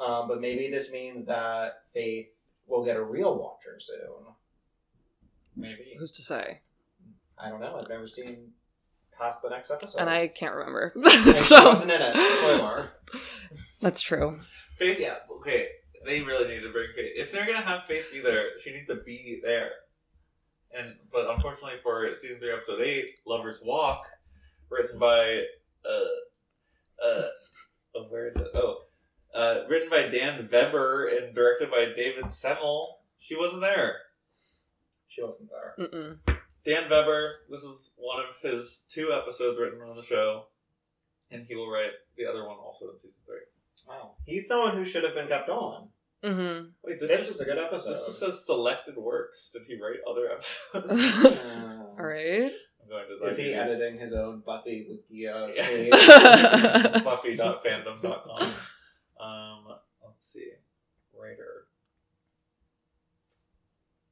Um, 0.00 0.26
but 0.26 0.40
maybe 0.40 0.68
this 0.68 0.90
means 0.90 1.26
that 1.26 1.82
Faith 1.94 2.26
will 2.66 2.84
get 2.84 2.96
a 2.96 3.02
real 3.02 3.38
Watcher 3.38 3.76
soon. 3.78 4.34
Maybe. 5.54 5.94
Who's 5.96 6.10
to 6.12 6.22
say? 6.22 6.62
I 7.38 7.50
don't 7.50 7.60
know. 7.60 7.78
I've 7.80 7.88
never 7.88 8.08
seen 8.08 8.48
past 9.16 9.42
the 9.42 9.50
next 9.50 9.70
episode. 9.70 10.00
And 10.00 10.10
I 10.10 10.26
can't 10.26 10.54
remember. 10.56 10.92
And 10.96 11.08
she 11.08 11.32
so 11.34 11.66
wasn't 11.66 11.92
in 11.92 12.02
it. 12.02 12.16
Spoiler. 12.16 12.90
that's 13.80 14.00
true. 14.00 14.40
Faith, 14.76 14.98
yeah, 14.98 15.16
okay. 15.30 15.68
They 16.04 16.20
really 16.20 16.48
need 16.48 16.62
to 16.62 16.72
bring 16.72 16.88
Faith. 16.94 17.12
If 17.14 17.32
they're 17.32 17.46
gonna 17.46 17.62
have 17.62 17.84
Faith 17.84 18.06
be 18.12 18.20
there, 18.20 18.58
she 18.58 18.72
needs 18.72 18.88
to 18.88 18.96
be 18.96 19.40
there. 19.42 19.70
And 20.76 20.96
but 21.12 21.30
unfortunately 21.30 21.78
for 21.82 22.12
season 22.14 22.38
three, 22.38 22.52
episode 22.52 22.80
eight, 22.80 23.10
"Lovers 23.26 23.60
Walk," 23.62 24.06
written 24.70 24.98
by 24.98 25.44
uh 25.84 27.04
uh 27.04 27.28
oh, 27.94 28.04
where 28.08 28.28
is 28.28 28.36
it? 28.36 28.48
Oh, 28.54 28.84
uh, 29.34 29.60
written 29.68 29.90
by 29.90 30.08
Dan 30.08 30.46
Vebber 30.46 31.06
and 31.06 31.34
directed 31.34 31.70
by 31.70 31.92
David 31.94 32.30
Semel. 32.30 33.00
She 33.18 33.36
wasn't 33.36 33.62
there. 33.62 33.96
She 35.08 35.22
wasn't 35.22 35.50
there. 35.50 35.86
Mm-mm. 35.86 36.18
Dan 36.64 36.88
Vebber. 36.88 37.40
This 37.50 37.62
is 37.62 37.92
one 37.96 38.20
of 38.20 38.36
his 38.42 38.82
two 38.88 39.12
episodes 39.12 39.58
written 39.58 39.80
on 39.82 39.96
the 39.96 40.02
show, 40.02 40.46
and 41.30 41.46
he 41.46 41.54
will 41.54 41.70
write 41.70 41.92
the 42.16 42.26
other 42.26 42.46
one 42.46 42.56
also 42.56 42.90
in 42.90 42.96
season 42.96 43.20
three. 43.26 43.44
Wow. 43.86 44.12
He's 44.26 44.46
someone 44.48 44.76
who 44.76 44.84
should 44.84 45.04
have 45.04 45.14
been 45.14 45.28
kept 45.28 45.48
on. 45.48 45.88
Mm-hmm. 46.24 46.68
Wait, 46.84 47.00
This, 47.00 47.10
this, 47.10 47.26
was 47.28 47.36
is 47.36 47.40
a 47.40 47.44
good 47.44 47.58
episode. 47.58 47.90
This 47.90 48.06
just 48.06 48.20
says 48.20 48.44
selected 48.46 48.96
works. 48.96 49.50
Did 49.52 49.62
he 49.66 49.74
write 49.80 49.98
other 50.08 50.30
episodes? 50.30 50.92
Uh, 51.42 52.00
All 52.00 52.06
right. 52.06 52.50
I'm 52.82 52.88
going 52.88 53.04
to 53.20 53.26
Is 53.26 53.36
he 53.36 53.52
editing 53.54 53.98
his 53.98 54.12
own 54.12 54.42
Buffy 54.46 54.86
wiki 54.88 55.26
uh, 55.28 55.48
Yeah. 55.48 55.66
page? 55.66 55.90
Buffy.fandom.com. 57.04 58.50
Um, 59.20 59.64
let's 60.04 60.24
see. 60.32 60.52
Writer. 61.14 61.66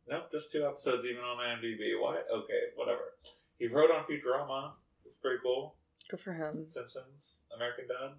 Nope, 0.09 0.31
just 0.33 0.51
two 0.51 0.67
episodes 0.67 1.05
even 1.05 1.23
on 1.23 1.39
IMDb. 1.39 1.93
Why? 2.01 2.17
Okay, 2.33 2.61
whatever. 2.75 3.15
He 3.59 3.69
wrote 3.69 3.91
on 3.91 4.05
Futurama. 4.05 4.73
It's 5.05 5.15
pretty 5.15 5.39
cool. 5.45 5.77
Good 6.09 6.21
for 6.21 6.33
him. 6.33 6.67
Simpsons, 6.67 7.39
American 7.55 7.87
Dad. 7.87 8.15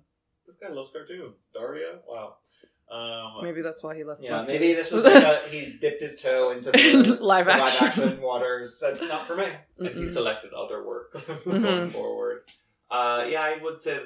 This 0.52 0.70
guy 0.70 0.74
loves 0.74 0.92
cartoons. 0.92 1.48
Daria? 1.54 2.00
Wow. 2.08 2.36
Um, 2.92 3.42
Maybe 3.44 3.62
that's 3.62 3.82
why 3.84 3.96
he 3.96 4.04
left. 4.04 4.22
yeah, 4.22 4.44
maybe 4.46 4.74
this 4.74 4.92
was 4.92 5.06
like 5.10 5.24
a, 5.24 5.40
he 5.50 5.78
dipped 5.80 6.02
his 6.02 6.22
toe 6.22 6.52
into 6.52 6.72
the 6.72 7.18
Live 7.22 7.46
the 7.46 7.54
action. 7.54 7.88
live 7.88 7.98
action 8.00 8.22
waters. 8.22 8.78
Said, 8.78 9.00
not 9.02 9.26
for 9.26 9.38
me. 9.38 9.48
and 9.80 9.88
he 9.96 10.06
selected 10.06 10.52
other 10.54 10.86
works 10.86 11.44
Mhm. 11.46 11.62
going 11.64 11.90
forward. 11.92 12.42
Uh, 12.90 13.26
yeah, 13.30 13.42
I 13.44 13.60
would 13.64 13.80
say 13.80 14.00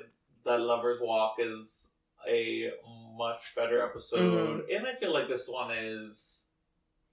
that 0.45 0.59
Lovers 0.61 0.99
Walk 1.01 1.37
is 1.39 1.93
a 2.29 2.69
much 3.17 3.55
better 3.55 3.83
episode, 3.83 4.65
and 4.69 4.85
I 4.85 4.93
feel 4.93 5.11
like 5.13 5.27
this 5.29 5.47
one 5.47 5.71
is 5.71 6.45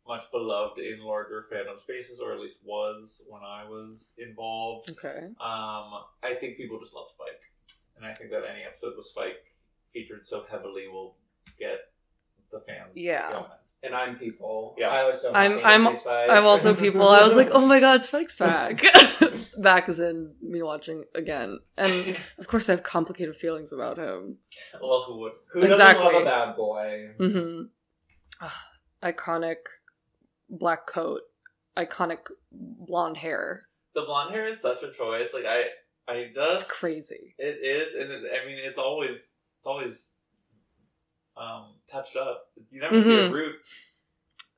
much 0.07 0.25
beloved 0.31 0.79
in 0.79 1.01
larger 1.01 1.45
fandom 1.51 1.79
spaces, 1.79 2.21
or 2.21 2.33
at 2.35 2.40
least 2.40 2.59
was 2.64 3.23
when 3.31 3.40
I 3.42 3.64
was 3.64 4.12
involved. 4.18 4.90
Okay. 4.90 5.27
Um, 5.40 6.03
I 6.23 6.35
think 6.38 6.59
people 6.59 6.79
just 6.81 6.95
love 6.95 7.07
Spike, 7.09 7.40
and 8.03 8.11
I 8.11 8.15
think 8.15 8.31
that 8.31 8.43
any 8.51 8.62
episode 8.67 8.95
with 8.97 9.05
Spike 9.07 9.37
featured 9.93 10.27
so 10.27 10.45
heavily 10.51 10.88
will 10.88 11.17
get 11.59 11.79
the 12.51 12.59
fans. 12.61 12.91
Yeah. 12.95 13.31
going. 13.31 13.45
And 13.85 13.95
I'm 13.95 14.17
people. 14.17 14.75
Yeah. 14.79 14.88
I 14.88 15.05
was 15.05 15.21
so 15.23 15.33
I'm- 15.33 15.53
happy 15.53 15.62
to 15.62 15.69
I'm- 15.69 15.87
see 15.95 16.01
Spike. 16.01 16.31
I'm 16.31 16.45
also 16.45 16.75
people. 16.75 17.09
I 17.09 17.25
was 17.25 17.37
like, 17.37 17.51
oh 17.53 17.67
my 17.67 17.81
god, 17.81 18.03
Spike's 18.03 18.37
back. 18.37 18.83
back 19.59 19.88
is 19.88 20.01
in 20.01 20.35
me 20.41 20.62
watching 20.62 21.05
again, 21.15 21.59
and 21.77 22.17
of 22.38 22.47
course 22.49 22.69
I 22.69 22.73
have 22.73 22.83
complicated 22.83 23.37
feelings 23.37 23.73
about 23.73 23.99
him. 23.99 24.38
well, 24.81 25.05
who 25.07 25.19
would? 25.21 25.33
Who 25.53 25.67
doesn't 25.67 25.99
love 25.99 26.15
a 26.15 26.25
bad 26.25 26.57
boy? 26.57 27.09
Mm-hmm. 27.19 27.62
Iconic 29.03 29.57
black 30.49 30.87
coat, 30.87 31.23
iconic 31.77 32.19
blonde 32.53 33.17
hair. 33.17 33.62
The 33.95 34.03
blonde 34.03 34.33
hair 34.33 34.47
is 34.47 34.61
such 34.61 34.83
a 34.85 34.93
choice. 34.93 35.35
Like 35.35 35.45
I, 35.47 35.65
I 36.09 36.31
just 36.35 36.62
It's 36.65 36.71
crazy. 36.73 37.35
It 37.38 37.59
is, 37.62 37.95
and 38.01 38.11
it, 38.11 38.25
I 38.43 38.47
mean, 38.47 38.59
it's 38.59 38.79
always 38.79 39.35
it's 39.59 39.67
always 39.67 40.12
um, 41.37 41.75
touched 41.91 42.17
up. 42.17 42.51
You 42.71 42.81
never 42.81 43.03
see 43.03 43.19
a 43.19 43.31
root. 43.31 43.55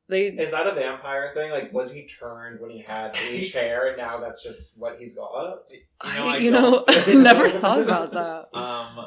They 0.08 0.26
Is 0.26 0.50
that 0.50 0.66
a 0.66 0.72
vampire 0.74 1.30
thing? 1.34 1.50
Like, 1.50 1.72
was 1.72 1.90
he 1.92 2.06
turned 2.06 2.60
when 2.60 2.70
he 2.70 2.80
had 2.82 3.12
bleached 3.30 3.54
hair, 3.54 3.88
and 3.88 3.96
now 3.96 4.20
that's 4.20 4.42
just 4.42 4.78
what 4.78 4.98
he's 4.98 5.14
got? 5.14 5.62
You 5.70 5.80
know, 6.14 6.26
I, 6.28 6.34
I 6.34 6.36
you 6.38 6.50
know, 6.50 6.84
never 7.08 7.48
thought 7.60 7.80
about 7.80 8.12
that. 8.12 8.58
Um, 8.58 9.06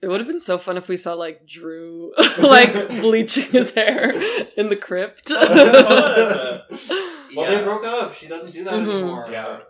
It 0.00 0.08
would 0.08 0.18
have 0.20 0.26
been 0.26 0.40
so 0.40 0.58
fun 0.58 0.76
if 0.76 0.88
we 0.88 0.96
saw 0.96 1.14
like 1.14 1.46
Dru 1.46 2.12
like 2.40 2.88
bleaching 2.88 3.44
his 3.50 3.72
hair 3.74 4.10
in 4.56 4.68
the 4.68 4.76
crypt. 4.76 5.28
fun. 5.28 5.38
Well, 7.34 7.50
Yeah. 7.50 7.58
they 7.58 7.64
broke 7.64 7.84
up. 7.84 8.12
She 8.14 8.26
doesn't 8.26 8.50
do 8.52 8.64
that 8.64 8.74
Mhm. 8.74 8.90
anymore. 8.92 9.28
Yeah. 9.30 9.60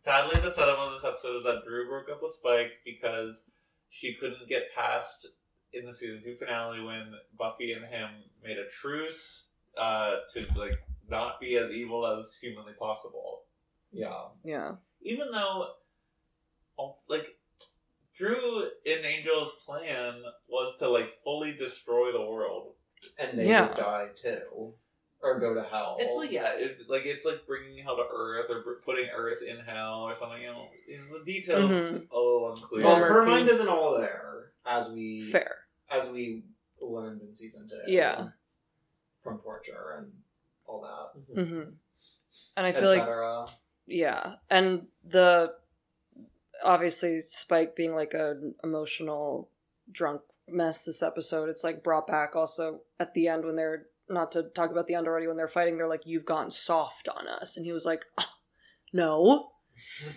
Sadly, 0.00 0.40
the 0.40 0.50
setup 0.50 0.78
of 0.78 0.94
this 0.94 1.04
episode 1.04 1.36
is 1.36 1.42
that 1.44 1.62
Dru 1.62 1.86
broke 1.86 2.08
up 2.10 2.22
with 2.22 2.30
Spike 2.30 2.70
because 2.86 3.42
she 3.90 4.14
couldn't 4.14 4.48
get 4.48 4.74
past 4.74 5.26
in 5.74 5.84
the 5.84 5.92
season 5.92 6.22
two 6.24 6.36
finale 6.36 6.82
when 6.82 7.12
Buffy 7.38 7.72
and 7.72 7.84
him 7.84 8.08
made 8.42 8.56
a 8.56 8.66
truce 8.66 9.50
uh, 9.76 10.12
to 10.32 10.46
like 10.56 10.78
not 11.06 11.38
be 11.38 11.58
as 11.58 11.70
evil 11.70 12.06
as 12.06 12.38
humanly 12.40 12.72
possible. 12.78 13.42
Yeah. 13.92 14.28
yeah. 14.42 14.76
even 15.02 15.30
though 15.32 15.66
like 17.10 17.36
Dru 18.16 18.70
in 18.86 19.04
Angel's 19.04 19.54
plan 19.66 20.22
was 20.48 20.78
to 20.78 20.88
like 20.88 21.10
fully 21.22 21.52
destroy 21.52 22.10
the 22.10 22.24
world. 22.24 22.72
And 23.18 23.38
they 23.38 23.48
Yeah. 23.50 23.68
would 23.68 23.76
die 23.76 24.06
too, 24.16 24.72
or 25.22 25.38
go 25.38 25.54
to 25.54 25.62
hell. 25.62 25.96
It's 25.98 26.16
like 26.16 26.30
yeah, 26.32 26.52
it, 26.54 26.78
like 26.88 27.04
it's 27.06 27.24
like 27.24 27.46
bringing 27.46 27.82
hell 27.84 27.96
to 27.96 28.04
Earth 28.12 28.46
or 28.48 28.62
br- 28.62 28.82
putting 28.84 29.08
Earth 29.14 29.42
in 29.46 29.58
hell 29.58 30.02
or 30.02 30.14
something. 30.14 30.40
You 30.42 30.48
know, 30.48 30.68
you 30.88 31.00
the 31.18 31.24
details 31.24 31.70
Mhm. 31.70 32.10
a 32.10 32.16
little 32.16 32.52
unclear. 32.54 32.86
Well, 32.86 32.96
her 32.96 33.22
mind 33.24 33.48
isn't 33.48 33.68
all 33.68 33.98
there, 33.98 34.52
as 34.66 34.90
we 34.90 35.20
Fair. 35.30 35.56
as 35.90 36.10
we 36.10 36.44
learned 36.80 37.20
in 37.22 37.32
season 37.34 37.68
two. 37.68 37.78
Yeah. 37.86 38.28
from 39.22 39.38
torture 39.40 39.96
and 39.98 40.10
all 40.66 40.80
that, 40.80 41.44
hmm 41.44 41.60
And 42.56 42.66
I 42.66 42.72
feel 42.72 42.88
like 42.88 43.06
yeah, 43.86 44.36
and 44.48 44.86
the 45.04 45.52
obviously 46.64 47.20
Spike 47.20 47.76
being 47.76 47.94
like 47.94 48.14
an 48.14 48.54
emotional 48.64 49.50
drunk 49.92 50.22
mess 50.48 50.84
this 50.84 51.02
episode. 51.02 51.48
It's 51.50 51.64
like 51.64 51.82
brought 51.82 52.06
back 52.06 52.34
also 52.34 52.80
at 52.98 53.12
the 53.14 53.28
end 53.28 53.44
when 53.44 53.56
they're 53.56 53.86
not 54.10 54.32
to 54.32 54.44
talk 54.54 54.70
about 54.70 54.86
the 54.86 54.94
end 54.94 55.06
already 55.06 55.26
when 55.26 55.36
they're 55.36 55.48
fighting. 55.48 55.76
They're 55.76 55.86
like, 55.88 56.06
"You've 56.06 56.24
gone 56.26 56.50
soft 56.50 57.08
on 57.08 57.26
us," 57.28 57.56
and 57.56 57.64
he 57.64 57.72
was 57.72 57.84
like, 57.86 58.04
"Oh, 58.18 58.24
"No," 58.92 59.50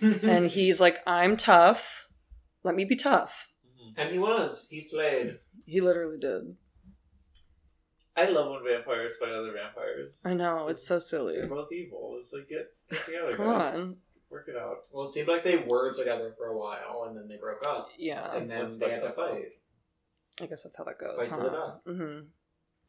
and 0.02 0.48
he's 0.48 0.80
like, 0.80 0.98
"I'm 1.06 1.36
tough. 1.36 2.08
Let 2.62 2.74
me 2.74 2.84
be 2.84 2.96
tough." 2.96 3.48
Mhm. 3.80 3.94
and 3.96 4.10
he 4.10 4.18
was 4.18 4.66
he 4.70 4.80
slayed. 4.80 5.38
He 5.66 5.80
literally 5.80 6.18
did. 6.18 6.56
I 8.16 8.26
love 8.28 8.50
when 8.50 8.62
vampires 8.64 9.16
fight 9.16 9.32
other 9.32 9.52
vampires. 9.52 10.20
I 10.24 10.34
know 10.34 10.68
it's 10.68 10.86
so 10.86 10.98
silly. 11.00 11.34
They're 11.36 11.48
both 11.48 11.72
evil. 11.72 12.16
It's 12.20 12.32
like 12.32 12.48
get, 12.48 12.68
get 12.90 13.04
together, 13.04 13.34
Come 13.36 13.46
guys. 13.46 13.74
on, 13.74 13.96
Work 14.30 14.46
it 14.48 14.56
out. 14.56 14.86
Well, 14.92 15.06
it 15.06 15.12
seemed 15.12 15.26
like 15.28 15.42
they 15.42 15.56
were 15.58 15.92
together 15.92 16.32
for 16.36 16.46
a 16.46 16.56
while, 16.58 17.06
and 17.08 17.16
then 17.16 17.26
they 17.28 17.36
broke 17.38 17.66
up, 17.66 17.88
yeah. 17.98 18.34
and 18.36 18.48
then 18.50 18.78
they 18.78 18.90
had 18.90 19.02
to 19.02 19.10
fight. 19.12 19.46
I 20.40 20.46
guess 20.46 20.62
that's 20.64 20.76
how 20.76 20.84
that 20.84 20.98
goes, 20.98 21.26
Fight 21.26 21.36
to 21.38 21.44
the 21.44 21.50
huh? 21.50 21.72
death. 21.86 22.24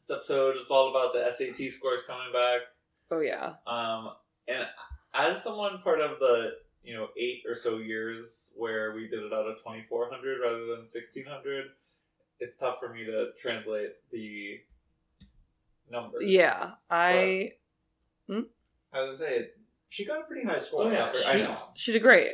Hmm 0.08 0.14
This 0.14 0.16
episode 0.16 0.58
is 0.58 0.70
all 0.70 0.90
about 0.90 1.14
the 1.14 1.30
SAT 1.32 1.72
scores 1.72 2.02
coming 2.08 2.32
back. 2.34 2.62
Oh 3.12 3.20
yeah. 3.22 3.54
Um, 3.68 4.12
and 4.48 4.66
as 5.14 5.42
someone 5.44 5.80
part 5.82 6.00
of 6.02 6.20
the 6.20 6.52
you 6.84 6.94
know 6.96 7.08
eight 7.18 7.44
or 7.48 7.56
so 7.56 7.78
years 7.78 8.52
where 8.56 8.94
we 8.94 9.08
did 9.08 9.24
it 9.24 9.34
out 9.34 9.48
of 9.48 9.62
twenty 9.62 9.84
four 9.84 10.10
hundred 10.12 10.40
rather 10.42 10.66
than 10.76 10.86
sixteen 10.86 11.26
hundred, 11.26 11.66
it's 12.40 12.56
tough 12.58 12.78
for 12.80 12.94
me 12.94 13.06
to 13.06 13.30
translate 13.42 13.94
the 14.12 14.60
numbers. 15.92 16.24
Yeah, 16.26 16.72
I. 16.90 17.52
I 18.30 19.02
was 19.02 19.20
gonna 19.20 19.32
say 19.32 19.48
she 19.90 20.06
got 20.06 20.22
a 20.22 20.24
pretty 20.24 20.48
high 20.48 20.58
score. 20.58 20.84
Oh, 20.86 20.92
yeah, 20.92 21.12
for- 21.12 21.28
I 21.28 21.34
She, 21.34 21.42
know. 21.44 21.58
she 21.76 21.92
did 21.94 22.02
great. 22.02 22.32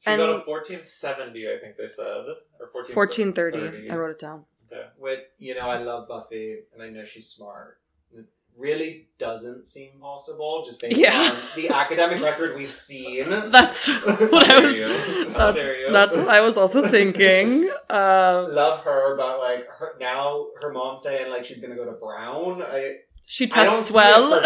she 0.00 0.16
got 0.16 0.20
a 0.20 0.40
fourteen 0.44 0.82
seventy. 0.84 1.48
I 1.48 1.58
think 1.58 1.76
they 1.76 1.86
said 1.88 2.24
or 2.60 2.68
fourteen 2.92 3.32
thirty. 3.32 3.90
I 3.90 3.96
wrote 3.96 4.10
it 4.12 4.18
down. 4.18 4.44
Okay. 4.72 4.86
With 4.98 5.20
you 5.38 5.54
know, 5.54 5.62
I 5.68 5.78
love 5.78 6.08
Buffy, 6.08 6.58
and 6.72 6.82
I 6.82 6.88
know 6.88 7.04
she's 7.04 7.28
smart. 7.28 7.78
It 8.16 8.24
really 8.56 9.08
doesn't 9.18 9.66
seem 9.66 9.92
possible, 10.00 10.62
just 10.64 10.80
based 10.80 10.98
Yeah. 10.98 11.30
on 11.30 11.36
the 11.56 11.68
academic 11.70 12.22
record 12.22 12.56
we've 12.56 12.66
seen. 12.66 13.28
That's 13.50 13.88
what 14.06 14.50
I 14.50 14.60
was. 14.60 14.80
That's 15.32 15.92
that's 15.92 16.16
what 16.16 16.28
I 16.28 16.40
was 16.40 16.56
also 16.56 16.86
thinking. 16.88 17.64
Um, 17.90 18.54
love 18.54 18.80
her, 18.84 19.16
but 19.16 19.38
like 19.38 19.66
her, 19.68 19.94
now, 20.00 20.46
her 20.60 20.72
mom 20.72 20.96
saying 20.96 21.30
like 21.30 21.44
she's 21.44 21.60
gonna 21.60 21.76
go 21.76 21.84
to 21.84 21.92
Brown. 21.92 22.62
I 22.62 22.96
she 23.26 23.46
tests 23.46 23.92
well. 23.92 24.42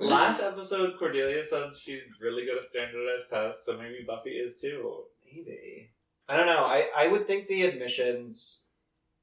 Last 0.00 0.40
episode, 0.40 0.98
Cordelia 0.98 1.42
said 1.44 1.70
she's 1.76 2.02
really 2.20 2.44
good 2.44 2.58
at 2.62 2.70
standardized 2.70 3.28
tests, 3.28 3.64
so 3.66 3.76
maybe 3.76 4.04
Buffy 4.06 4.30
is 4.30 4.60
too. 4.60 5.04
Maybe. 5.24 5.90
I 6.28 6.36
don't 6.36 6.46
know. 6.46 6.64
I, 6.64 6.88
I 6.96 7.08
would 7.08 7.26
think 7.26 7.48
the 7.48 7.62
admissions 7.62 8.60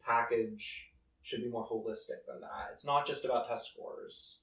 package 0.05 0.89
should 1.21 1.41
be 1.41 1.49
more 1.49 1.65
holistic 1.67 2.25
than 2.27 2.41
that. 2.41 2.69
It's 2.71 2.85
not 2.85 3.05
just 3.07 3.25
about 3.25 3.47
test 3.47 3.71
scores. 3.71 4.39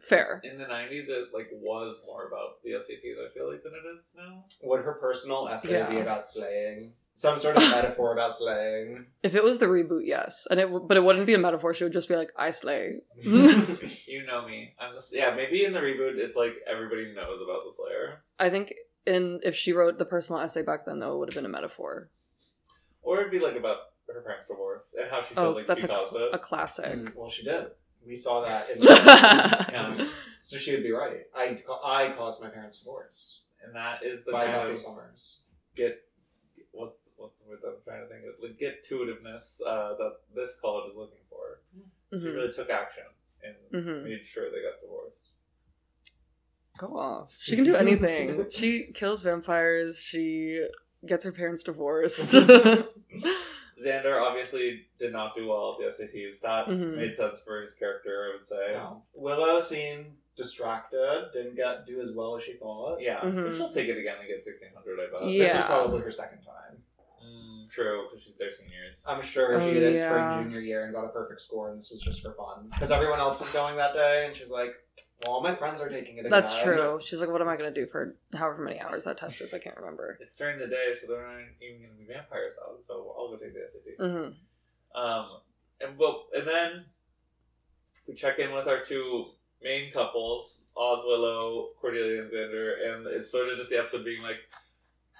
Fair. 0.00 0.40
In 0.44 0.58
the 0.58 0.64
'90s, 0.66 1.08
it 1.08 1.28
like 1.32 1.48
was 1.52 2.00
more 2.06 2.26
about 2.26 2.62
the 2.62 2.72
SATs. 2.72 3.16
I 3.24 3.32
feel 3.32 3.50
like 3.50 3.62
than 3.62 3.72
it 3.72 3.86
is 3.94 4.12
now. 4.16 4.44
Would 4.62 4.82
her 4.84 4.92
personal 4.94 5.48
essay 5.48 5.86
be 5.88 6.00
about 6.00 6.24
slaying? 6.24 6.92
Some 7.14 7.38
sort 7.38 7.56
of 7.56 7.62
metaphor 7.70 8.12
about 8.12 8.34
slaying. 8.34 9.06
If 9.22 9.34
it 9.34 9.42
was 9.42 9.58
the 9.58 9.66
reboot, 9.66 10.02
yes, 10.04 10.46
and 10.50 10.60
it 10.60 10.64
w- 10.64 10.84
but 10.86 10.98
it 10.98 11.02
wouldn't 11.04 11.26
be 11.26 11.32
a 11.32 11.38
metaphor. 11.38 11.72
She 11.72 11.84
would 11.84 11.94
just 11.94 12.08
be 12.10 12.16
like, 12.16 12.30
"I 12.36 12.50
slay." 12.50 13.00
You 13.24 14.24
know 14.26 14.46
me. 14.46 14.74
I'm 14.78 14.94
the, 14.94 15.02
yeah. 15.12 15.34
Maybe 15.34 15.64
in 15.64 15.72
the 15.72 15.80
reboot, 15.80 16.18
it's 16.18 16.36
like 16.36 16.56
everybody 16.66 17.12
knows 17.14 17.40
about 17.42 17.62
the 17.64 17.72
Slayer, 17.74 18.22
I 18.38 18.50
think 18.50 18.74
in 19.06 19.40
if 19.42 19.56
she 19.56 19.72
wrote 19.72 19.96
the 19.98 20.04
personal 20.04 20.40
essay 20.42 20.60
back 20.62 20.84
then, 20.84 20.98
though, 20.98 21.14
it 21.14 21.18
would 21.18 21.28
have 21.30 21.34
been 21.34 21.46
a 21.46 21.54
metaphor. 21.54 22.10
or 23.02 23.20
it'd 23.20 23.32
be 23.32 23.38
like 23.40 23.56
about 23.56 23.78
her 24.14 24.20
parents' 24.22 24.46
divorce 24.46 24.94
and 24.98 25.10
how 25.10 25.20
she 25.20 25.34
feels 25.34 25.54
Oh, 25.54 25.56
like 25.56 25.66
that's 25.66 25.80
she 25.82 25.86
a, 25.86 25.94
caused 25.94 26.12
cl- 26.12 26.24
it. 26.26 26.34
a 26.34 26.38
classic. 26.38 26.92
Mm, 26.98 27.16
well, 27.16 27.30
she 27.30 27.42
did. 27.44 27.66
We 28.06 28.14
saw 28.14 28.42
that 28.42 28.70
in 28.70 28.82
yeah. 28.82 29.66
Yeah. 29.98 30.06
So 30.42 30.56
she 30.58 30.72
would 30.72 30.84
be 30.84 30.92
right. 30.92 31.22
I, 31.34 31.60
I 31.84 32.12
caused 32.16 32.40
my 32.40 32.48
parents' 32.48 32.78
divorce 32.78 33.40
and 33.64 33.74
that 33.74 34.04
is 34.04 34.24
the 34.24 34.30
by 34.32 34.44
kind 34.46 34.58
Buffy 34.58 34.72
of 34.74 34.78
Summers. 34.78 35.40
get 35.76 36.02
what's 36.70 36.98
what's 37.16 37.38
the 37.38 37.48
word 37.48 37.58
that 37.62 37.68
I'm 37.68 37.82
trying 37.84 38.02
to 38.02 38.08
think 38.08 38.24
of 38.26 38.34
like 38.42 38.58
get 38.58 38.82
to 38.84 38.94
itiveness 38.98 39.60
uh, 39.66 39.94
that 39.96 40.12
this 40.34 40.56
college 40.60 40.90
is 40.90 40.96
looking 40.96 41.18
for. 41.28 41.60
She 42.12 42.18
Mhm. 42.18 42.34
really 42.34 42.52
took 42.52 42.70
action 42.70 43.02
and 43.42 43.54
Mhm. 43.84 44.04
made 44.04 44.24
sure 44.24 44.44
they 44.50 44.62
got 44.62 44.80
divorced. 44.80 45.30
Go 46.78 46.96
off. 46.96 47.36
She 47.40 47.56
can 47.56 47.64
do 47.64 47.74
anything. 47.84 48.46
she 48.50 48.92
kills 48.92 49.22
vampires. 49.22 49.98
She 49.98 50.64
gets 51.06 51.24
her 51.24 51.32
parents 51.32 51.62
divorced. 51.64 52.34
Xander 53.82 54.22
obviously 54.22 54.86
did 54.98 55.12
not 55.12 55.34
do 55.36 55.48
well 55.48 55.72
at 55.78 55.96
the 55.96 56.04
SATs. 56.04 56.40
That 56.40 56.66
Mhm. 56.66 56.96
made 56.96 57.14
sense 57.14 57.40
for 57.40 57.60
his 57.60 57.74
character, 57.74 58.28
I 58.30 58.34
would 58.36 58.44
say. 58.44 58.72
Yeah. 58.72 58.94
Willow 59.14 59.60
seemed 59.60 60.16
distracted, 60.34 61.30
didn't 61.32 61.56
get 61.56 61.86
do 61.86 62.00
as 62.00 62.12
well 62.12 62.36
as 62.36 62.42
she 62.42 62.54
thought. 62.54 63.00
Yeah, 63.00 63.20
Mhm. 63.20 63.44
but 63.46 63.56
she'll 63.56 63.68
take 63.72 63.88
it 63.88 63.98
again 63.98 64.16
and 64.18 64.28
get 64.28 64.42
sixteen 64.44 64.70
hundred. 64.74 64.98
I 65.00 65.10
bet. 65.10 65.28
Yeah. 65.28 65.44
This 65.44 65.56
is 65.56 65.64
probably 65.64 66.00
her 66.00 66.10
second 66.10 66.42
time. 66.42 66.82
Mm, 67.26 67.68
true, 67.70 68.06
because 68.10 68.28
they're 68.38 68.50
seniors. 68.52 69.02
I'm 69.06 69.20
sure 69.22 69.58
she 69.60 69.66
Oh, 69.70 69.72
did 69.72 69.82
it 69.82 69.94
yeah. 69.96 70.08
spring 70.08 70.30
junior 70.44 70.60
year 70.60 70.84
and 70.84 70.94
got 70.94 71.04
a 71.04 71.08
perfect 71.08 71.40
score, 71.40 71.70
and 71.70 71.78
this 71.78 71.90
was 71.90 72.00
just 72.00 72.22
for 72.22 72.32
fun. 72.34 72.68
Because 72.70 72.92
everyone 72.92 73.18
else 73.18 73.40
was 73.40 73.50
going 73.50 73.76
that 73.76 73.94
day, 73.94 74.24
and 74.26 74.34
she's 74.34 74.50
like, 74.50 74.74
"Well, 75.24 75.34
all 75.34 75.42
my 75.42 75.54
friends 75.54 75.80
are 75.80 75.88
taking 75.88 76.18
it." 76.18 76.30
That's 76.30 76.52
again." 76.52 76.64
true. 76.64 77.00
She's 77.02 77.20
like, 77.20 77.30
what 77.30 77.40
am 77.40 77.48
I 77.48 77.56
going 77.56 77.72
to 77.72 77.80
do 77.80 77.86
for 77.86 78.16
however 78.34 78.62
many 78.62 78.80
hours 78.80 79.04
that 79.04 79.18
test 79.18 79.40
is? 79.40 79.52
I 79.54 79.58
can't 79.58 79.76
remember. 79.76 80.18
It's 80.20 80.36
during 80.36 80.58
the 80.58 80.68
day, 80.68 80.94
so 81.00 81.06
they're 81.08 81.26
not 81.26 81.38
even 81.60 81.78
going 81.82 81.90
to 81.90 81.96
be 81.96 82.04
vampires 82.06 82.54
out. 82.68 82.80
So 82.80 83.14
I'll 83.18 83.28
go 83.30 83.36
take 83.36 83.54
the 83.54 83.66
SAT. 83.66 83.96
hmm 83.98 84.98
Um, 84.98 85.40
and 85.80 85.98
well, 85.98 86.26
and 86.34 86.46
then 86.46 86.84
we 88.06 88.14
check 88.14 88.38
in 88.38 88.52
with 88.52 88.68
our 88.68 88.80
two 88.80 89.26
main 89.62 89.92
couples, 89.92 90.60
Oz 90.76 91.00
Willow, 91.04 91.70
Cordelia, 91.80 92.22
and 92.22 92.30
Xander, 92.30 92.74
and 92.88 93.06
it's 93.08 93.32
sort 93.32 93.48
of 93.48 93.58
just 93.58 93.70
the 93.70 93.78
episode 93.78 94.04
being 94.04 94.22
like, 94.22 94.38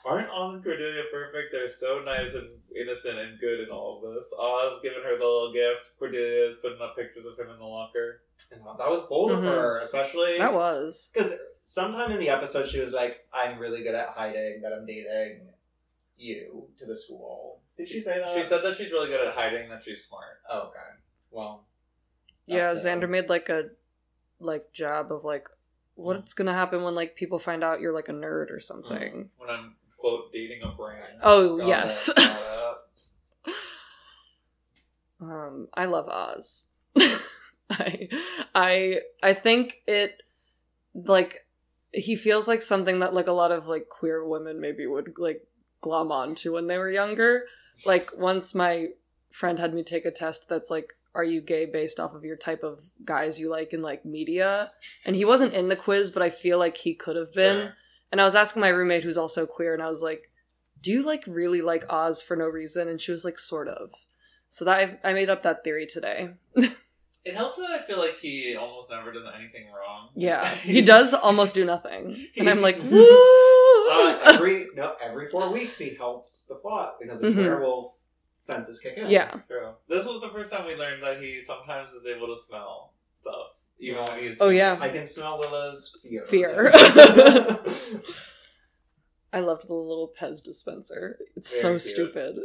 aren't 0.07 0.31
Oz 0.31 0.55
and 0.55 0.65
Cordelia 0.65 1.03
perfect? 1.13 1.53
They're 1.53 1.69
so 1.69 2.01
nice 2.05 2.35
and 2.35 2.49
innocent 2.75 3.19
and 3.19 3.39
good 3.41 3.61
in 3.61 3.71
all 3.71 4.03
of 4.05 4.15
this. 4.15 4.33
Oz 4.39 4.79
giving 4.83 5.03
her 5.03 5.19
the 5.19 5.25
little 5.25 5.53
gift. 5.53 5.81
Cordelia 5.99 6.51
is 6.51 6.57
putting 6.63 6.81
up 6.81 6.97
pictures 6.97 7.25
of 7.27 7.39
him 7.39 7.51
in 7.53 7.59
the 7.59 7.65
locker. 7.67 8.23
And 8.53 8.61
that 8.61 8.91
was 8.91 9.03
bold 9.03 9.33
of 9.33 9.39
Mhm. 9.41 9.45
her, 9.45 9.81
especially 9.81 10.39
That 10.39 10.53
was. 10.55 11.11
because 11.13 11.35
sometime 11.63 12.11
in 12.13 12.19
the 12.21 12.29
episode 12.29 12.67
she 12.69 12.81
was 12.81 12.93
like, 12.93 13.27
"I'm 13.33 13.59
really 13.59 13.83
good 13.83 13.95
at 13.95 14.11
hiding 14.11 14.61
that 14.63 14.73
I'm 14.73 14.87
dating 14.87 15.49
you 16.17 16.69
to 16.79 16.87
the 16.87 16.95
school." 16.97 17.61
Did 17.77 17.89
she 17.89 18.01
say 18.01 18.19
that? 18.19 18.35
She 18.35 18.43
said 18.43 18.63
that 18.63 18.75
she's 18.77 18.91
really 18.93 19.09
good 19.09 19.27
at 19.27 19.35
hiding, 19.35 19.69
that 19.71 19.83
she's 19.83 20.05
smart. 20.07 20.41
Oh, 20.51 20.69
okay. 20.69 20.79
Well, 21.31 21.67
Yeah, 22.47 22.73
that's, 22.73 22.87
uh, 22.87 22.91
Xander 22.91 23.09
made 23.09 23.29
like 23.29 23.49
a 23.49 23.71
like 24.39 24.71
jab 24.73 25.11
of 25.11 25.25
like 25.25 25.49
what's 25.95 26.35
gonna 26.35 26.53
happen 26.53 26.83
when 26.83 26.95
like 26.95 27.17
people 27.17 27.39
find 27.39 27.65
out 27.65 27.81
you're 27.81 27.93
like 27.93 28.09
a 28.09 28.13
nerd 28.13 28.51
or 28.51 28.61
something. 28.61 29.31
When 29.39 29.49
I'm, 29.51 29.77
quote, 30.07 30.33
dating 30.33 30.63
a 30.63 30.69
brand. 30.69 31.03
Oh 31.23 31.59
got 31.59 31.69
yes. 31.69 32.09
it, 32.09 32.15
it. 33.47 33.55
um 35.21 35.69
I 35.75 35.87
love 35.87 36.09
Oz. 36.09 36.65
I 37.71 38.09
I 38.55 39.01
I 39.23 39.35
think 39.35 39.83
it 39.87 40.23
like 40.95 41.47
he 41.93 42.17
feels 42.17 42.47
like 42.49 42.63
something 42.63 43.01
that 43.01 43.15
like 43.15 43.27
a 43.27 43.33
lot 43.33 43.53
of 43.53 43.67
like 43.67 43.89
queer 43.89 44.25
women 44.27 44.61
maybe 44.61 44.87
would 44.87 45.15
like 45.19 45.47
glom 45.81 46.13
onto 46.13 46.55
when 46.55 46.67
they 46.67 46.79
were 46.79 46.91
younger. 46.91 47.47
Like 47.85 48.11
once 48.17 48.55
my 48.55 48.89
friend 49.33 49.59
had 49.59 49.75
me 49.75 49.83
take 49.83 50.07
a 50.07 50.11
test 50.11 50.49
that's 50.49 50.71
like 50.71 50.95
are 51.15 51.25
you 51.25 51.41
gay 51.41 51.65
based 51.65 51.99
off 51.99 52.15
of 52.15 52.25
your 52.25 52.37
type 52.37 52.63
of 52.63 52.83
guys 53.03 53.41
you 53.41 53.51
like 53.51 53.73
in 53.73 53.81
like 53.81 54.05
media? 54.05 54.71
And 55.05 55.17
he 55.17 55.25
wasn't 55.25 55.55
in 55.55 55.69
the 55.69 55.77
quiz, 55.77 56.11
but 56.11 56.23
I 56.23 56.29
feel 56.29 56.59
like 56.59 56.77
he 56.77 56.95
could 56.95 57.17
have 57.17 57.33
been. 57.33 57.57
Sure. 57.57 57.75
And 58.13 58.21
I 58.21 58.25
was 58.25 58.35
asking 58.35 58.61
my 58.63 58.69
roommate 58.69 59.05
who's 59.05 59.19
also 59.19 59.47
queer 59.47 59.75
and 59.75 59.83
I 59.83 59.89
was 59.89 60.03
like, 60.03 60.31
"Do 60.81 60.93
you 60.93 61.05
like 61.05 61.25
really 61.27 61.63
like 61.63 61.85
Oz 61.91 62.23
for 62.23 62.37
no 62.37 62.47
reason?" 62.47 62.89
And 62.89 63.01
she 63.01 63.13
was 63.13 63.25
like, 63.25 63.39
"Sort 63.39 63.69
of." 63.69 63.91
So 64.49 64.65
that 64.65 64.99
I, 65.05 65.11
I 65.11 65.13
made 65.13 65.29
up 65.29 65.43
that 65.43 65.65
theory 65.65 65.87
today. 65.87 66.31
It 66.55 67.35
helps 67.35 67.57
that 67.57 67.71
I 67.71 67.79
feel 67.83 67.99
like 67.99 68.17
he 68.19 68.55
almost 68.57 68.89
never 68.89 69.11
does 69.13 69.27
anything 69.37 69.67
wrong. 69.73 70.11
Yeah, 70.15 70.49
he 70.63 70.81
does 70.83 71.13
almost 71.13 71.55
do 71.55 71.65
nothing, 71.65 72.17
and 72.39 72.49
I'm 72.49 72.61
like, 72.61 72.79
woo! 72.91 73.03
Uh, 73.91 74.21
every 74.27 74.69
no, 74.77 74.95
every 75.03 75.29
four 75.29 75.53
weeks 75.53 75.77
he 75.79 75.95
helps 75.95 76.45
the 76.45 76.55
plot 76.55 76.99
because 77.01 77.21
his 77.21 77.35
Mhm. 77.35 77.39
werewolf 77.39 77.95
senses 78.39 78.79
kick 78.79 78.95
in. 78.97 79.11
yeah, 79.11 79.33
True. 79.49 79.75
This 79.89 80.07
was 80.07 80.21
the 80.21 80.31
first 80.31 80.53
time 80.53 80.67
we 80.67 80.77
learned 80.77 81.03
that 81.03 81.21
he 81.21 81.41
sometimes 81.41 81.91
is 81.93 82.07
able 82.07 82.29
to 82.29 82.37
smell 82.41 82.93
stuff, 83.13 83.56
even 83.79 84.05
when 84.05 84.19
he's. 84.21 84.41
Oh, 84.41 84.49
yeah. 84.49 84.77
I 84.81 84.89
can 84.89 85.05
smell 85.07 85.39
Willow's 85.39 85.97
fear. 86.03 86.27
Fear. 86.27 86.71
I 89.33 89.41
loved 89.41 89.69
the 89.69 89.75
little 89.75 90.13
Pez 90.19 90.43
dispenser. 90.43 91.19
It's 91.37 91.61
Very 91.61 91.79
so 91.79 91.85
cute. 91.95 92.13
stupid. 92.15 92.37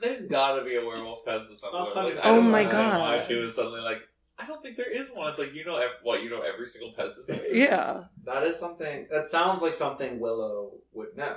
There's 0.00 0.22
got 0.22 0.58
to 0.58 0.64
be 0.64 0.76
a 0.76 0.84
werewolf 0.84 1.24
Pez 1.26 1.50
or 1.50 1.56
something. 1.56 1.70
Oh, 1.74 1.92
Like, 1.94 2.18
oh 2.22 2.40
my 2.40 2.62
don't 2.62 2.72
know 2.72 2.78
gosh. 2.90 3.08
Why 3.08 3.24
she 3.26 3.34
was 3.34 3.54
suddenly 3.54 3.80
like, 3.80 4.00
I 4.42 4.46
don't 4.46 4.62
think 4.62 4.76
there 4.76 4.90
is 4.90 5.08
one. 5.10 5.28
It's 5.30 5.38
like 5.38 5.54
you 5.54 5.64
know 5.64 5.80
what 6.02 6.22
you 6.22 6.30
know 6.30 6.42
every 6.42 6.66
single 6.66 6.92
Pez 6.98 7.14
dispenser. 7.14 7.54
yeah, 7.54 8.04
that 8.24 8.42
is 8.44 8.58
something. 8.58 9.06
That 9.10 9.26
sounds 9.26 9.62
like 9.62 9.74
something 9.74 10.18
Willow 10.20 10.72
would 10.92 11.16
know. 11.16 11.36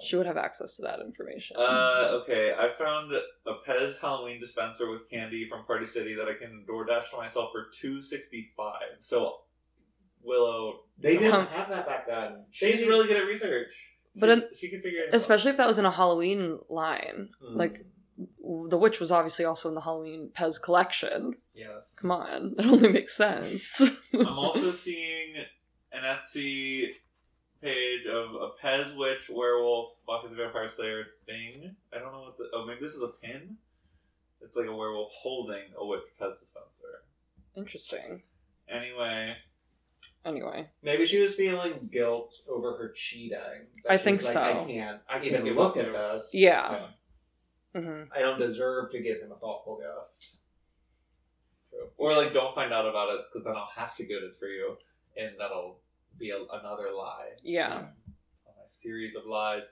she 0.00 0.16
would 0.16 0.26
have 0.26 0.36
access 0.36 0.74
to 0.76 0.82
that 0.82 1.00
information. 1.00 1.56
Uh, 1.58 2.20
okay. 2.22 2.54
I 2.58 2.72
found 2.78 3.12
a 3.12 3.52
Pez 3.68 4.00
Halloween 4.00 4.38
dispenser 4.40 4.88
with 4.90 5.10
candy 5.10 5.46
from 5.48 5.64
Party 5.66 5.86
City 5.86 6.14
that 6.14 6.28
I 6.28 6.34
can 6.34 6.64
DoorDash 6.68 7.10
to 7.10 7.16
myself 7.16 7.50
for 7.52 7.66
two 7.72 8.00
sixty 8.02 8.50
five. 8.56 8.96
So, 8.98 9.40
Willow, 10.22 10.80
They 10.98 11.16
didn't 11.16 11.32
Um, 11.34 11.46
have 11.48 11.68
that 11.68 11.86
back 11.86 12.06
then. 12.08 12.44
she's 12.50 12.80
They- 12.80 12.88
really 12.88 13.06
good 13.06 13.16
at 13.18 13.26
research. 13.26 13.72
But 14.16 14.26
she, 14.26 14.32
in- 14.32 14.48
she 14.54 14.68
can 14.68 14.80
figure 14.82 15.02
it 15.04 15.08
out. 15.10 15.14
Especially 15.14 15.50
if 15.52 15.56
that 15.58 15.66
was 15.66 15.78
in 15.78 15.84
a 15.86 15.90
Halloween 15.92 16.58
line. 16.68 17.30
Hmm. 17.40 17.56
Like, 17.56 17.84
the 18.68 18.78
witch 18.78 19.00
was 19.00 19.12
obviously 19.12 19.44
also 19.44 19.68
in 19.68 19.74
the 19.74 19.80
Halloween 19.82 20.30
Pez 20.36 20.60
collection. 20.60 21.34
Yes. 21.54 21.96
Come 22.00 22.10
on, 22.10 22.54
it 22.58 22.66
only 22.66 22.88
makes 22.88 23.16
sense. 23.16 23.82
I'm 24.12 24.38
also 24.38 24.72
seeing 24.72 25.34
an 25.92 26.02
Etsy 26.02 26.88
page 27.62 28.06
of 28.06 28.34
a 28.34 28.50
Pez 28.62 28.96
Witch 28.96 29.30
Werewolf 29.32 29.88
Buffy 30.06 30.28
the 30.28 30.36
Vampire 30.36 30.66
Slayer 30.66 31.04
thing. 31.26 31.76
I 31.92 31.98
don't 31.98 32.12
know 32.12 32.22
what 32.22 32.36
the. 32.36 32.48
Oh, 32.52 32.66
maybe 32.66 32.80
this 32.80 32.94
is 32.94 33.02
a 33.02 33.08
pin? 33.08 33.56
It's 34.40 34.56
like 34.56 34.66
a 34.66 34.74
werewolf 34.74 35.10
holding 35.12 35.64
a 35.76 35.86
witch 35.86 36.04
Pez 36.20 36.40
dispenser. 36.40 37.02
Interesting. 37.56 38.22
Anyway, 38.68 39.36
Anyway, 40.24 40.68
Maybe 40.82 41.06
she 41.06 41.20
was 41.20 41.34
feeling 41.34 41.88
guilt 41.90 42.34
over 42.48 42.76
her 42.76 42.92
cheating. 42.94 43.38
I 43.88 43.96
think 43.96 44.22
like, 44.22 44.32
so. 44.32 44.42
I 44.42 44.64
can't. 44.66 45.00
I 45.08 45.20
think 45.20 45.32
even 45.32 45.54
look 45.54 45.76
at 45.76 45.86
too. 45.86 45.92
this. 45.92 46.32
Yeah. 46.34 46.80
Hmm 47.84 48.02
I 48.14 48.20
don't 48.20 48.38
deserve 48.38 48.90
to 48.92 49.00
give 49.00 49.18
him 49.20 49.32
a 49.32 49.36
thoughtful 49.36 49.76
gift. 49.78 50.32
True. 51.70 51.88
or 51.96 52.14
like 52.16 52.32
don't 52.32 52.54
find 52.54 52.72
out 52.72 52.86
about 52.88 53.10
it 53.10 53.20
because 53.30 53.44
then 53.44 53.54
I'll 53.56 53.70
have 53.76 53.94
to 53.96 54.04
get 54.04 54.22
it 54.22 54.36
for 54.38 54.46
you, 54.46 54.76
and 55.16 55.32
that'll 55.38 55.80
be 56.18 56.30
a, 56.30 56.38
another 56.52 56.90
lie. 56.96 57.30
yeah, 57.42 57.86
a 58.46 58.66
series 58.66 59.14
of 59.16 59.26
lies. 59.26 59.64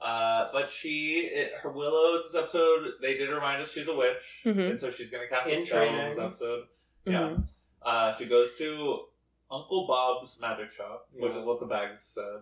Uh, 0.00 0.48
but 0.52 0.68
she, 0.68 1.30
it, 1.32 1.52
her 1.62 1.70
Willow 1.70 2.22
this 2.24 2.34
episode, 2.34 2.94
they 3.00 3.16
did 3.16 3.30
remind 3.30 3.62
us 3.62 3.72
she's 3.72 3.88
a 3.88 3.96
witch, 3.96 4.42
Mhm. 4.44 4.70
and 4.70 4.80
so 4.80 4.90
she's 4.90 5.08
gonna 5.08 5.28
cast 5.28 5.48
In 5.48 5.62
a 5.62 5.66
spell 5.66 5.82
in 5.82 5.88
training. 5.94 6.10
this 6.10 6.18
episode. 6.18 6.64
Yeah, 7.06 7.20
Mhm. 7.20 7.50
uh, 7.82 8.12
she 8.14 8.24
goes 8.26 8.58
to 8.58 9.06
Uncle 9.50 9.86
Bob's 9.86 10.38
magic 10.40 10.72
shop, 10.72 11.06
which 11.12 11.32
is 11.32 11.44
what 11.44 11.60
the 11.60 11.66
bags 11.66 12.00
said. 12.02 12.40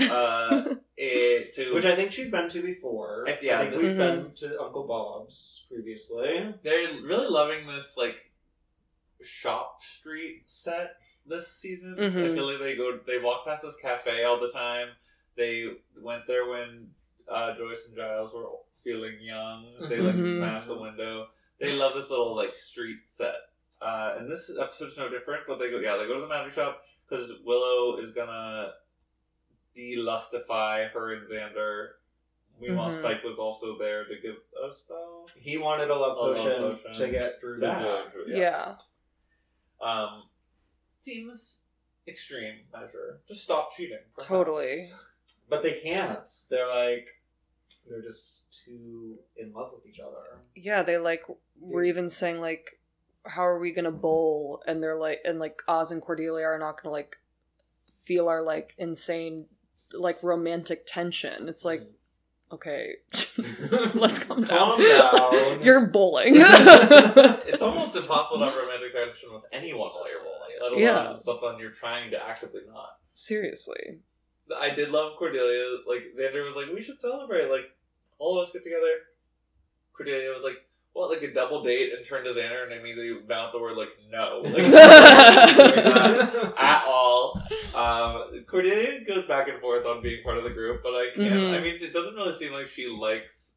Uh, 0.00 0.74
it, 0.96 1.52
to 1.54 1.74
Which 1.74 1.84
I 1.84 1.96
think 1.96 2.10
she's 2.12 2.30
been 2.30 2.48
to 2.50 2.62
before. 2.62 3.24
Uh, 3.28 3.32
yeah, 3.42 3.60
I 3.60 3.62
think 3.62 3.72
this- 3.74 3.82
we've 3.82 3.92
Mhm. 3.96 3.98
been 4.24 4.34
to 4.50 4.60
Uncle 4.62 4.84
Bob's 4.86 5.64
previously. 5.68 6.54
they're 6.62 6.92
really 7.02 7.28
loving 7.28 7.66
this 7.66 7.96
like 7.96 8.30
shop 9.22 9.80
street 9.80 10.42
set 10.46 10.96
this 11.26 11.48
season. 11.48 11.94
I 11.98 12.02
Mhm. 12.08 12.34
feel 12.34 12.46
like 12.50 12.58
they 12.60 12.76
go 12.76 12.98
they 13.06 13.18
walk 13.18 13.44
past 13.46 13.62
this 13.62 13.74
cafe 13.76 14.24
all 14.24 14.38
the 14.38 14.50
time. 14.50 14.90
They 15.34 15.66
went 16.00 16.26
there 16.26 16.46
when 16.48 16.94
uh, 17.28 17.56
Joyce 17.56 17.86
and 17.86 17.96
Giles 17.96 18.32
were 18.32 18.46
feeling 18.84 19.16
young. 19.18 19.88
They 19.88 19.98
like 19.98 20.14
Mhm. 20.14 20.36
smashed 20.36 20.68
the 20.68 20.76
window. 20.78 21.28
They 21.58 21.74
love 21.76 21.94
this 21.94 22.08
little 22.10 22.36
like 22.36 22.56
street 22.56 22.98
set. 23.08 23.34
Uh, 23.80 24.14
and 24.18 24.28
this 24.28 24.50
episode's 24.56 24.96
no 24.96 25.08
different, 25.08 25.42
but 25.48 25.58
they 25.58 25.70
go 25.70 25.78
yeah 25.78 25.96
they 25.96 26.06
go 26.06 26.14
to 26.14 26.20
the 26.20 26.28
magic 26.28 26.52
shop 26.52 26.82
because 27.08 27.32
Willow 27.44 27.96
is 27.98 28.12
gonna 28.12 28.74
delustify 29.76 30.90
her 30.90 31.12
and 31.14 31.26
Xander. 31.26 31.88
Meanwhile, 32.58 32.90
Mhm. 32.90 32.98
Spike 33.00 33.22
was 33.22 33.38
also 33.38 33.76
there 33.78 34.04
to 34.06 34.16
give 34.18 34.36
a 34.62 34.72
spell. 34.72 35.28
He 35.38 35.58
wanted 35.58 35.90
a 35.90 35.94
love 35.94 36.16
A 36.16 36.20
love 36.20 36.36
potion, 36.36 36.62
potion. 36.62 36.92
to 36.94 37.08
get 37.10 37.40
through 37.40 37.56
To 37.56 37.60
back. 37.60 38.12
do- 38.12 38.24
yeah. 38.28 38.78
Um, 39.80 40.30
seems 40.96 41.60
extreme 42.08 42.66
measure. 42.72 43.20
Just 43.28 43.42
stop 43.42 43.72
cheating. 43.74 43.98
perhaps. 44.14 44.26
Totally. 44.26 44.88
But 45.48 45.62
they 45.62 45.80
can't. 45.80 46.28
They're 46.50 46.68
like, 46.68 47.08
they're 47.86 48.02
just 48.02 48.62
too 48.64 49.18
in 49.36 49.52
love 49.52 49.72
with 49.74 49.86
each 49.86 50.00
other. 50.00 50.40
Yeah, 50.54 50.82
they 50.82 50.96
like 50.98 51.24
were 51.60 51.84
even 51.84 52.08
saying 52.08 52.40
like, 52.40 52.80
how 53.26 53.44
are 53.44 53.58
we 53.58 53.72
gonna 53.72 53.92
bowl? 53.92 54.62
And 54.66 54.82
they're 54.82 54.96
like, 54.96 55.20
and 55.24 55.38
like 55.38 55.62
Oz 55.68 55.90
and 55.92 56.00
Cordelia 56.00 56.46
are 56.46 56.58
not 56.58 56.82
gonna 56.82 56.92
like 56.92 57.18
feel 58.04 58.28
our 58.28 58.40
like 58.42 58.74
insane 58.78 59.46
like 59.92 60.22
romantic 60.22 60.86
tension. 60.86 61.48
It's 61.48 61.64
like, 61.64 61.80
mm. 61.82 61.86
okay, 62.52 62.94
let's 63.94 64.18
calm 64.18 64.42
down. 64.44 64.76
Calm 64.76 64.80
down. 64.80 65.62
You're 65.62 65.86
bowling. 65.86 66.34
It's 67.48 67.62
almost 67.62 67.96
impossible 67.96 68.38
to 68.40 68.46
have 68.46 68.56
romantic 68.56 68.92
tension 68.92 69.32
with 69.32 69.44
anyone 69.52 69.88
while 69.88 70.10
you're 70.10 70.20
bowling, 70.20 70.56
let 70.60 70.72
alone 70.72 70.82
Yeah. 70.82 71.16
something 71.16 71.56
you're 71.58 71.70
trying 71.70 72.10
to 72.10 72.22
actively 72.22 72.60
not. 72.66 72.98
Seriously. 73.14 74.00
I 74.60 74.70
did 74.70 74.90
love 74.90 75.16
Cordelia. 75.16 75.64
Like 75.86 76.12
Xander 76.18 76.44
was 76.44 76.54
like, 76.54 76.72
"We 76.74 76.82
should 76.82 76.98
celebrate. 77.00 77.50
Like 77.50 77.70
all 78.18 78.38
of 78.38 78.46
us 78.46 78.52
get 78.52 78.62
together." 78.62 78.90
Cordelia 79.94 80.30
was 80.34 80.44
like, 80.44 80.65
"What? 80.96 81.10
Like 81.10 81.22
a 81.22 81.32
double 81.32 81.62
date?" 81.62 81.92
And 81.92 82.04
turned 82.04 82.24
to 82.24 82.32
Xander 82.32 82.64
and 82.64 82.72
immediately 82.72 83.22
mouthed 83.28 83.54
the 83.54 83.60
word 83.60 83.76
like, 83.76 83.90
"No." 84.10 84.40
Like, 84.44 84.64
at 86.58 86.84
all. 86.86 87.40
Um, 87.74 88.44
Cordelia 88.46 89.04
goes 89.04 89.26
back 89.26 89.48
and 89.48 89.60
forth 89.60 89.84
on 89.86 90.02
being 90.02 90.22
part 90.24 90.38
of 90.38 90.44
the 90.44 90.50
group, 90.50 90.82
but 90.82 90.94
I 90.94 91.10
can't. 91.14 91.40
Mhm. 91.40 91.54
I 91.54 91.60
mean, 91.60 91.76
it 91.80 91.92
doesn't 91.92 92.14
really 92.14 92.32
seem 92.32 92.52
like 92.52 92.66
she 92.68 92.88
likes 92.88 93.56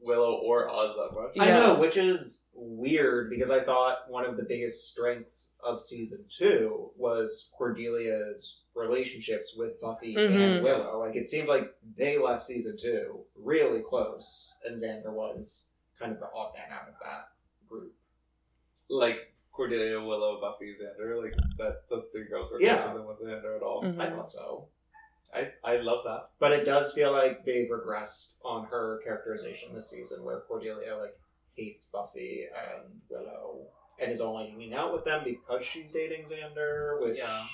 Willow 0.00 0.34
or 0.34 0.68
Oz 0.70 0.94
that 0.96 1.14
much. 1.20 1.36
I 1.40 1.50
know, 1.52 1.74
which 1.78 1.96
is 1.96 2.40
weird 2.52 3.30
because 3.30 3.50
I 3.50 3.60
thought 3.60 4.08
one 4.10 4.24
of 4.24 4.36
the 4.36 4.42
biggest 4.42 4.90
strengths 4.90 5.52
of 5.62 5.80
season 5.80 6.24
two 6.28 6.90
was 6.96 7.48
Cordelia's 7.58 8.56
relationships 8.74 9.54
with 9.56 9.80
Buffy 9.80 10.14
Mhm. 10.14 10.36
and 10.56 10.64
Willow. 10.64 10.98
Like 10.98 11.16
it 11.16 11.26
seemed 11.28 11.48
like 11.48 11.72
they 11.96 12.18
left 12.18 12.42
season 12.42 12.76
two 12.76 13.24
really 13.36 13.80
close, 13.80 14.52
and 14.64 14.76
Xander 14.76 15.12
was 15.12 15.67
kind 15.98 16.12
of 16.12 16.20
the 16.20 16.28
odd 16.34 16.52
man 16.54 16.70
out 16.72 16.88
of 16.88 16.94
that 17.02 17.28
group. 17.68 17.92
Like 18.88 19.32
Cordelia, 19.52 20.00
Willow, 20.00 20.40
Buffy, 20.40 20.74
Xander, 20.74 21.20
like 21.20 21.34
that. 21.58 21.88
The 21.88 22.06
three 22.12 22.28
girls 22.28 22.50
were 22.50 22.60
Yeah. 22.60 22.76
closer 22.82 22.94
than 22.98 23.06
with 23.06 23.18
Xander 23.20 23.56
at 23.56 23.62
all. 23.62 23.82
Mhm. 23.82 24.00
I 24.00 24.10
thought 24.10 24.30
so. 24.30 24.68
I 25.34 25.52
I 25.62 25.76
love 25.76 26.04
that. 26.04 26.30
But 26.38 26.52
it 26.52 26.64
does 26.64 26.92
feel 26.94 27.12
like 27.12 27.44
they've 27.44 27.68
regressed 27.68 28.34
on 28.42 28.66
her 28.66 29.00
characterization 29.04 29.74
this 29.74 29.90
season, 29.90 30.24
where 30.24 30.40
Cordelia 30.40 30.96
like 30.96 31.18
hates 31.54 31.88
Buffy 31.88 32.46
and 32.46 33.02
Willow, 33.10 33.66
and 33.98 34.10
is 34.12 34.20
only 34.20 34.48
hanging 34.48 34.72
out 34.74 34.92
with 34.92 35.04
them 35.04 35.24
because 35.24 35.66
she's 35.66 35.92
dating 35.92 36.24
Xander. 36.24 37.00
Which 37.02 37.18
Yeah. 37.18 37.44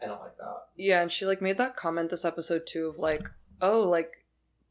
I 0.00 0.06
don't 0.06 0.20
like 0.20 0.36
that. 0.38 0.68
Yeah, 0.76 1.02
and 1.02 1.12
she 1.12 1.26
like 1.26 1.40
made 1.42 1.58
that 1.58 1.76
comment 1.76 2.10
this 2.10 2.24
episode 2.24 2.66
too 2.66 2.86
of 2.88 2.98
like, 2.98 3.28
oh, 3.60 3.80
like 3.80 4.24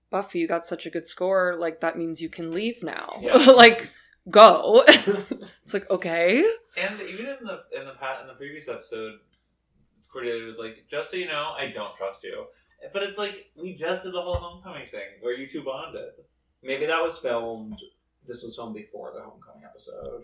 Buffy, 0.10 0.40
you 0.40 0.48
got 0.48 0.66
such 0.66 0.86
a 0.86 0.90
good 0.90 1.06
score, 1.06 1.56
like 1.58 1.82
that 1.82 1.98
means 1.98 2.22
you 2.22 2.30
can 2.30 2.52
leave 2.52 2.82
now. 2.84 3.20
Yeah. 3.22 3.36
like, 3.56 3.92
go. 4.30 4.84
it's 4.88 5.74
like, 5.74 5.90
okay. 5.90 6.44
And 6.78 7.02
even 7.02 7.26
in 7.26 7.38
the 7.44 7.64
in 7.78 7.86
the 7.86 7.94
pat 8.00 8.22
in 8.22 8.28
the 8.28 8.34
previous 8.34 8.68
episode, 8.68 9.20
Cordelia 10.12 10.46
was 10.46 10.58
like, 10.60 10.86
"Just 10.90 11.12
so 11.12 11.18
you 11.18 11.28
know, 11.28 11.54
I 11.58 11.68
don't 11.74 11.94
trust 11.96 12.24
you." 12.24 12.46
But 12.94 13.04
it's 13.04 13.18
like 13.18 13.52
we 13.62 13.74
just 13.74 14.04
did 14.04 14.14
the 14.14 14.22
whole 14.22 14.36
homecoming 14.36 14.88
thing 14.88 15.08
where 15.22 15.34
you 15.34 15.48
two 15.48 15.64
bonded. 15.64 16.12
Maybe 16.64 16.86
that 16.86 17.02
was 17.04 17.18
filmed. 17.18 17.80
This 18.26 18.44
was 18.44 18.56
filmed 18.56 18.76
before 18.76 19.12
the 19.14 19.22
homecoming 19.22 19.64
episode. 19.66 20.24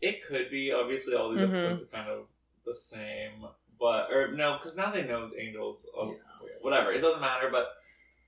It 0.00 0.26
could 0.26 0.50
be. 0.50 0.72
Obviously, 0.72 1.14
all 1.14 1.30
these 1.30 1.40
Mhm. 1.40 1.50
episodes 1.50 1.82
are 1.82 1.86
kind 1.86 2.08
of 2.10 2.26
the 2.64 2.74
same, 2.74 3.44
but 3.78 4.10
or 4.10 4.32
no, 4.32 4.54
because 4.56 4.76
now 4.76 4.90
they 4.90 5.04
know 5.06 5.30
angels. 5.38 5.86
Oh, 5.96 6.10
Yeah. 6.12 6.48
whatever. 6.62 6.92
It 6.92 7.00
doesn't 7.00 7.20
matter. 7.20 7.48
But 7.50 7.68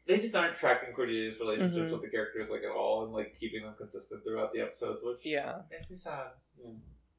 they 0.06 0.18
just 0.18 0.34
aren't 0.34 0.54
tracking 0.54 0.92
Cordelia's 0.94 1.38
relationships 1.38 1.76
Mhm. 1.88 1.92
with 1.92 2.02
the 2.02 2.08
characters 2.10 2.50
like 2.50 2.62
at 2.62 2.70
all, 2.70 3.04
and 3.04 3.12
like 3.12 3.36
keeping 3.38 3.62
them 3.62 3.74
consistent 3.76 4.24
throughout 4.24 4.52
the 4.52 4.60
episodes, 4.60 5.00
which 5.02 5.24
Yeah. 5.24 5.62
makes 5.70 5.88
me 5.90 5.96
sad. 5.96 6.32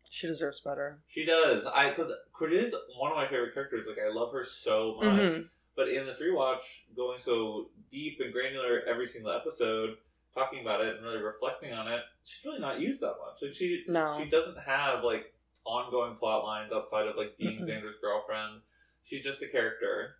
She 0.09 0.27
deserves 0.27 0.59
better. 0.59 1.01
She 1.07 1.25
does. 1.25 1.65
I 1.65 1.89
because 1.89 2.13
Cordelia's 2.34 2.75
one 2.97 3.11
of 3.11 3.17
my 3.17 3.27
favorite 3.27 3.53
characters. 3.53 3.88
Like 3.88 3.97
I 3.99 4.09
love 4.09 4.31
her 4.34 4.43
so 4.43 4.95
much. 4.95 5.05
Mhm. 5.07 5.49
But 5.75 5.89
in 5.89 6.05
this 6.05 6.19
rewatch, 6.19 6.84
going 6.95 7.17
so 7.17 7.71
deep 7.89 8.19
and 8.19 8.31
granular 8.31 8.81
every 8.81 9.07
single 9.07 9.31
episode, 9.31 9.97
talking 10.36 10.61
about 10.61 10.81
it 10.81 10.95
and 10.97 11.03
really 11.05 11.17
reflecting 11.21 11.73
on 11.73 11.88
it, 11.91 12.03
she's 12.23 12.45
really 12.45 12.59
not 12.59 12.79
used 12.79 13.01
that 13.01 13.15
much. 13.25 13.41
Like 13.41 13.53
she 13.53 13.84
No. 13.88 14.15
she 14.19 14.29
doesn't 14.29 14.57
have 14.59 15.03
like 15.03 15.34
ongoing 15.65 16.15
plot 16.17 16.43
lines 16.43 16.71
outside 16.71 17.07
of 17.07 17.15
like 17.15 17.38
being. 17.38 17.59
Xander's 17.65 17.97
girlfriend. 17.99 18.61
She's 19.03 19.23
just 19.23 19.41
a 19.41 19.47
character. 19.47 20.17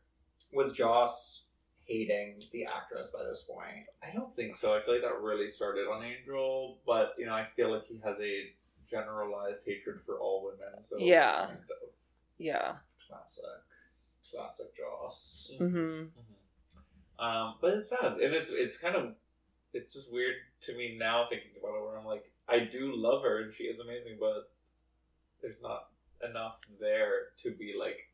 Was 0.54 0.74
Joss 0.74 1.46
hating 1.86 2.42
the 2.52 2.66
actress 2.66 3.12
by 3.18 3.24
this 3.24 3.44
point? 3.50 3.86
I 4.02 4.14
don't 4.16 4.36
think 4.36 4.56
so. 4.56 4.76
I 4.78 4.82
feel 4.82 4.94
like 4.96 5.04
that 5.04 5.22
really 5.22 5.48
started 5.48 5.88
on 5.88 6.04
Angel, 6.04 6.78
but 6.86 7.14
you 7.18 7.26
know, 7.26 7.34
I 7.34 7.46
feel 7.56 7.72
like 7.72 7.86
he 7.88 8.00
has 8.04 8.18
a 8.20 8.54
generalized 8.90 9.66
hatred 9.66 10.02
for 10.06 10.20
all 10.20 10.44
women. 10.46 10.82
So 10.82 10.98
Yeah. 10.98 11.48
kind 11.48 11.60
of. 11.60 11.90
Yeah. 12.38 12.76
Classic, 13.08 13.44
classic 14.32 14.68
Joss. 14.76 15.52
hmm 15.58 16.06
Um, 17.20 17.56
but 17.62 17.74
it's 17.76 17.90
sad, 17.90 18.14
and 18.14 18.34
it's 18.34 18.50
it's 18.50 18.78
kind 18.78 18.96
of 18.96 19.16
it's 19.74 19.94
just 19.94 20.12
weird 20.12 20.36
to 20.62 20.76
me 20.76 20.98
now 21.00 21.28
thinking 21.30 21.52
about 21.60 21.76
it. 21.78 21.82
Where 21.84 21.98
I'm 21.98 22.06
like, 22.06 22.32
I 22.50 22.60
do 22.60 22.96
love 22.96 23.24
her, 23.24 23.42
and 23.44 23.54
she 23.54 23.64
is 23.66 23.80
amazing, 23.80 24.18
but 24.20 24.52
there's 25.42 25.62
not 25.62 25.90
enough 26.28 26.58
there 26.80 27.30
to 27.44 27.52
be 27.52 27.76
like 27.80 28.10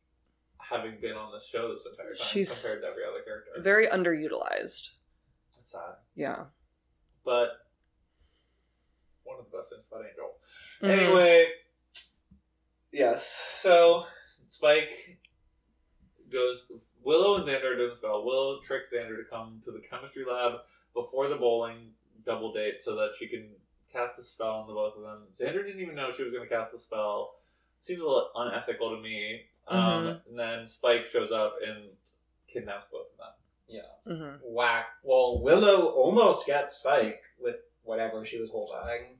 having 0.68 1.00
been 1.00 1.16
on 1.16 1.32
the 1.32 1.40
show 1.40 1.70
this 1.72 1.86
entire 1.86 2.14
time 2.14 2.26
She's 2.26 2.62
compared 2.62 2.82
to 2.82 2.88
every 2.88 3.02
other 3.04 3.22
character. 3.22 3.50
Very 3.58 3.86
underutilized. 3.88 4.90
It's 5.56 5.70
sad, 5.70 5.96
Yeah. 6.14 6.46
but 7.24 7.66
one 9.24 9.38
of 9.38 9.44
the 9.50 9.56
best 9.56 9.70
things 9.70 9.86
about 9.90 10.04
Angel. 10.06 10.36
Mhm. 10.80 10.88
Anyway, 10.88 11.52
yes. 12.92 13.24
So 13.60 14.06
Spike 14.46 15.18
goes. 16.30 16.70
Willow 17.02 17.36
and 17.36 17.44
Xander 17.46 17.64
are 17.64 17.76
doing 17.76 17.88
the 17.88 17.94
spell. 17.94 18.24
Willow 18.24 18.60
tricks 18.60 18.92
Xander 18.92 19.16
to 19.16 19.24
come 19.24 19.60
to 19.64 19.70
the 19.72 19.80
chemistry 19.80 20.24
lab 20.24 20.60
before 20.92 21.28
the 21.28 21.36
bowling 21.36 21.94
double 22.26 22.52
date 22.52 22.82
so 22.82 22.94
that 22.96 23.12
she 23.18 23.26
can 23.26 23.54
cast 23.90 24.18
a 24.18 24.22
spell 24.22 24.56
on 24.56 24.66
the 24.68 24.74
both 24.74 24.96
of 24.96 25.02
them. 25.02 25.26
Xander 25.34 25.64
didn't 25.64 25.80
even 25.80 25.94
know 25.94 26.10
she 26.10 26.22
was 26.24 26.30
going 26.32 26.46
to 26.46 26.48
cast 26.54 26.72
the 26.72 26.78
spell. 26.78 27.36
Seems 27.78 28.02
a 28.02 28.06
little 28.06 28.30
unethical 28.34 28.90
to 28.94 29.00
me. 29.00 29.46
Um, 29.68 29.78
Mhm. 30.06 30.26
And 30.28 30.38
then 30.38 30.66
Spike 30.66 31.06
shows 31.06 31.30
up 31.30 31.56
and 31.66 31.90
kidnaps 32.48 32.86
both 32.90 33.06
of 33.12 33.18
them. 33.18 33.34
Yeah. 33.68 33.82
hmm 34.04 34.36
Whack. 34.42 34.86
Well, 35.04 35.40
Willow 35.40 35.86
almost 35.88 36.46
gets 36.46 36.76
Spike 36.78 37.22
with 37.38 37.56
whatever 37.82 38.24
she 38.24 38.38
was 38.40 38.50
holding. 38.50 39.18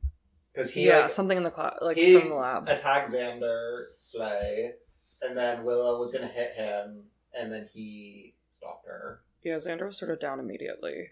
Because 0.52 0.72
he 0.72 0.86
yeah, 0.88 1.02
like, 1.02 1.10
something 1.12 1.36
in 1.36 1.44
the 1.44 1.50
cloud, 1.52 1.78
like 1.80 1.96
he 1.96 2.18
from 2.18 2.30
the 2.30 2.34
lab. 2.34 2.68
attacked 2.68 3.10
Xander 3.10 3.84
Slay, 3.98 4.74
and 5.22 5.36
then 5.38 5.62
Willow 5.62 6.00
was 6.00 6.10
gonna 6.10 6.26
hit 6.26 6.54
him, 6.54 7.04
and 7.32 7.52
then 7.52 7.68
he 7.72 8.34
stopped 8.48 8.84
her. 8.86 9.20
Yeah, 9.44 9.54
Xander 9.56 9.86
was 9.86 9.96
sort 9.96 10.10
of 10.10 10.18
down 10.18 10.40
immediately. 10.40 11.10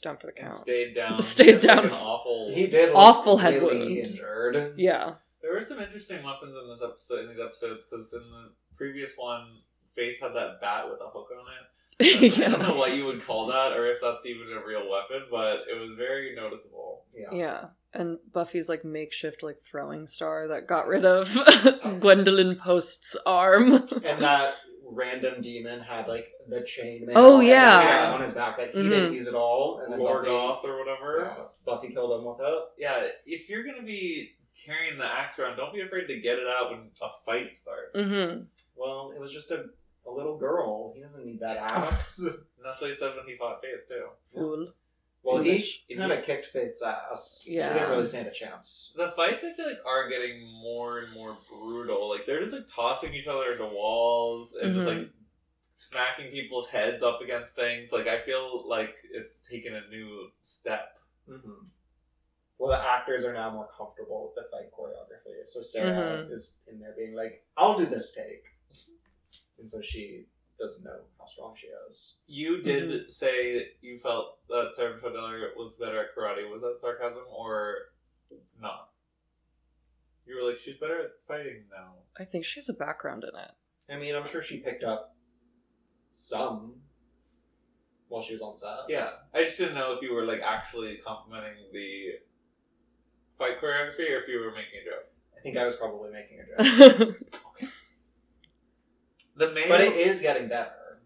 Down 0.00 0.16
for 0.16 0.28
the 0.28 0.38
And 0.38 0.48
count. 0.48 0.60
stayed 0.62 0.94
down. 0.94 1.20
Stayed 1.22 1.44
He 1.46 1.50
had, 1.50 1.54
like, 1.56 1.62
down. 1.76 1.84
An 1.86 1.90
awful. 1.92 2.52
He 2.54 2.68
did 2.68 2.90
look 2.90 2.96
Awful 2.96 3.38
head 3.38 3.54
really 3.60 3.78
wound. 3.78 4.06
injured. 4.06 4.74
Yeah. 4.78 5.14
There 5.68 5.76
were 5.76 5.80
some 5.82 5.86
interesting 5.86 6.22
weapons 6.22 6.54
in 6.56 6.68
this 6.68 6.82
episode. 6.82 7.20
In 7.20 7.26
these 7.28 7.38
episodes, 7.40 7.84
because 7.84 8.12
in 8.12 8.20
the 8.30 8.50
previous 8.76 9.12
one, 9.16 9.58
Faith 9.94 10.16
had 10.20 10.34
that 10.34 10.60
bat 10.60 10.88
with 10.90 11.00
a 11.00 11.08
hook 11.10 11.28
on 11.38 11.46
it. 11.52 11.66
I 12.46 12.50
don't 12.50 12.62
know 12.62 12.74
what 12.76 12.94
you 12.96 13.04
would 13.06 13.22
call 13.24 13.46
that, 13.46 13.72
or 13.76 13.86
if 13.86 13.98
that's 14.00 14.24
even 14.26 14.48
a 14.48 14.66
real 14.66 14.88
weapon, 14.90 15.26
but 15.30 15.60
it 15.70 15.78
was 15.78 15.90
very 15.90 16.34
noticeable. 16.34 17.04
Yeah. 17.14 17.28
Yeah. 17.32 17.64
And 17.92 18.18
Buffy's 18.32 18.68
like 18.70 18.84
makeshift 18.84 19.42
like 19.42 19.60
throwing 19.60 20.06
star 20.06 20.48
that 20.48 20.66
got 20.66 20.86
rid 20.88 21.04
of 21.04 21.36
Gwendolyn 22.00 22.56
Post's 22.56 23.16
arm. 23.26 23.72
And 24.04 24.22
that 24.22 24.54
random 24.90 25.42
demon 25.42 25.80
had 25.80 26.08
like 26.08 26.28
the 26.48 26.62
chain. 26.62 27.08
Oh, 27.14 27.38
and 27.38 27.46
the 27.46 27.50
yeah. 27.50 28.10
on 28.14 28.22
his 28.22 28.32
back. 28.32 28.56
Like 28.58 28.72
he 28.74 28.82
didn't 28.82 29.12
Mhm. 29.12 29.14
use 29.14 29.26
it 29.26 29.34
all, 29.34 29.80
and 29.84 29.92
then 29.92 30.00
Lord 30.00 30.24
Buffy, 30.24 30.34
off 30.36 30.64
or 30.64 30.78
whatever. 30.78 31.34
yeah, 31.36 31.44
Buffy 31.66 31.88
killed 31.92 32.18
him 32.18 32.24
with 32.26 32.38
it. 32.40 32.58
Yeah, 32.78 33.06
if 33.26 33.48
you're 33.50 33.62
gonna 33.64 33.82
be 33.82 34.32
carrying 34.64 34.98
the 34.98 35.04
axe 35.06 35.38
around, 35.38 35.56
don't 35.56 35.74
be 35.74 35.80
afraid 35.80 36.06
to 36.08 36.20
get 36.20 36.38
it 36.38 36.46
out 36.46 36.70
when 36.70 36.90
a 37.00 37.08
fight 37.24 37.52
starts. 37.52 37.98
mm-hmm. 37.98 38.42
Well, 38.76 39.12
it 39.14 39.20
was 39.20 39.32
just 39.32 39.50
a, 39.50 39.66
a 40.06 40.10
little 40.10 40.36
girl. 40.38 40.92
He 40.94 41.00
doesn't 41.02 41.24
need 41.24 41.40
that 41.40 41.56
axe. 41.72 42.20
And 42.22 42.34
that's 42.64 42.80
what 42.80 42.90
he 42.90 42.96
said 42.96 43.14
when 43.16 43.26
he 43.26 43.36
fought 43.36 43.60
Faith 43.62 43.88
too. 43.88 44.06
Fool. 44.34 44.72
well, 45.22 45.42
he 45.42 45.58
he 45.88 45.94
kind 45.96 46.12
of 46.12 46.24
kicked 46.24 46.46
Faith's 46.46 46.82
ass. 46.82 47.44
Yeah. 47.46 47.50
She 47.52 47.56
Yeah. 47.56 47.72
didn't 47.74 47.90
really 47.90 48.04
stand 48.04 48.26
a 48.28 48.32
chance. 48.32 48.92
The 48.96 49.08
fights 49.08 49.44
I 49.44 49.52
feel 49.52 49.66
like 49.66 49.78
are 49.86 50.08
getting 50.08 50.46
more 50.62 50.98
and 51.00 51.12
more 51.12 51.36
brutal. 51.50 52.08
Like 52.08 52.26
they're 52.26 52.40
just 52.40 52.52
like 52.52 52.66
tossing 52.66 53.12
each 53.14 53.26
other 53.26 53.52
into 53.52 53.66
walls 53.66 54.56
and 54.60 54.74
just 54.74 54.86
Mhm. 54.88 54.98
like 54.98 55.08
smacking 55.72 56.30
people's 56.30 56.68
heads 56.68 57.02
up 57.02 57.20
against 57.22 57.54
things. 57.54 57.92
Like 57.92 58.06
I 58.06 58.20
feel 58.20 58.68
like 58.68 58.94
it's 59.10 59.38
taken 59.40 59.74
a 59.74 59.88
new 59.88 60.28
step. 60.40 60.98
Mm-hmm. 61.28 61.64
Well, 62.58 62.70
the 62.70 62.78
actors 62.84 63.24
are 63.24 63.32
now 63.32 63.50
more 63.50 63.68
comfortable 63.76 64.32
with 64.34 64.44
the 64.44 64.48
fight 64.50 64.70
choreography. 64.72 65.46
So 65.46 65.60
Sarah 65.60 66.24
Mhm. 66.24 66.32
is 66.32 66.58
in 66.66 66.78
there 66.78 66.94
being 66.96 67.14
like, 67.14 67.44
"I'll 67.56 67.76
do 67.76 67.86
this 67.86 68.12
take," 68.12 68.44
and 69.58 69.68
so 69.68 69.80
she 69.80 70.28
doesn't 70.58 70.84
know 70.84 71.04
how 71.18 71.24
strong 71.26 71.56
she 71.56 71.66
is. 71.88 72.20
You 72.26 72.62
did 72.62 73.10
say 73.10 73.54
that 73.58 73.76
you 73.80 73.98
felt 73.98 74.46
that 74.48 74.74
Sarah 74.74 74.94
Michelle 74.94 75.10
Gellar 75.10 75.56
was 75.56 75.74
better 75.74 76.04
at 76.04 76.14
karate. 76.14 76.48
Was 76.48 76.62
that 76.62 76.78
sarcasm 76.78 77.24
or 77.28 77.92
not? 78.60 78.92
You 80.24 80.36
were 80.36 80.48
like, 80.48 80.58
she's 80.58 80.76
better 80.78 81.00
at 81.00 81.10
fighting 81.26 81.68
now. 81.68 81.96
I 82.16 82.24
think 82.24 82.44
she 82.44 82.60
has 82.60 82.68
a 82.68 82.74
background 82.74 83.24
in 83.24 83.36
it. 83.36 83.50
I 83.88 83.96
mean, 83.98 84.14
I'm 84.14 84.24
sure 84.24 84.40
she 84.40 84.60
picked 84.60 84.84
up 84.84 85.16
some 86.10 86.80
while 88.06 88.22
she 88.22 88.32
was 88.34 88.42
on 88.42 88.56
set. 88.56 88.88
Yeah, 88.88 89.18
I 89.34 89.42
just 89.42 89.58
didn't 89.58 89.74
know 89.74 89.94
if 89.94 90.02
you 90.02 90.12
were 90.14 90.24
like 90.24 90.42
actually 90.42 90.96
complimenting 90.98 91.72
the 91.72 92.20
fight 93.42 93.60
choreography 93.60 94.10
or 94.10 94.18
if 94.22 94.28
you 94.28 94.38
were 94.40 94.52
making 94.52 94.80
a 94.82 94.84
joke. 94.90 95.06
I 95.36 95.40
think 95.42 95.56
I 95.56 95.64
was 95.64 95.76
probably 95.76 96.10
making 96.12 96.38
a 96.40 96.62
joke, 96.62 97.16
okay. 97.56 97.66
The 99.36 99.52
main, 99.52 99.68
but 99.68 99.80
it 99.80 99.94
is 99.94 100.20
getting 100.20 100.48
better. 100.48 101.00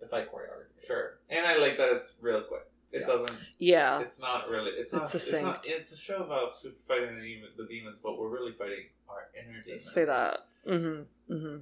The 0.00 0.06
fight 0.06 0.28
choreography. 0.32 0.86
sure, 0.86 1.18
and 1.30 1.46
I 1.46 1.56
like 1.58 1.78
that 1.78 1.90
it's 1.92 2.16
real 2.20 2.42
quick. 2.42 2.62
It 2.90 3.00
Yeah. 3.02 3.06
doesn't. 3.06 3.38
yeah. 3.58 4.00
It's 4.00 4.18
not 4.18 4.48
really. 4.48 4.70
It's, 4.70 4.92
It's 4.92 5.12
not. 5.12 5.14
It's 5.14 5.32
not. 5.32 5.66
It's 5.68 5.92
a 5.92 5.96
show 5.96 6.22
about 6.22 6.58
super 6.58 6.76
fighting 6.86 7.14
the, 7.14 7.20
demon- 7.22 7.50
the 7.56 7.66
demons, 7.66 7.98
but 8.02 8.18
we're 8.18 8.28
really 8.30 8.52
fighting 8.52 8.84
our 9.08 9.28
inner 9.38 9.62
demons. 9.62 9.92
Say 9.92 10.04
that. 10.06 10.40
Mm-hmm. 10.66 11.32
Mm-hmm. 11.34 11.56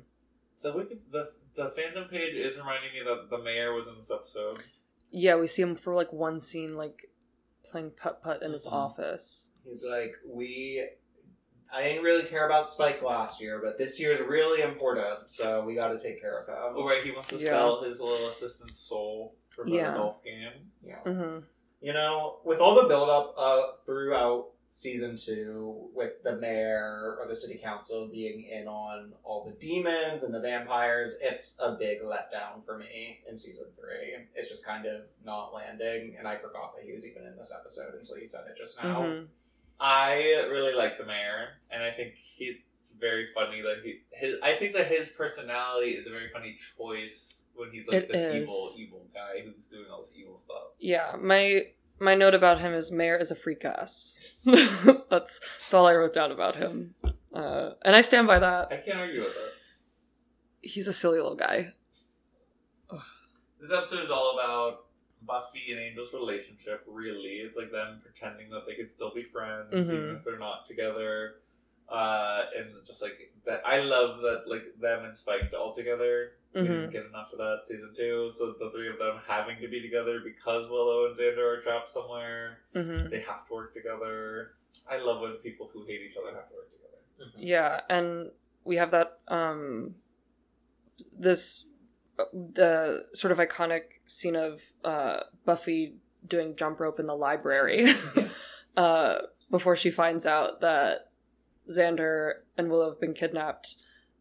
The 0.63 0.73
wicked, 0.73 0.99
the 1.11 1.31
the 1.57 1.65
fandom 1.77 2.09
page 2.11 2.35
is 2.35 2.57
reminding 2.57 2.93
me 2.93 3.01
that 3.05 3.29
the 3.31 3.39
mayor 3.43 3.73
was 3.73 3.87
in 3.89 3.97
this 3.97 4.11
episode. 4.11 4.59
Yeah, 5.11 5.37
we 5.37 5.47
see 5.47 5.63
him 5.63 5.75
for 5.77 5.95
like 5.95 6.13
one 6.13 6.39
scene, 6.41 6.73
like 6.73 7.07
playing 7.65 7.91
putt 8.01 8.23
putt 8.23 8.43
in 8.43 8.53
his 8.53 8.67
Mhm. 8.67 8.73
office. 8.73 9.51
He's 9.69 9.83
like, 9.85 10.15
we. 10.27 10.87
I 11.73 11.83
didn't 11.83 12.05
really 12.05 12.23
care 12.25 12.47
about 12.47 12.69
Spike 12.71 13.03
last 13.03 13.41
year, 13.41 13.61
but 13.63 13.77
this 13.77 13.99
year's 13.99 14.21
really 14.21 14.63
important, 14.63 15.29
so 15.29 15.65
we 15.65 15.75
got 15.75 15.89
to 15.89 15.99
take 15.99 16.21
care 16.21 16.39
of 16.39 16.47
him. 16.49 16.75
Oh 16.77 16.87
right, 16.89 17.03
he 17.03 17.11
wants 17.11 17.31
to 17.31 17.37
Yeah. 17.37 17.51
sell 17.51 17.83
his 17.83 18.01
little 18.01 18.29
assistant's 18.29 18.79
soul 18.79 19.35
for 19.51 19.63
a 19.63 19.65
better 19.65 19.77
Yeah. 19.77 19.95
golf 19.97 20.23
game. 20.23 20.71
Yeah. 20.83 21.01
Mm-hmm. 21.05 21.45
You 21.81 21.93
know, 21.93 22.39
with 22.45 22.61
all 22.61 22.81
the 22.81 22.87
buildup 22.89 23.35
uh, 23.37 23.63
throughout 23.85 24.51
season 24.71 25.17
two, 25.17 25.91
with 25.93 26.23
the 26.23 26.37
mayor 26.37 27.17
or 27.21 27.27
the 27.27 27.35
city 27.35 27.59
council 27.59 28.09
being 28.13 28.45
in 28.45 28.69
on 28.69 29.13
all 29.25 29.45
the 29.45 29.53
demons 29.59 30.23
and 30.23 30.33
the 30.33 30.41
vampires, 30.41 31.15
it's 31.21 31.57
a 31.61 31.73
big 31.73 32.01
letdown 32.01 32.65
for 32.65 32.79
me 32.79 33.21
in 33.29 33.37
season 33.37 33.65
three. 33.79 34.15
It's 34.37 34.49
just 34.49 34.65
kind 34.65 34.87
of 34.87 35.03
not 35.25 35.53
landing, 35.53 36.15
and 36.17 36.29
I 36.29 36.37
forgot 36.39 36.77
that 36.77 36.85
he 36.85 36.93
was 36.93 37.05
even 37.05 37.25
in 37.27 37.37
this 37.37 37.53
episode 37.59 37.93
until 37.95 38.19
you 38.19 38.27
said 38.27 38.43
it 38.49 38.57
just 38.57 38.81
now. 38.83 39.01
Mm-hmm. 39.03 39.25
I 39.79 40.47
really 40.51 40.75
like 40.75 40.99
the 40.99 41.05
mayor, 41.05 41.49
and 41.71 41.83
I 41.83 41.91
think 41.91 42.15
it's 42.39 42.93
very 42.99 43.27
funny 43.35 43.61
that 43.63 43.79
he 43.85 44.01
his. 44.11 44.37
I 44.43 44.55
think 44.55 44.75
that 44.75 44.87
his 44.87 45.09
personality 45.11 45.91
is 45.91 46.07
a 46.07 46.11
very 46.11 46.29
funny 46.33 46.57
choice 46.79 47.43
when 47.55 47.71
he's 47.71 47.87
like 47.89 48.05
It 48.05 48.09
this 48.13 48.21
is. 48.21 48.35
evil, 48.43 48.71
evil 48.79 49.07
guy 49.13 49.43
who's 49.45 49.67
doing 49.67 49.87
all 49.91 50.01
this 50.01 50.13
evil 50.17 50.39
stuff. 50.39 50.75
Yeah, 50.79 51.17
my 51.21 51.63
my 51.99 52.15
note 52.15 52.35
about 52.35 52.59
him 52.61 52.73
is 52.73 52.91
Mayor 52.91 53.17
is 53.17 53.31
a 53.31 53.35
freak 53.37 53.65
ass. 53.65 54.15
that's 54.45 55.41
that's 55.41 55.75
all 55.75 55.87
I 55.87 55.95
wrote 55.95 56.13
down 56.13 56.33
about 56.33 56.57
him, 56.57 56.95
uh, 57.35 57.71
and 57.85 57.95
I 57.95 58.01
stand 58.01 58.27
by 58.27 58.39
that. 58.39 58.69
I 58.73 58.77
can't 58.79 58.99
argue 58.99 59.21
with 59.21 59.35
that. 59.35 59.53
He's 60.63 60.89
a 60.89 60.93
silly 60.93 61.19
little 61.19 61.37
guy. 61.37 61.73
This 63.61 63.73
episode 63.73 64.05
is 64.05 64.11
all 64.11 64.39
about 64.39 64.85
Buffy 65.27 65.73
and 65.73 65.81
Angel's 65.81 66.13
relationship. 66.15 66.85
Really, 66.87 67.41
it's 67.45 67.57
like 67.57 67.71
them 67.71 68.01
pretending 68.03 68.51
that 68.51 68.67
they 68.67 68.75
could 68.75 68.91
still 68.91 69.13
be 69.13 69.23
friends 69.23 69.73
even 69.93 70.07
Mhm. 70.07 70.17
if 70.17 70.25
they're 70.25 70.39
not 70.39 70.67
together. 70.67 71.37
Uh, 71.89 72.47
and 72.57 72.69
just 72.87 73.01
like 73.03 73.33
that, 73.45 73.63
I 73.67 73.81
love 73.81 74.21
that 74.23 74.45
like 74.49 74.65
them 74.81 75.05
and 75.05 75.17
Spike 75.17 75.53
all 75.59 75.73
together. 75.73 76.33
We 76.55 76.63
hmm 76.63 76.67
didn't 76.67 76.91
get 76.93 77.07
enough 77.07 77.33
of 77.33 77.39
that 77.39 77.61
season 77.65 77.93
two. 77.95 78.31
So 78.31 78.53
the 78.53 78.71
three 78.71 78.89
of 78.89 78.99
them 78.99 79.21
having 79.27 79.61
to 79.61 79.69
be 79.69 79.81
together 79.81 80.21
because 80.21 80.69
Willow 80.71 81.07
and 81.07 81.17
Xander 81.17 81.59
are 81.59 81.63
trapped 81.63 81.91
somewhere. 81.91 82.59
hmm 82.73 83.09
They 83.09 83.21
have 83.21 83.47
to 83.47 83.53
work 83.55 83.75
together. 83.75 84.55
I 84.89 84.97
love 84.99 85.21
when 85.21 85.33
people 85.35 85.69
who 85.73 85.85
hate 85.87 86.01
each 86.03 86.17
other 86.17 86.35
have 86.35 86.49
to 86.49 86.55
work 86.55 86.71
together. 86.73 87.33
Yeah, 87.37 87.81
and 87.91 88.31
we 88.65 88.77
have 88.77 88.91
that 88.93 89.21
um 89.29 89.95
this 91.19 91.67
the 92.33 93.03
sort 93.13 93.33
of 93.33 93.39
iconic 93.39 93.83
scene 94.07 94.37
of 94.37 94.61
uh 94.85 95.21
Buffy 95.45 95.97
doing 96.27 96.57
jump 96.57 96.81
rope 96.81 96.99
in 97.01 97.07
the 97.07 97.15
library. 97.17 97.87
Uh 98.77 99.21
before 99.51 99.75
she 99.75 99.91
finds 99.91 100.27
out 100.27 100.61
that 100.61 101.11
Xander 101.71 102.33
and 102.59 102.71
Willow 102.71 102.91
have 102.91 103.01
been 103.01 103.15
kidnapped 103.15 103.77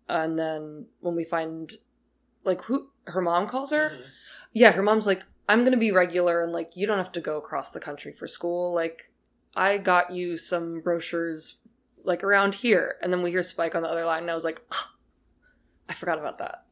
and 0.08 0.40
then 0.40 0.86
when 1.02 1.14
we 1.16 1.26
find 1.26 1.74
like 2.46 2.62
who 2.64 2.90
her 3.08 3.22
mom 3.22 3.48
calls 3.48 3.72
her? 3.72 3.90
Mhm. 3.90 4.02
yeah 4.54 4.72
her 4.72 4.82
mom's 4.82 5.08
like 5.08 5.24
i'm 5.50 5.66
gonna 5.66 5.76
be 5.76 5.92
regular 5.92 6.42
and 6.42 6.54
like 6.54 6.78
you 6.78 6.88
don't 6.88 6.98
have 7.00 7.12
to 7.12 7.20
go 7.20 7.36
across 7.38 7.72
the 7.72 7.80
country 7.82 8.14
for 8.14 8.28
school. 8.28 8.74
Like 8.74 9.12
i 9.56 9.78
got 9.78 10.12
you 10.12 10.38
some 10.38 10.80
brochures 10.80 11.58
like 12.04 12.24
around 12.24 12.56
here. 12.56 12.96
And 13.02 13.12
then 13.12 13.22
we 13.24 13.32
hear 13.32 13.44
spike 13.44 13.76
on 13.76 13.82
the 13.82 13.90
other 13.90 14.06
line 14.06 14.22
and 14.24 14.32
i 14.32 14.34
was 14.34 14.46
like 14.46 14.62
"Ah, 14.72 14.94
i 15.90 15.94
forgot 15.94 16.18
about 16.20 16.38
that 16.38 16.65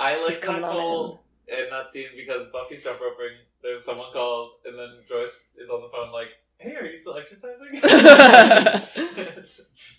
I 0.00 0.22
like 0.24 0.40
that 0.40 0.62
call 0.62 1.22
in 1.46 1.70
that 1.70 1.90
scene 1.90 2.08
because 2.16 2.48
Buffy's 2.48 2.82
jump 2.82 3.00
roping. 3.00 3.36
There's 3.62 3.84
someone 3.84 4.10
calls, 4.12 4.54
and 4.64 4.76
then 4.78 4.88
Joyce 5.08 5.36
is 5.58 5.68
on 5.68 5.82
the 5.82 5.88
phone 5.88 6.10
like, 6.10 6.28
"Hey, 6.58 6.74
are 6.76 6.86
you 6.86 6.96
still 6.96 7.16
exercising?" 7.16 7.68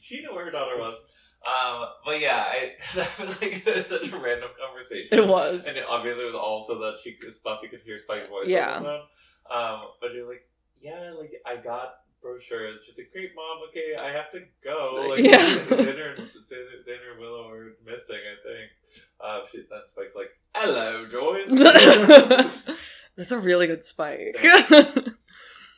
she 0.01 0.21
knew 0.21 0.33
where 0.33 0.45
her 0.45 0.51
daughter 0.51 0.77
was. 0.77 0.97
Um, 1.45 1.87
but 2.05 2.19
yeah, 2.19 2.43
I, 2.47 2.71
that 2.95 3.19
was 3.19 3.41
like 3.41 3.63
was 3.65 3.85
such 3.87 4.11
a 4.11 4.17
random 4.17 4.49
conversation. 4.59 5.07
it 5.11 5.27
was 5.27 5.67
and 5.67 5.77
it 5.77 5.85
obviously 5.87 6.25
was 6.25 6.35
also 6.35 6.79
that 6.79 6.97
she 7.03 7.17
Buffy 7.43 7.67
could 7.67 7.81
hear 7.81 7.97
Spike's 7.97 8.27
voice. 8.27 8.47
Yeah. 8.47 8.75
On 8.77 8.83
the 8.83 8.89
phone. 8.89 9.01
Um, 9.51 9.81
but 9.99 10.11
she 10.11 10.19
was 10.19 10.29
like, 10.29 10.47
"Yeah, 10.81 11.13
like 11.17 11.33
I 11.45 11.57
got 11.57 11.95
brochures." 12.21 12.79
She's 12.85 12.97
like, 12.97 13.11
"Great, 13.11 13.31
mom. 13.35 13.59
Okay, 13.69 13.95
I 13.99 14.11
have 14.11 14.31
to 14.31 14.41
go." 14.63 15.05
Like, 15.09 15.23
Yeah. 15.23 15.39
Xander, 15.69 16.17
and- 16.17 16.27
Xander 16.87 17.19
Willow 17.19 17.49
are 17.49 17.73
missing. 17.85 18.17
I 18.17 18.47
think. 18.47 18.71
Uh, 19.19 19.41
she, 19.51 19.57
then 19.69 19.81
Spike's 19.87 20.15
like, 20.15 20.31
"Hello, 20.55 21.05
Joyce." 21.07 21.47
that's 23.15 23.31
a 23.31 23.37
really 23.37 23.67
good 23.67 23.83
spike 23.83 24.35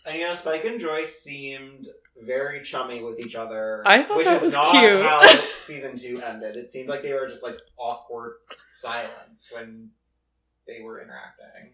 And 0.05 0.17
you 0.17 0.25
know, 0.25 0.33
Spike 0.33 0.65
and 0.65 0.79
Joyce 0.79 1.19
seemed 1.21 1.87
very 2.21 2.61
chummy 2.61 3.01
with 3.01 3.25
each 3.25 3.35
other. 3.35 3.81
I 3.85 4.03
thought 4.03 4.17
which 4.17 4.27
that 4.27 4.37
is 4.37 4.43
was 4.43 4.53
not 4.55 4.71
cute. 4.71 5.01
how 5.01 5.23
season 5.59 5.95
two 5.95 6.21
ended. 6.21 6.57
It 6.57 6.69
seemed 6.69 6.89
like 6.89 7.03
they 7.03 7.13
were 7.13 7.27
just 7.27 7.41
like 7.43 7.57
awkward 7.77 8.33
silence 8.69 9.49
when 9.53 9.91
they 10.67 10.81
were 10.83 11.01
interacting. 11.01 11.71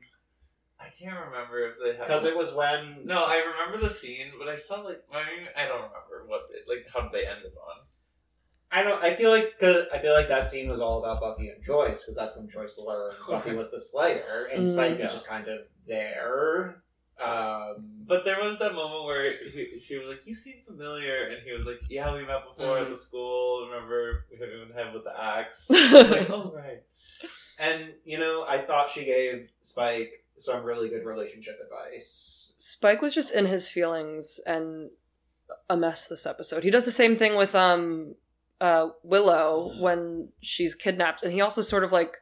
I 0.79 0.87
can't 0.97 1.19
remember 1.25 1.59
if 1.67 1.73
they 1.83 1.97
had. 1.97 2.07
Because 2.07 2.23
it 2.25 2.35
was 2.37 2.53
when 2.53 3.05
No, 3.05 3.25
I 3.25 3.37
remember 3.37 3.77
the 3.85 3.93
scene, 3.93 4.27
but 4.39 4.47
I 4.47 4.55
felt 4.55 4.85
like 4.85 5.03
I 5.13 5.23
mean 5.29 5.47
I 5.57 5.65
don't 5.67 5.77
remember 5.81 6.23
what 6.25 6.47
it, 6.51 6.63
like 6.67 6.87
how 6.93 7.01
did 7.01 7.11
they 7.11 7.27
end 7.27 7.39
it 7.43 7.53
on. 7.67 7.81
I 8.71 8.83
don't. 8.83 9.03
I 9.03 9.15
feel 9.15 9.31
like 9.31 9.57
cause 9.59 9.85
I 9.93 9.97
feel 9.99 10.13
like 10.13 10.27
that 10.29 10.45
scene 10.45 10.69
was 10.69 10.79
all 10.79 10.99
about 10.99 11.19
Buffy 11.21 11.49
and 11.49 11.63
Joyce 11.65 12.01
because 12.03 12.15
that's 12.15 12.35
when 12.37 12.49
Joyce 12.49 12.79
learned 12.85 13.15
Buffy 13.29 13.53
was 13.53 13.71
the 13.71 13.79
Slayer 13.79 14.47
and 14.53 14.63
Mm. 14.63 14.73
Spike 14.73 14.99
was 14.99 15.11
just 15.11 15.27
kind 15.27 15.47
of 15.47 15.61
there. 15.87 16.83
Um, 17.21 18.05
But 18.07 18.23
there 18.23 18.39
was 18.41 18.57
that 18.59 18.73
moment 18.73 19.03
where 19.05 19.33
he, 19.51 19.79
she 19.83 19.97
was 19.97 20.07
like, 20.09 20.21
"You 20.25 20.33
seem 20.35 20.61
familiar," 20.65 21.25
and 21.29 21.43
he 21.43 21.51
was 21.51 21.65
like, 21.65 21.81
"Yeah, 21.89 22.13
we 22.13 22.23
met 22.25 22.45
before 22.47 22.77
at 22.77 22.87
Mhm. 22.87 22.91
the 22.91 22.95
school. 22.95 23.67
Remember 23.69 24.23
we 24.31 24.37
hit 24.37 24.49
him 24.53 24.61
in 24.61 24.69
the 24.69 24.73
head 24.75 24.93
with 24.93 25.03
the 25.03 25.19
axe?" 25.21 25.65
I 25.71 25.73
was 26.01 26.11
like, 26.11 26.29
"Oh 26.29 26.53
right." 26.55 26.83
and 27.59 27.93
you 28.05 28.19
know, 28.19 28.45
I 28.47 28.59
thought 28.59 28.89
she 28.89 29.03
gave 29.03 29.51
Spike 29.63 30.23
some 30.39 30.63
really 30.63 30.89
good 30.89 31.05
relationship 31.05 31.59
advice. 31.63 32.53
Spike 32.57 33.01
was 33.01 33.13
just 33.13 33.31
in 33.33 33.45
his 33.45 33.67
feelings 33.69 34.39
and 34.45 34.89
a 35.69 35.75
mess 35.77 36.07
this 36.07 36.25
episode. 36.25 36.63
He 36.63 36.69
does 36.71 36.85
the 36.85 36.91
same 36.91 37.15
thing 37.17 37.35
with 37.35 37.55
um 37.55 38.15
uh 38.61 38.89
Willow 39.03 39.71
Mhm. 39.75 39.81
when 39.81 40.29
she's 40.41 40.75
kidnapped 40.75 41.23
and 41.23 41.31
he 41.33 41.41
also 41.41 41.61
sort 41.61 41.83
of 41.83 41.91
like 41.91 42.17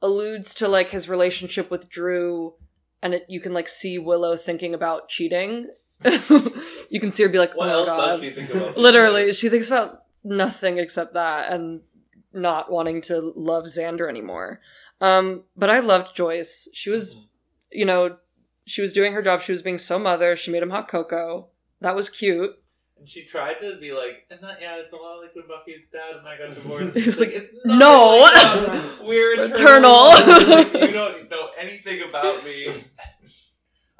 alludes 0.00 0.54
to 0.54 0.68
like 0.68 0.90
his 0.90 1.08
relationship 1.08 1.70
with 1.70 1.88
Dru 1.88 2.54
and 3.02 3.14
it, 3.14 3.24
you 3.28 3.40
can 3.40 3.52
like 3.52 3.68
see 3.68 3.98
Willow 3.98 4.36
thinking 4.36 4.74
about 4.74 5.08
cheating. 5.08 5.68
you 6.90 7.00
can 7.00 7.10
see 7.10 7.22
her 7.24 7.28
be 7.28 7.38
like, 7.38 7.56
What 7.56 7.68
"Oh 7.68 7.72
else 7.72 7.86
god." 7.88 8.10
does 8.12 8.20
she 8.20 8.30
think 8.30 8.50
about? 8.54 8.76
Literally, 8.76 9.32
she 9.32 9.48
thinks 9.48 9.66
about 9.66 10.04
nothing 10.24 10.78
except 10.78 11.14
that 11.14 11.52
and 11.52 11.80
not 12.32 12.70
wanting 12.70 13.00
to 13.02 13.32
love 13.34 13.64
Xander 13.64 14.08
anymore. 14.08 14.60
Um, 15.00 15.44
but 15.56 15.70
I 15.70 15.78
loved 15.80 16.14
Joyce. 16.16 16.68
She 16.74 16.90
was, 16.90 17.14
Mhm. 17.14 17.24
you 17.72 17.84
know, 17.84 18.18
she 18.66 18.82
was 18.82 18.92
doing 18.92 19.12
her 19.12 19.22
job. 19.22 19.42
She 19.42 19.52
was 19.52 19.62
being 19.62 19.78
so 19.78 19.98
mother. 19.98 20.34
She 20.36 20.50
made 20.50 20.62
him 20.62 20.70
hot 20.70 20.88
cocoa. 20.88 21.48
That 21.80 21.94
was 21.96 22.10
cute. 22.10 22.56
And 22.98 23.08
she 23.08 23.24
tried 23.24 23.60
to 23.60 23.78
be 23.78 23.92
like, 23.92 24.26
and 24.28 24.40
that, 24.42 24.60
yeah, 24.60 24.80
it's 24.80 24.92
a 24.92 24.96
lot 24.96 25.20
like 25.22 25.32
when 25.36 25.46
Buffy's 25.46 25.82
dad 25.92 26.16
and 26.16 26.26
I 26.26 26.36
got 26.36 26.52
divorced. 26.54 26.96
He 26.96 27.06
was 27.06 27.20
like, 27.20 27.30
it's 27.32 27.48
"No." 27.64 28.18
like 28.34 29.00
we're 29.06 29.34
Eternal. 29.40 30.10
eternal. 30.10 30.48
Like, 30.48 30.72
you 30.72 30.92
don't 30.92 31.30
know 31.30 31.50
anything 31.58 32.02
about 32.08 32.44
me. 32.44 32.66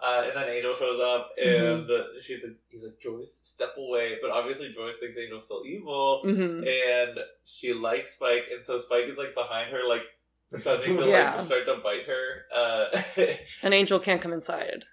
Uh, 0.01 0.23
and 0.29 0.37
then 0.37 0.49
Angel 0.49 0.77
shows 0.79 1.01
up, 1.01 1.31
and 1.45 1.91
uh, 1.91 2.05
she's 2.23 2.45
like, 2.45 2.55
he's 2.69 2.85
like, 2.85 3.01
Joyce, 3.01 3.41
step 3.43 3.75
away. 3.77 4.17
But 4.23 4.31
obviously, 4.31 4.71
Joyce 4.71 4.97
thinks 4.99 5.17
Angel's 5.19 5.45
still 5.47 5.65
evil, 5.67 6.21
hmm 6.23 6.63
and 6.65 7.19
she 7.45 7.73
likes 7.75 8.15
Spike, 8.15 8.45
and 8.53 8.65
so 8.65 8.79
Spike 8.79 9.07
is 9.07 9.19
like 9.19 9.35
behind 9.35 9.73
her, 9.73 9.81
like 9.89 10.03
pretending 10.51 10.97
to 10.97 11.07
Yeah. 11.09 11.27
like 11.27 11.35
start 11.47 11.67
to 11.67 11.77
bite 11.83 12.07
her, 12.07 12.43
uh, 12.53 13.03
An 13.63 13.73
angel 13.73 13.99
can't 13.99 14.21
come 14.21 14.33
inside. 14.33 14.85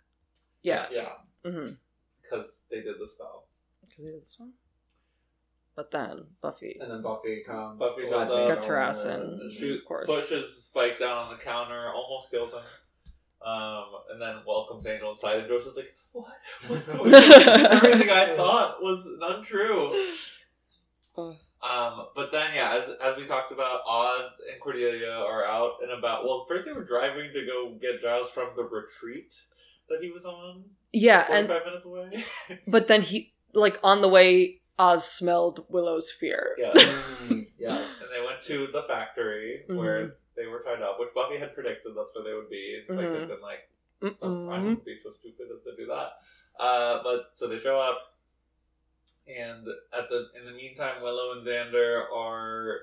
Yeah. 0.63 0.87
Yeah. 0.91 1.09
Mm-hmm. 1.45 1.73
because 2.21 2.61
they 2.71 2.77
did 2.81 2.95
the 2.99 3.07
spell. 3.07 3.47
Because 3.83 4.03
he 4.03 4.11
did 4.11 4.21
this 4.21 4.35
one. 4.39 4.53
But 5.75 5.91
then 5.91 6.23
Buffy 6.41 6.77
And 6.79 6.89
then 6.89 7.01
Buffy 7.01 7.43
comes. 7.45 7.79
Buffy 7.79 8.09
lets 8.09 8.31
shows 8.31 8.41
up. 8.41 8.47
Gets 8.47 8.65
her 8.65 8.77
ass 8.77 9.05
and- 9.05 9.41
in. 9.41 9.49
She 9.51 9.75
of 9.75 9.85
course. 9.85 10.07
pushes 10.07 10.63
Spike 10.65 10.99
down 10.99 11.17
on 11.17 11.29
the 11.29 11.37
counter, 11.37 11.91
almost 11.93 12.31
kills 12.31 12.53
him. 12.53 12.61
Um, 13.41 13.85
and 14.09 14.19
then 14.21 14.37
welcomes 14.47 14.87
Angel 14.87 15.11
inside, 15.11 15.37
and 15.39 15.47
Joyce 15.47 15.65
is 15.67 15.75
like, 15.77 15.93
"What? 16.13 16.33
What's 16.67 16.87
going 16.87 17.13
on? 17.13 17.21
Everything 17.73 18.09
I 18.09 18.35
thought 18.35 18.81
was 18.81 19.07
untrue." 19.21 19.91
Oh. 21.15 21.35
Um, 21.69 22.07
but 22.15 22.31
then, 22.31 22.51
yeah, 22.53 22.75
as 22.77 22.89
as 23.01 23.17
we 23.17 23.25
talked 23.25 23.51
about, 23.51 23.81
Oz 23.87 24.41
and 24.51 24.59
Cordelia 24.61 25.11
are 25.11 25.45
out 25.45 25.73
and 25.81 25.91
about. 25.91 26.23
Well, 26.25 26.45
first 26.47 26.65
they 26.65 26.71
were 26.73 26.83
driving 26.83 27.31
to 27.33 27.45
go 27.45 27.75
get 27.81 28.01
Giles 28.01 28.29
from 28.29 28.49
the 28.55 28.63
retreat 28.63 29.33
that 29.89 29.99
he 30.01 30.11
was 30.11 30.25
on, 30.25 30.63
Yeah, 30.93 31.25
and 31.31 31.47
five 31.47 31.65
minutes 31.65 31.85
away. 31.85 32.09
but 32.67 32.87
then 32.87 33.01
he 33.01 33.33
like 33.53 33.79
on 33.83 34.01
the 34.01 34.09
way, 34.09 34.61
Oz 34.77 35.05
smelled 35.09 35.65
Willow's 35.69 36.11
fear. 36.11 36.55
yeah, 36.57 36.71
Mm, 36.75 37.47
yes. 37.57 38.01
and 38.01 38.09
they 38.23 38.27
went 38.27 38.41
to 38.43 38.67
the 38.71 38.83
factory 38.83 39.63
where 39.67 40.15
they 40.35 40.45
were 40.47 40.59
tied 40.65 40.81
up, 40.83 40.99
which 40.99 41.09
Buffy 41.15 41.37
had 41.37 41.53
predicted 41.55 41.93
that's 41.95 42.09
where 42.13 42.23
they 42.25 42.33
would 42.33 42.49
be. 42.49 42.75
It's 42.77 42.89
like 42.89 42.99
Mhm. 43.07 43.13
they've 43.19 43.27
been 43.29 43.41
like. 43.41 43.69
Oh, 44.21 44.49
I 44.49 44.59
wouldn't 44.59 44.85
be 44.85 44.93
so 44.93 45.11
stupid 45.13 45.47
as 45.55 45.63
to 45.63 45.75
do 45.75 45.87
that. 45.87 46.17
Uh, 46.59 47.01
but 47.01 47.29
so 47.31 47.47
they 47.47 47.57
show 47.57 47.79
up, 47.79 48.14
and 49.27 49.67
at 49.97 50.09
the 50.09 50.27
in 50.37 50.45
the 50.45 50.51
meantime, 50.53 51.01
Willow 51.01 51.31
and 51.33 51.43
Xander 51.43 52.03
are 52.13 52.79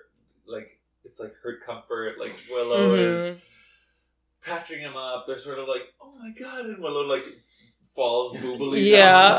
like 0.47 0.79
it's 1.05 1.21
like 1.21 1.35
hurt 1.43 1.65
comfort. 1.65 2.19
Like 2.19 2.35
Willow 2.51 2.95
is 2.95 3.27
Mhm. 3.37 3.41
patching 4.45 4.81
him 4.81 4.97
up. 4.97 5.27
They're 5.27 5.39
sort 5.39 5.59
of 5.59 5.69
like, 5.69 5.83
oh 6.01 6.13
my 6.19 6.31
god, 6.39 6.67
and 6.67 6.79
Willow 6.83 7.03
like 7.07 7.25
falls 7.95 8.37
boobily 8.39 8.91
Yeah. 8.91 9.39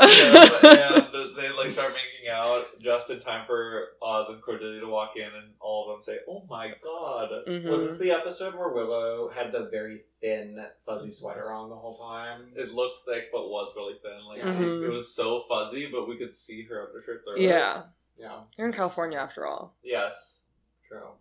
down 0.62 1.10
and 1.14 1.36
they 1.36 1.50
like 1.50 1.70
start 1.70 1.92
making 2.00 2.13
out 2.34 2.66
just 2.80 3.08
in 3.10 3.18
time 3.20 3.46
for 3.46 3.88
Oz 4.02 4.28
and 4.28 4.42
Cordelia 4.42 4.80
to 4.80 4.86
walk 4.88 5.12
in, 5.16 5.24
and 5.24 5.52
all 5.60 5.88
of 5.90 5.96
them 5.96 6.02
say, 6.02 6.20
oh 6.28 6.44
my 6.50 6.68
god. 6.82 7.30
Mhm. 7.46 7.70
Was 7.70 7.82
this 7.82 7.98
the 7.98 8.10
episode 8.10 8.54
where 8.54 8.68
Willow 8.70 9.28
had 9.30 9.52
the 9.52 9.68
very 9.70 10.04
thin, 10.20 10.66
fuzzy 10.84 11.10
sweater 11.10 11.50
on 11.52 11.70
the 11.70 11.76
whole 11.76 11.92
time? 11.92 12.52
It 12.56 12.70
looked 12.72 13.00
thick, 13.06 13.30
but 13.32 13.48
was 13.48 13.72
really 13.76 13.98
thin. 14.02 14.24
Like 14.26 14.42
Mhm. 14.42 14.84
it 14.86 14.90
was 14.90 15.14
so 15.14 15.40
fuzzy, 15.48 15.88
but 15.90 16.08
we 16.08 16.16
could 16.18 16.32
see 16.32 16.62
her 16.64 16.86
undershirt 16.88 17.24
through. 17.24 17.40
Yeah, 17.40 17.84
Yeah. 18.16 18.42
you're 18.58 18.66
in 18.66 18.72
California 18.72 19.18
after 19.18 19.46
all. 19.46 19.74
Yes. 19.82 20.40
True. 20.88 21.12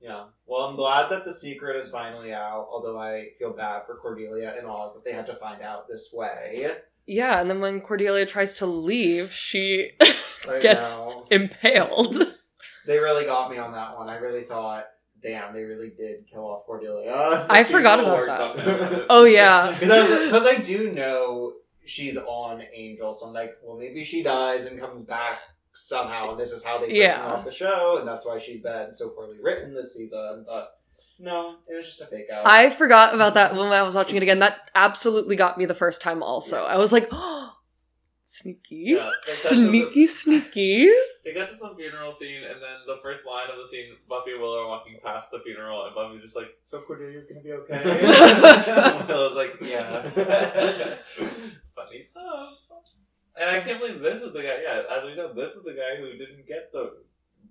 Yeah. 0.00 0.26
Well, 0.46 0.62
I'm 0.62 0.76
glad 0.76 1.08
that 1.10 1.24
the 1.24 1.32
secret 1.32 1.76
is 1.76 1.90
finally 1.90 2.32
out, 2.32 2.68
although 2.70 2.98
I 2.98 3.30
feel 3.38 3.52
bad 3.52 3.86
for 3.86 3.96
Cordelia 3.96 4.54
and 4.56 4.66
Oz 4.66 4.92
that 4.94 5.04
they 5.04 5.12
had 5.12 5.26
to 5.26 5.36
find 5.36 5.62
out 5.62 5.88
this 5.88 6.12
way. 6.12 6.76
Yeah, 7.06 7.40
and 7.40 7.48
then 7.48 7.60
when 7.60 7.80
Cordelia 7.80 8.26
tries 8.26 8.52
to 8.54 8.66
leave, 8.66 9.32
she 9.32 9.92
gets 10.60 11.14
know. 11.16 11.26
impaled. 11.30 12.16
They 12.86 12.98
really 12.98 13.24
got 13.24 13.50
me 13.50 13.58
on 13.58 13.72
that 13.72 13.96
one. 13.96 14.08
I 14.08 14.16
really 14.16 14.44
thought, 14.44 14.86
damn, 15.22 15.52
they 15.54 15.62
really 15.64 15.90
did 15.96 16.26
kill 16.30 16.44
off 16.44 16.64
Cordelia. 16.66 17.46
I 17.50 17.64
forgot 17.64 17.98
People 17.98 18.12
about 18.12 18.20
were 18.20 18.26
that. 18.26 18.38
dumb 18.38 18.76
about 18.80 18.92
it. 18.92 19.06
Oh 19.10 19.24
yeah, 19.24 19.72
Because 19.78 20.46
I, 20.46 20.56
do 20.58 20.92
know 20.92 21.54
she's 21.84 22.16
on 22.16 22.62
Angel, 22.74 23.12
so 23.12 23.26
I'm 23.26 23.32
like, 23.32 23.56
well, 23.62 23.76
maybe 23.76 24.02
she 24.04 24.22
dies 24.22 24.66
and 24.66 24.78
comes 24.80 25.04
back 25.04 25.38
somehow, 25.72 26.30
and 26.30 26.40
this 26.40 26.52
is 26.52 26.64
how 26.64 26.78
they 26.78 26.86
bring 26.86 27.00
Yeah. 27.00 27.22
her 27.22 27.36
off 27.36 27.44
the 27.44 27.52
show, 27.52 27.98
and 27.98 28.08
that's 28.08 28.24
why 28.26 28.38
she's 28.38 28.62
been 28.62 28.92
so 28.92 29.10
poorly 29.10 29.36
written 29.40 29.74
this 29.74 29.94
season. 29.94 30.44
But 30.46 30.70
no, 31.18 31.56
it 31.68 31.74
was 31.76 31.86
just 31.86 32.00
a 32.00 32.06
fake 32.06 32.26
out. 32.32 32.42
I 32.46 32.70
forgot 32.70 33.14
about 33.14 33.34
that 33.34 33.54
when 33.54 33.72
I 33.72 33.82
was 33.82 33.94
watching 33.94 34.16
it 34.16 34.22
again. 34.22 34.40
That 34.40 34.70
absolutely 34.74 35.36
got 35.36 35.58
me 35.58 35.64
the 35.64 35.74
first 35.74 36.00
time. 36.02 36.22
Also, 36.22 36.64
I 36.64 36.76
was 36.76 36.92
like, 36.92 37.08
oh, 37.12 37.52
sneaky, 38.24 38.84
Yeah, 38.88 39.04
like 39.04 39.12
that's 39.24 39.48
sneaky, 39.48 40.06
sneaky. 40.06 40.90
They 41.26 41.34
got 41.34 41.48
to 41.48 41.56
some 41.56 41.74
funeral 41.74 42.12
scene, 42.12 42.44
and 42.44 42.62
then 42.62 42.78
the 42.86 43.00
first 43.02 43.26
line 43.26 43.50
of 43.50 43.58
the 43.58 43.66
scene, 43.66 43.96
Buffy 44.08 44.30
and 44.30 44.40
Willow 44.40 44.62
are 44.62 44.68
walking 44.68 44.96
past 45.04 45.28
the 45.32 45.40
funeral, 45.40 45.84
and 45.86 45.92
Buffy's 45.92 46.22
just 46.22 46.36
like, 46.36 46.56
"So 46.64 46.82
Cordelia's 46.82 47.24
gonna 47.24 47.40
be 47.40 47.50
okay." 47.50 47.82
Willow's 49.08 49.34
like, 49.34 49.54
"Yeah." 49.60 50.02
Funny 51.74 52.00
stuff. 52.00 52.62
And 53.38 53.50
I 53.50 53.58
can't 53.58 53.80
believe 53.80 54.00
this 54.00 54.22
is 54.22 54.32
the 54.32 54.40
guy. 54.40 54.62
Yeah, 54.62 54.82
as 54.88 55.04
we 55.04 55.16
said, 55.16 55.34
this 55.34 55.56
is 55.56 55.64
the 55.64 55.72
guy 55.72 55.96
who 55.98 56.12
didn't 56.12 56.46
get 56.46 56.70
the 56.72 56.92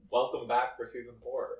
welcome 0.10 0.48
back 0.48 0.78
for 0.78 0.88
season 0.88 1.16
four. 1.22 1.60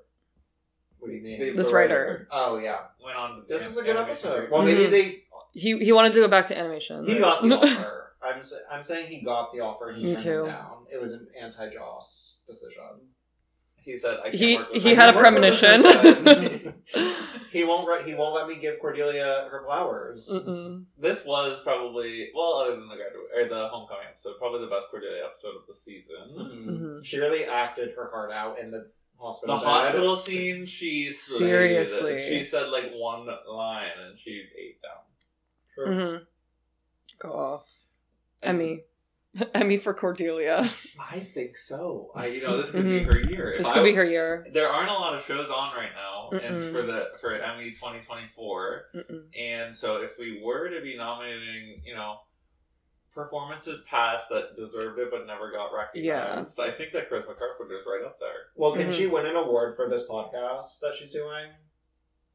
What 0.98 1.08
do 1.08 1.14
you 1.14 1.22
mean? 1.22 1.38
The- 1.40 1.50
This 1.50 1.68
the 1.68 1.74
writer. 1.74 2.28
oh 2.30 2.58
yeah, 2.58 2.80
went 3.04 3.16
on. 3.16 3.44
this 3.48 3.66
was 3.66 3.76
a 3.78 3.82
good 3.82 3.96
episode. 3.96 4.50
Well, 4.50 4.62
maybe 4.62 4.84
Mhm. 4.86 4.90
they 4.90 5.22
He 5.52 5.78
he 5.78 5.92
wanted 5.92 6.12
to 6.14 6.20
go 6.20 6.28
back 6.28 6.46
to 6.48 6.58
animation. 6.58 7.06
he 7.06 7.18
got 7.18 7.42
the 7.42 7.56
offer. 7.58 8.14
I'm 8.22 8.42
sa- 8.42 8.56
I'm 8.70 8.82
saying 8.82 9.06
he 9.08 9.22
got 9.22 9.52
the 9.52 9.60
offer 9.60 9.90
and 9.90 9.98
he 9.98 10.04
Me 10.04 10.10
turned 10.14 10.24
too. 10.24 10.44
it 10.44 10.48
down. 10.48 10.86
It 10.92 11.00
was 11.00 11.12
an 11.12 11.28
anti 11.40 11.70
Joss 11.72 12.38
decision. 12.46 13.12
He 13.76 13.96
said, 13.96 14.18
"I 14.18 14.24
can't 14.30 14.34
He 14.34 14.56
work 14.58 14.72
with 14.72 14.82
he 14.82 14.94
had 14.96 15.08
a 15.10 15.12
I 15.12 15.22
work 15.22 15.32
with 15.34 15.42
this 15.44 15.60
premonition. 15.60 16.74
he 17.52 17.62
won't. 17.64 17.86
Re- 17.88 18.02
he 18.04 18.14
won't 18.16 18.34
let 18.34 18.48
me 18.48 18.56
give 18.60 18.80
Cordelia 18.80 19.46
her 19.50 19.62
flowers. 19.64 20.28
Mm-mm. 20.32 20.86
This 20.98 21.24
was 21.24 21.60
probably 21.62 22.30
well, 22.34 22.54
other 22.54 22.72
than 22.76 22.88
the 22.88 22.96
graduate 22.96 23.26
or 23.36 23.48
the 23.48 23.68
homecoming 23.68 24.06
episode, 24.10 24.34
probably 24.38 24.60
the 24.60 24.66
best 24.66 24.88
Cordelia 24.90 25.24
episode 25.24 25.54
of 25.54 25.66
the 25.68 25.74
season. 25.74 26.16
Mhm. 26.36 26.66
Mhm. 26.66 27.04
She 27.04 27.18
really 27.20 27.44
acted 27.44 27.94
her 27.94 28.10
heart 28.10 28.32
out 28.32 28.58
in 28.58 28.72
the 28.72 28.90
The 29.18 29.22
hospital. 29.24 29.56
bed. 29.56 29.64
hospital 29.64 30.16
scene, 30.16 30.66
she 30.66 31.10
slayed. 31.10 31.38
Seriously. 31.38 32.20
she 32.28 32.42
said 32.42 32.68
like 32.68 32.92
one 32.94 33.26
line 33.48 33.90
and 34.06 34.18
she 34.18 34.44
ate 34.58 34.80
down. 34.82 35.02
True. 35.74 36.10
hmm 36.18 36.24
Go 37.18 37.32
off, 37.32 37.64
And 38.42 38.60
Emmy. 38.60 38.80
Emmy 39.54 39.76
for 39.78 39.92
Cordelia. 39.94 40.68
I 40.98 41.20
think 41.20 41.56
so. 41.56 42.10
I, 42.14 42.26
you 42.28 42.42
know, 42.42 42.56
this 42.58 42.70
could 42.70 42.84
Mhm. 42.84 42.98
be 42.98 43.04
her 43.04 43.20
year. 43.20 43.52
If 43.52 43.58
This 43.58 43.66
I- 43.68 43.74
could 43.74 43.84
be 43.84 43.94
her 43.94 44.04
year. 44.04 44.46
There 44.52 44.68
aren't 44.68 44.90
a 44.90 44.94
lot 44.94 45.14
of 45.14 45.22
shows 45.24 45.48
on 45.50 45.74
right 45.76 45.90
now, 45.94 46.30
and 46.38 46.56
Mm-mm. 46.62 46.72
for 46.72 46.82
the 46.82 47.10
for 47.20 47.34
Emmy 47.34 47.72
twenty 47.72 48.00
twenty 48.00 48.26
four, 48.28 48.86
and 49.38 49.74
so 49.76 50.02
if 50.02 50.18
we 50.18 50.40
were 50.42 50.68
to 50.70 50.80
be 50.80 50.96
nominating, 50.96 51.82
you 51.84 51.94
know, 51.94 52.18
performances 53.16 53.82
past 53.90 54.28
that 54.28 54.54
deserved 54.54 55.00
it 55.00 55.08
but 55.10 55.26
never 55.26 55.50
got 55.50 55.70
recognized. 55.74 56.60
I 56.60 56.70
think 56.70 56.92
that 56.92 57.08
Chris 57.08 57.24
Charisma 57.24 57.36
Carpenter's 57.36 57.84
right 57.84 58.04
up 58.06 58.20
there. 58.20 58.52
Well, 58.54 58.74
can 58.74 58.88
Mhm. 58.88 58.92
she 58.92 59.06
win 59.08 59.26
an 59.26 59.34
award 59.34 59.74
for 59.74 59.88
this 59.88 60.06
podcast 60.06 60.78
that 60.82 60.94
she's 60.96 61.10
doing? 61.10 61.46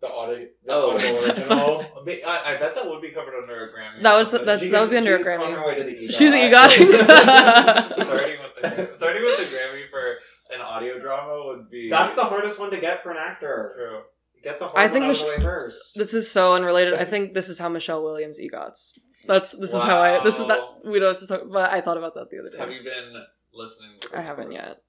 The 0.01 0.07
audio, 0.09 0.47
the 0.65 0.73
Oh. 0.73 0.91
original. 0.95 1.79
I, 2.07 2.21
I, 2.25 2.55
I 2.55 2.57
bet 2.57 2.73
that 2.75 2.88
would 2.89 3.01
be 3.03 3.11
covered 3.11 3.39
under 3.39 3.65
a 3.65 3.67
Grammy. 3.71 4.01
That 4.01 4.15
would- 4.32 4.45
that's- 4.47 4.69
that 4.71 4.82
would 4.82 4.89
be 4.89 4.95
can- 4.95 5.07
under 5.07 5.15
a 5.15 5.19
Grammy. 5.23 5.45
on 5.45 5.53
her 5.53 5.67
way 5.67 5.75
to 5.75 5.84
the 5.84 5.95
EGOT. 5.95 6.11
She's 6.11 6.34
EGOTing. 6.34 7.93
starting 7.93 8.38
with 8.41 8.55
the 8.61 8.89
starting 8.95 9.23
with 9.23 9.38
the 9.38 9.55
Grammy 9.55 9.88
for 9.89 10.17
an 10.55 10.61
audio 10.61 10.99
drama 10.99 11.45
would 11.45 11.69
be 11.69 11.89
That's 11.89 12.15
the 12.15 12.23
hardest 12.23 12.59
one 12.59 12.71
to 12.71 12.77
get 12.79 13.03
for 13.03 13.11
an 13.11 13.17
actor. 13.17 13.73
true. 13.77 13.99
Get 14.43 14.57
the 14.57 14.65
hard 14.65 14.79
I 14.79 14.88
think 14.88 15.01
one 15.05 15.11
out 15.11 15.15
of 15.15 15.17
Mich- 15.17 15.21
the 15.21 15.27
way 15.38 15.43
first. 15.43 15.93
This 15.95 16.15
is 16.15 16.32
so 16.32 16.55
unrelated. 16.55 16.95
I 16.95 17.05
think 17.05 17.36
this 17.36 17.47
is 17.47 17.59
how 17.59 17.69
Michelle 17.69 18.01
Williams 18.03 18.39
egots. 18.39 18.97
That's 19.28 19.51
this 19.53 19.74
is 19.74 19.84
how 19.84 20.01
I 20.01 20.24
this 20.24 20.39
is 20.39 20.47
that 20.47 20.61
we 20.84 20.99
don't 20.99 21.13
have 21.13 21.19
to 21.19 21.28
talk 21.28 21.41
but 21.51 21.72
I 21.72 21.82
thought 21.82 21.97
about 21.97 22.15
that 22.15 22.30
the 22.30 22.39
other 22.39 22.49
day. 22.49 22.57
Have 22.57 22.72
you 22.72 22.84
been 22.84 23.13
listening? 23.53 23.91
to 24.01 24.17
I 24.17 24.22
haven't 24.22 24.51
yet. 24.51 24.82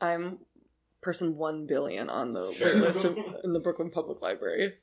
I'm 0.00 0.40
person 1.00 1.36
one 1.36 1.66
billion 1.66 2.10
on 2.10 2.32
the 2.32 2.52
Sure. 2.52 2.74
wait 2.74 2.82
list 2.82 3.04
of, 3.04 3.16
in 3.44 3.52
the 3.52 3.60
Brooklyn 3.60 3.90
Public 3.90 4.20
Library. 4.20 4.74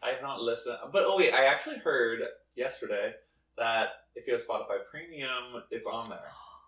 I 0.00 0.10
have 0.10 0.22
not 0.22 0.40
listened, 0.40 0.76
but 0.92 1.02
oh 1.06 1.16
wait, 1.18 1.34
I 1.34 1.46
actually 1.46 1.78
heard 1.78 2.20
yesterday 2.54 3.14
that 3.56 3.88
if 4.14 4.26
you 4.28 4.32
have 4.34 4.46
Spotify 4.46 4.78
Premium, 4.90 5.62
it's 5.72 5.86
on 5.86 6.08
there. 6.08 6.20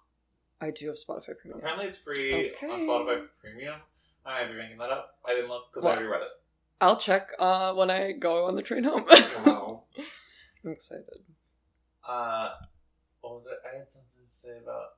I 0.61 0.73
do 0.73 0.89
have 0.89 0.97
Spotify 0.97 1.39
Premium. 1.39 1.59
Apparently, 1.61 1.87
it's 1.87 1.97
free 1.97 2.53
on 2.65 2.81
Spotify 2.81 3.27
Premium. 3.41 3.77
I 4.27 4.43
might 4.43 4.51
be 4.53 4.59
making 4.59 4.79
that 4.79 4.91
up. 4.91 5.15
I 5.27 5.35
didn't 5.35 5.49
look 5.49 5.71
because 5.71 5.85
Well- 5.85 5.93
I 5.93 5.97
already 5.97 6.11
read 6.13 6.23
it. 6.23 6.29
I'll 6.83 6.97
check 6.97 7.31
uh, 7.39 7.75
when 7.75 7.91
I 7.91 8.13
go 8.13 8.47
on 8.47 8.57
the 8.57 8.63
train 8.63 8.85
home. 8.85 9.05
Wow. 9.45 9.85
I'm 10.65 10.73
excited. 10.73 11.05
Uh, 12.07 12.51
what 13.21 13.35
was 13.35 13.47
it? 13.47 13.59
I 13.71 13.79
had 13.79 13.89
something 13.91 14.09
to 14.27 14.33
say 14.33 14.59
about 14.63 14.95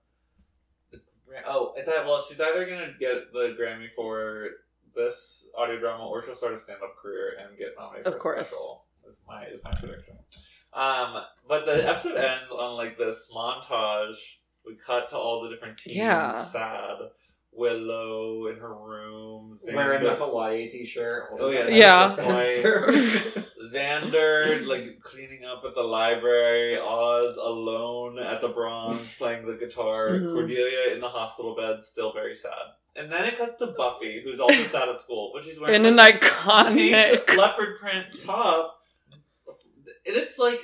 the 0.91 1.01
oh, 1.47 1.73
it's 1.77 1.89
ei- 1.89 2.05
well, 2.07 2.23
she's 2.23 2.41
either 2.41 2.65
gonna 2.65 2.95
get 2.99 3.33
the 3.33 3.57
Grammy 3.59 3.89
for 3.95 4.49
this 4.95 5.47
audio 5.57 5.79
drama, 5.79 6.07
or 6.07 6.23
she'll 6.23 6.35
start 6.35 6.53
a 6.55 6.59
stand-up 6.59 6.97
career 6.97 7.37
and 7.41 7.57
get 7.59 7.75
nominated 7.79 8.07
Of 8.09 8.15
for 8.15 8.19
course. 8.21 8.49
special. 8.51 8.85
Is 9.07 9.19
my 9.27 9.45
is 9.47 9.61
my 9.65 9.73
prediction. 9.73 10.15
Um, 10.73 11.23
but 11.49 11.67
the 11.67 11.87
episode 11.89 12.17
ends 12.17 12.51
on 12.51 12.77
like 12.77 12.97
this 12.99 13.29
montage. 13.35 14.17
We 14.65 14.77
cut 14.77 15.09
to 15.09 15.17
all 15.17 15.43
the 15.43 15.49
different 15.51 15.77
teams, 15.77 15.97
Yeah. 15.97 16.31
sad. 16.31 16.99
Willow 17.55 18.47
in 18.47 18.57
her 18.57 18.75
room, 18.75 19.55
Wearing 19.75 20.03
the 20.03 20.15
Hawaii 20.15 20.69
t-shirt. 20.69 21.25
Oh, 21.39 21.51
yeah, 21.51 21.69
Yeah. 21.69 22.07
Xander 23.73 24.67
like 24.67 25.01
cleaning 25.03 25.45
up 25.45 25.63
at 25.65 25.75
the 25.75 25.83
library, 25.83 26.79
Oz 26.79 27.37
alone 27.37 28.19
at 28.19 28.41
the 28.41 28.49
Bronze 28.49 29.15
playing 29.19 29.47
the 29.47 29.55
guitar, 29.55 30.11
Mhm. 30.11 30.33
Cordelia 30.33 30.95
in 30.95 31.01
the 31.01 31.09
hospital 31.09 31.55
bed, 31.55 31.83
still 31.83 32.13
very 32.13 32.35
sad. 32.35 32.53
And 32.97 33.11
then 33.11 33.25
it 33.25 33.39
cuts 33.39 33.57
to 33.59 33.69
Buffy, 33.69 34.23
who's 34.23 34.41
also 34.41 34.63
sad 34.65 34.89
at 34.89 35.01
school, 35.01 35.31
but 35.35 35.45
she's 35.45 35.59
wearing 35.59 35.77
In 35.77 35.87
an 35.87 35.97
like, 35.97 36.21
iconic 36.23 37.37
leopard 37.37 37.79
print 37.79 38.07
top. 38.25 38.79
And 40.07 40.17
it's 40.17 40.39
like, 40.39 40.61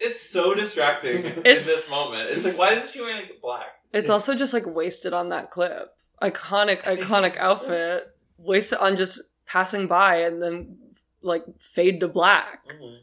it's 0.00 0.28
so 0.30 0.54
distracting 0.54 1.24
in 1.24 1.42
this 1.42 1.90
moment. 1.90 2.30
It's 2.30 2.44
like, 2.44 2.56
why 2.58 2.72
isn't 2.72 2.90
she 2.90 3.00
wearing 3.00 3.16
like 3.16 3.40
black? 3.40 3.68
It's 3.92 4.10
also 4.10 4.34
just 4.34 4.52
like 4.54 4.66
wasted 4.66 5.12
on 5.12 5.30
that 5.30 5.50
clip. 5.50 5.94
Iconic, 6.22 6.82
iconic 6.82 7.36
outfit. 7.38 8.14
Wasted 8.36 8.78
on 8.78 8.96
just 8.96 9.20
passing 9.46 9.86
by 9.86 10.16
and 10.22 10.42
then 10.42 10.78
like 11.22 11.44
fade 11.58 12.00
to 12.00 12.08
black. 12.08 12.64
Mhm. 12.68 13.00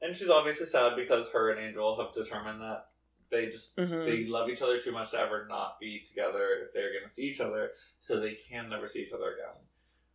And 0.00 0.16
she's 0.16 0.30
obviously 0.30 0.66
sad 0.66 0.96
because 0.96 1.28
her 1.30 1.50
and 1.50 1.60
Angel 1.60 2.00
have 2.02 2.14
determined 2.14 2.60
that 2.62 2.86
they 3.30 3.46
just 3.46 3.76
Mhm. 3.76 4.04
they 4.06 4.24
love 4.26 4.48
each 4.48 4.62
other 4.62 4.80
too 4.80 4.92
much 4.92 5.10
to 5.12 5.18
ever 5.18 5.46
not 5.48 5.78
be 5.80 6.00
together 6.00 6.64
if 6.66 6.72
they're 6.72 6.92
going 6.92 7.04
to 7.04 7.08
see 7.08 7.22
each 7.22 7.40
other, 7.40 7.72
so 7.98 8.18
they 8.20 8.34
can 8.34 8.68
never 8.68 8.86
see 8.88 9.00
each 9.02 9.12
other 9.12 9.32
again. 9.34 9.62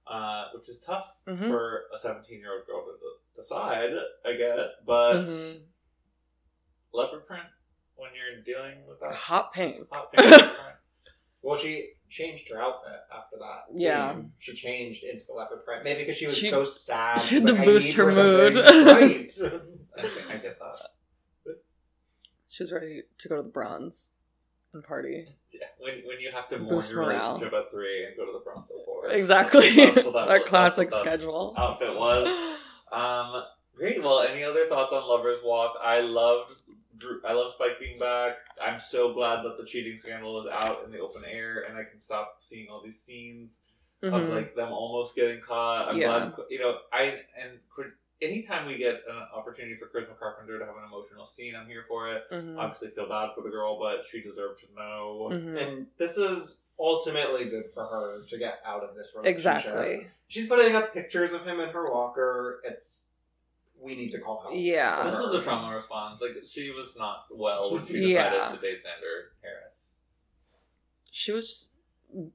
Uh, 0.06 0.50
which 0.54 0.70
is 0.70 0.80
tough 0.80 1.16
Mhm. 1.26 1.50
for 1.50 1.86
a 1.94 1.98
17 1.98 2.40
year 2.40 2.54
old 2.58 2.66
girl 2.66 2.86
to 2.86 2.98
decide, 3.36 3.92
I 4.26 4.34
get, 4.34 4.86
but 4.86 5.24
Mhm. 5.24 5.62
leopard 6.94 7.26
print 7.28 7.46
when 7.98 8.12
you're 8.16 8.42
dealing 8.44 8.88
with 8.88 9.00
that 9.02 9.14
Hot 9.14 9.54
pink. 9.54 9.86
hot 9.92 10.12
pink. 10.14 10.52
Well, 11.44 11.56
she 11.56 11.92
changed 12.10 12.50
her 12.52 12.60
outfit 12.62 12.92
after 13.16 13.38
that. 13.38 13.74
scene. 13.74 13.84
Yeah. 13.84 14.16
She 14.40 14.54
changed 14.54 15.04
into 15.06 15.26
the 15.28 15.34
leopard 15.34 15.64
print. 15.64 15.84
Maybe 15.86 16.02
because 16.02 16.18
she 16.18 16.26
was 16.26 16.38
She- 16.38 16.50
so 16.50 16.64
sad. 16.66 17.22
she 17.22 17.36
had 17.36 17.44
She's 17.44 17.46
to 17.52 17.54
like, 17.54 17.64
boost 17.66 17.94
her 17.94 18.12
mood. 18.12 18.56
Right. 18.56 19.32
I, 19.98 20.02
I 20.34 20.38
get 20.38 20.60
that. 20.60 20.88
She 22.50 22.64
was 22.64 22.72
ready 22.72 23.04
to 23.20 23.30
go 23.30 23.36
to 23.38 23.44
the 23.44 23.50
bronze 23.50 24.12
and 24.74 24.84
party. 24.84 25.28
Yeah, 25.54 25.62
when, 25.80 25.94
when 26.06 26.20
you 26.20 26.32
have 26.32 26.48
to 26.50 26.58
mourn 26.58 26.76
Boost 26.76 26.92
your 26.92 27.04
morale. 27.06 27.34
relationship 27.36 27.54
at 27.54 27.72
three 27.72 28.06
and 28.06 28.18
go 28.18 28.26
to 28.26 28.32
the 28.34 28.40
Bronze 28.44 28.70
at 28.70 28.86
four. 28.86 29.08
Exactly. 29.10 29.70
That's 29.76 30.04
that 30.04 30.16
Our 30.16 30.40
classic 30.44 30.90
that's 30.90 31.00
what 31.00 31.06
that 31.06 31.20
schedule. 31.20 31.54
outfit 31.58 31.96
was. 31.96 32.28
Um, 32.92 33.44
great. 33.76 34.02
Well, 34.02 34.22
any 34.22 34.44
other 34.44 34.66
thoughts 34.68 34.92
on 34.92 35.08
Lovers 35.08 35.40
Walk? 35.44 35.76
I 35.82 36.00
loved, 36.02 36.57
Dru, 36.98 37.22
I 37.26 37.34
love 37.34 37.52
Spike 37.52 37.80
being 37.80 38.00
back. 38.00 38.38
I'm 38.62 38.80
so 38.80 39.14
glad 39.14 39.44
that 39.44 39.58
the 39.58 39.66
cheating 39.66 39.96
scandal 39.96 40.40
is 40.42 40.48
out 40.52 40.84
in 40.86 40.92
the 40.92 41.00
open 41.00 41.24
air, 41.26 41.66
and 41.68 41.78
I 41.78 41.84
can 41.84 42.00
stop 42.00 42.38
seeing 42.42 42.70
all 42.70 42.82
these 42.84 43.00
scenes 43.02 43.58
of 44.04 44.12
Mhm. 44.14 44.30
like 44.34 44.56
them 44.56 44.72
almost 44.72 45.16
getting 45.16 45.42
caught. 45.42 45.88
I'm 45.90 45.98
Yeah. 45.98 46.32
glad, 46.36 46.46
you 46.50 46.60
know, 46.60 46.80
I 46.92 47.24
and 47.38 47.60
anytime 48.22 48.66
we 48.66 48.78
get 48.78 49.04
an 49.08 49.16
opportunity 49.34 49.76
for 49.76 49.88
Charisma 49.88 50.18
Carpenter 50.18 50.58
to 50.60 50.66
have 50.66 50.76
an 50.76 50.84
emotional 50.86 51.26
scene, 51.26 51.56
I'm 51.56 51.68
here 51.68 51.84
for 51.88 52.12
it. 52.12 52.24
Mhm. 52.32 52.58
Obviously, 52.58 52.90
feel 52.90 53.08
bad 53.08 53.34
for 53.36 53.42
the 53.42 53.50
girl, 53.50 53.78
but 53.80 54.04
she 54.06 54.22
deserved 54.22 54.60
to 54.62 54.74
know. 54.76 55.30
Mhm. 55.32 55.62
and 55.62 55.88
this 55.98 56.18
is 56.18 56.62
ultimately 56.80 57.46
good 57.46 57.70
for 57.74 57.86
her 57.86 58.24
to 58.30 58.38
get 58.38 58.60
out 58.64 58.84
of 58.84 58.96
this 58.96 59.14
relationship. 59.16 59.36
Exactly. 59.36 60.08
She's 60.28 60.48
putting 60.48 60.76
up 60.76 60.94
pictures 60.94 61.34
of 61.34 61.46
him 61.46 61.60
in 61.60 61.70
her 61.70 61.88
locker. 61.88 62.62
It's 62.64 63.07
we 63.82 63.94
need 63.94 64.10
to 64.12 64.20
call 64.20 64.42
help. 64.42 64.54
Yeah. 64.56 65.04
This 65.04 65.20
was 65.20 65.34
a 65.34 65.42
trauma 65.42 65.74
response. 65.74 66.22
Like 66.22 66.32
she 66.48 66.72
was 66.72 66.96
not 66.98 67.26
well 67.32 67.74
when 67.74 67.86
she 67.86 67.94
decided 67.94 68.38
Yeah. 68.38 68.48
to 68.48 68.58
date 68.58 68.80
Xander 68.84 69.30
Harris. 69.44 69.90
She 71.12 71.32
was 71.32 71.68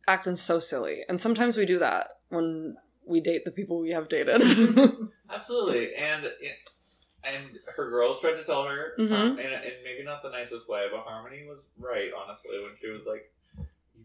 acting 0.06 0.36
so 0.36 0.58
silly. 0.60 1.00
And 1.08 1.18
sometimes 1.18 1.56
we 1.56 1.66
do 1.66 1.78
that 1.78 2.08
when 2.28 2.76
we 3.06 3.20
date 3.20 3.44
the 3.44 3.50
people 3.50 3.80
we 3.80 3.90
have 3.90 4.08
dated. 4.08 4.40
Absolutely, 5.30 5.94
and 5.94 6.24
it, 6.26 6.36
and 7.24 7.58
her 7.76 7.88
girls 7.90 8.20
tried 8.20 8.32
to 8.34 8.44
tell 8.44 8.64
her, 8.64 8.94
Mhm. 8.98 9.08
Har- 9.08 9.18
and, 9.26 9.38
and 9.40 9.74
maybe 9.84 10.02
not 10.04 10.22
the 10.22 10.30
nicest 10.30 10.68
way, 10.68 10.86
but 10.90 11.00
Harmony 11.00 11.46
was 11.48 11.68
right. 11.78 12.10
Honestly, 12.16 12.58
when 12.62 12.72
she 12.80 12.88
was 12.90 13.06
like, 13.06 13.22
"You 13.22 13.41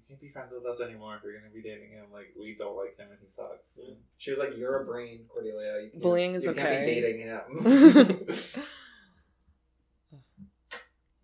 can't 0.07 0.19
be 0.21 0.29
friends 0.29 0.51
with 0.53 0.65
us 0.65 0.79
anymore 0.81 1.15
if 1.17 1.23
you're 1.23 1.33
going 1.37 1.43
to 1.49 1.53
be 1.53 1.61
dating 1.61 1.89
him. 1.91 2.05
Like 2.13 2.33
we 2.39 2.55
don't 2.57 2.75
like 2.77 2.97
him 2.97 3.07
and 3.09 3.19
he 3.19 3.27
sucks." 3.27 3.79
She 4.17 4.29
was 4.31 4.39
like, 4.39 4.57
"You're 4.57 4.81
a 4.81 4.85
brain, 4.85 5.25
Cordelia. 5.27 5.81
You 5.83 5.89
can't, 5.91 6.01
Bullying 6.01 6.35
is 6.35 6.45
you 6.45 6.53
Can't 6.53 6.67
okay." 6.67 6.85
be 6.85 7.01
dating 7.01 7.27
him." 7.27 8.27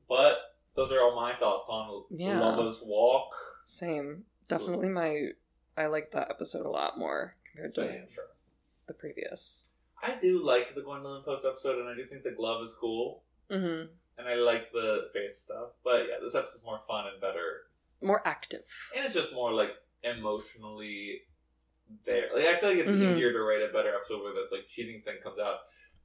But 0.07 0.37
those 0.75 0.91
are 0.91 0.99
all 1.01 1.15
my 1.15 1.33
thoughts 1.33 1.67
on 1.69 2.03
Yeah. 2.11 2.39
Lovers 2.39 2.81
Walk. 2.85 3.31
Same. 3.63 4.25
Definitely 4.47 4.89
my 4.89 5.29
I 5.75 5.87
like 5.87 6.11
that 6.11 6.29
episode 6.29 6.65
a 6.65 6.69
lot 6.69 6.99
more 6.99 7.35
compared 7.51 7.73
to 7.75 8.07
Sure. 8.13 8.25
the 8.87 8.93
previous. 8.93 9.65
I 10.03 10.15
do 10.19 10.43
like 10.43 10.75
the 10.75 10.81
Gwendolyn 10.81 11.23
Post 11.23 11.45
episode, 11.45 11.79
and 11.79 11.87
I 11.89 11.95
do 11.95 12.05
think 12.05 12.23
the 12.23 12.31
glove 12.31 12.61
is 12.63 12.73
cool, 12.79 13.23
hmm 13.49 13.83
and 14.15 14.27
I 14.27 14.35
like 14.35 14.71
the 14.71 15.09
faith 15.13 15.35
stuff. 15.37 15.69
But 15.83 16.07
yeah, 16.07 16.15
this 16.21 16.35
episode's 16.35 16.63
more 16.63 16.79
fun 16.87 17.07
and 17.11 17.19
better 17.19 17.61
More 18.03 18.21
active. 18.25 18.65
and 18.95 19.05
it's 19.05 19.13
just 19.13 19.33
more 19.33 19.51
like 19.53 19.71
emotionally 20.03 21.21
there. 22.05 22.27
Like 22.33 22.45
I 22.45 22.57
feel 22.59 22.69
like 22.69 22.79
it's 22.79 22.91
Mhm. 22.91 23.11
easier 23.11 23.31
to 23.33 23.39
write 23.41 23.61
a 23.61 23.71
better 23.73 23.93
episode 23.95 24.21
where 24.23 24.33
this 24.33 24.51
like 24.51 24.67
cheating 24.67 25.01
thing 25.01 25.17
comes 25.23 25.39
out 25.39 25.59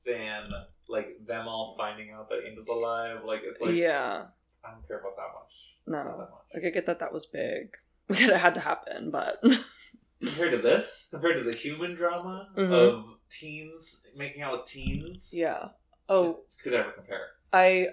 than 0.05 0.51
like 0.89 1.09
them 1.27 1.49
all 1.49 1.75
finding 1.77 2.11
out 2.11 2.29
that 2.31 2.45
Angel's 2.47 2.69
alive. 2.69 3.25
Like 3.25 3.43
it's 3.45 3.61
like 3.61 3.75
yeah. 3.75 4.27
I 4.65 4.71
don't 4.73 4.87
care 4.87 4.99
about 5.01 5.17
that 5.17 5.33
much. 5.35 5.55
No. 5.87 6.05
that 6.05 6.19
much. 6.19 6.47
Like 6.55 6.65
I 6.67 6.71
get 6.71 6.87
that 6.87 6.99
that 7.01 7.13
was 7.13 7.27
big. 7.27 7.77
it 8.09 8.37
had 8.37 8.55
to 8.55 8.61
happen, 8.61 9.11
but 9.11 9.43
Compared 10.21 10.51
to 10.51 10.59
this, 10.59 11.07
compared 11.13 11.37
to 11.37 11.45
the 11.45 11.55
human 11.57 11.95
drama 11.95 12.51
Mhm. 12.57 12.73
of 12.73 13.05
teens 13.31 14.01
making 14.17 14.43
out 14.43 14.53
with 14.61 14.67
teens, 14.69 15.31
yeah. 15.33 15.69
Oh, 16.09 16.41
it 16.45 16.57
could 16.63 16.75
ever 16.75 16.91
compare. 16.91 17.27
I 17.53 17.87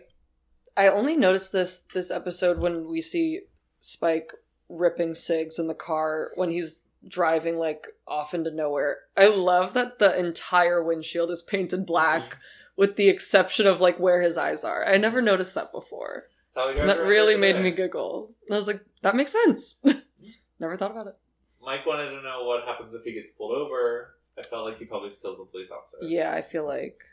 I 0.75 0.87
only 0.87 1.15
noticed 1.17 1.51
this 1.51 1.81
this 1.93 2.09
episode 2.11 2.57
when 2.57 2.87
we 2.89 2.99
see 3.01 3.41
Spike 3.85 4.31
ripping 4.67 5.13
cigs 5.13 5.59
in 5.59 5.67
the 5.67 5.75
car 5.75 6.31
when 6.33 6.49
he's 6.49 6.81
driving 7.07 7.59
like 7.59 7.85
off 8.07 8.33
into 8.33 8.49
nowhere. 8.49 8.97
I 9.15 9.27
love 9.27 9.73
that 9.75 9.99
the 9.99 10.17
entire 10.17 10.83
windshield 10.83 11.29
is 11.29 11.43
painted 11.43 11.85
black 11.85 12.37
with 12.75 12.95
the 12.95 13.09
exception 13.09 13.67
of 13.67 13.79
like 13.81 13.99
where 13.99 14.23
his 14.23 14.37
eyes 14.39 14.63
are. 14.63 14.83
I 14.87 14.97
never 14.97 15.21
noticed 15.21 15.53
that 15.53 15.71
before. 15.71 16.23
That 16.55 16.99
really 17.01 17.37
made 17.37 17.61
me 17.61 17.69
giggle. 17.69 18.31
I 18.51 18.55
was 18.55 18.65
like, 18.65 18.81
that 19.03 19.15
makes 19.15 19.33
sense. 19.33 19.75
never 20.59 20.75
thought 20.77 20.89
about 20.91 21.05
it. 21.07 21.15
Mike 21.61 21.85
wanted 21.85 22.09
to 22.09 22.23
know 22.23 22.43
what 22.45 22.63
happens 22.65 22.91
if 22.95 23.03
he 23.03 23.13
gets 23.13 23.29
pulled 23.37 23.55
over. 23.55 24.15
I 24.35 24.41
felt 24.41 24.65
like 24.65 24.79
he 24.79 24.85
probably 24.85 25.11
killed 25.21 25.37
the 25.39 25.45
police 25.45 25.69
officer. 25.69 25.97
Yeah, 26.01 26.33
I 26.33 26.41
feel 26.41 26.65
like 26.65 27.03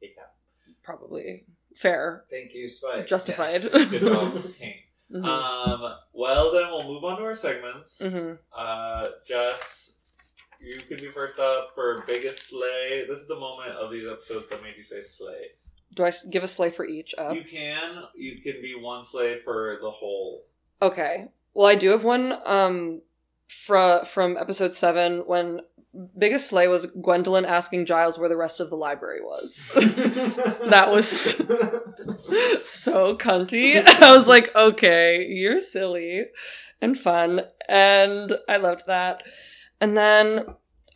Yeah. 0.00 0.10
probably 0.84 1.46
Fair. 1.74 2.24
Thank 2.30 2.54
you, 2.54 2.68
Spike. 2.68 3.08
Justified. 3.08 3.62
Good 3.62 4.00
job, 4.00 4.44
King. 4.58 4.74
Mhm. 5.14 5.24
Um, 5.24 5.94
well, 6.12 6.52
then 6.52 6.68
we'll 6.70 6.82
move 6.84 7.04
on 7.04 7.18
to 7.18 7.24
our 7.24 7.34
segments. 7.36 8.02
Mhm. 8.02 8.38
Uh, 8.52 9.06
Jess, 9.24 9.92
you 10.60 10.76
can 10.78 10.96
be 10.96 11.08
first 11.10 11.38
up 11.38 11.72
for 11.74 12.02
biggest 12.06 12.48
slay. 12.48 13.04
This 13.06 13.20
is 13.20 13.28
the 13.28 13.36
moment 13.38 13.72
of 13.72 13.92
these 13.92 14.08
episodes 14.08 14.48
that 14.50 14.62
made 14.62 14.76
you 14.76 14.82
say 14.82 15.00
slay. 15.00 15.52
Do 15.94 16.04
I 16.04 16.10
give 16.30 16.42
a 16.42 16.48
slay 16.48 16.70
for 16.70 16.84
each 16.84 17.14
up? 17.16 17.36
You 17.36 17.44
can, 17.44 18.04
you 18.16 18.40
can 18.40 18.60
be 18.60 18.74
one 18.74 19.04
slay 19.04 19.38
for 19.38 19.78
the 19.80 19.90
whole. 19.90 20.44
Okay. 20.82 21.28
Well, 21.52 21.66
I 21.68 21.76
do 21.76 21.90
have 21.90 22.02
one 22.02 22.36
um 22.44 23.02
fra- 23.46 24.04
from 24.04 24.36
episode 24.36 24.72
7 24.72 25.20
when 25.26 25.60
biggest 26.18 26.48
slay 26.48 26.68
was 26.68 26.86
Gwendolyn 26.86 27.44
asking 27.44 27.86
Giles 27.86 28.18
where 28.18 28.28
the 28.28 28.36
rest 28.36 28.60
of 28.60 28.70
the 28.70 28.76
library 28.76 29.20
was. 29.20 29.70
that 29.74 30.90
was 30.90 31.36
so 32.68 33.16
cunty. 33.16 33.84
I 33.86 34.12
was 34.14 34.28
like, 34.28 34.54
"Okay, 34.54 35.26
you're 35.26 35.60
silly 35.60 36.26
and 36.80 36.98
fun." 36.98 37.42
And 37.68 38.32
I 38.48 38.56
loved 38.56 38.86
that. 38.86 39.22
And 39.80 39.96
then 39.96 40.46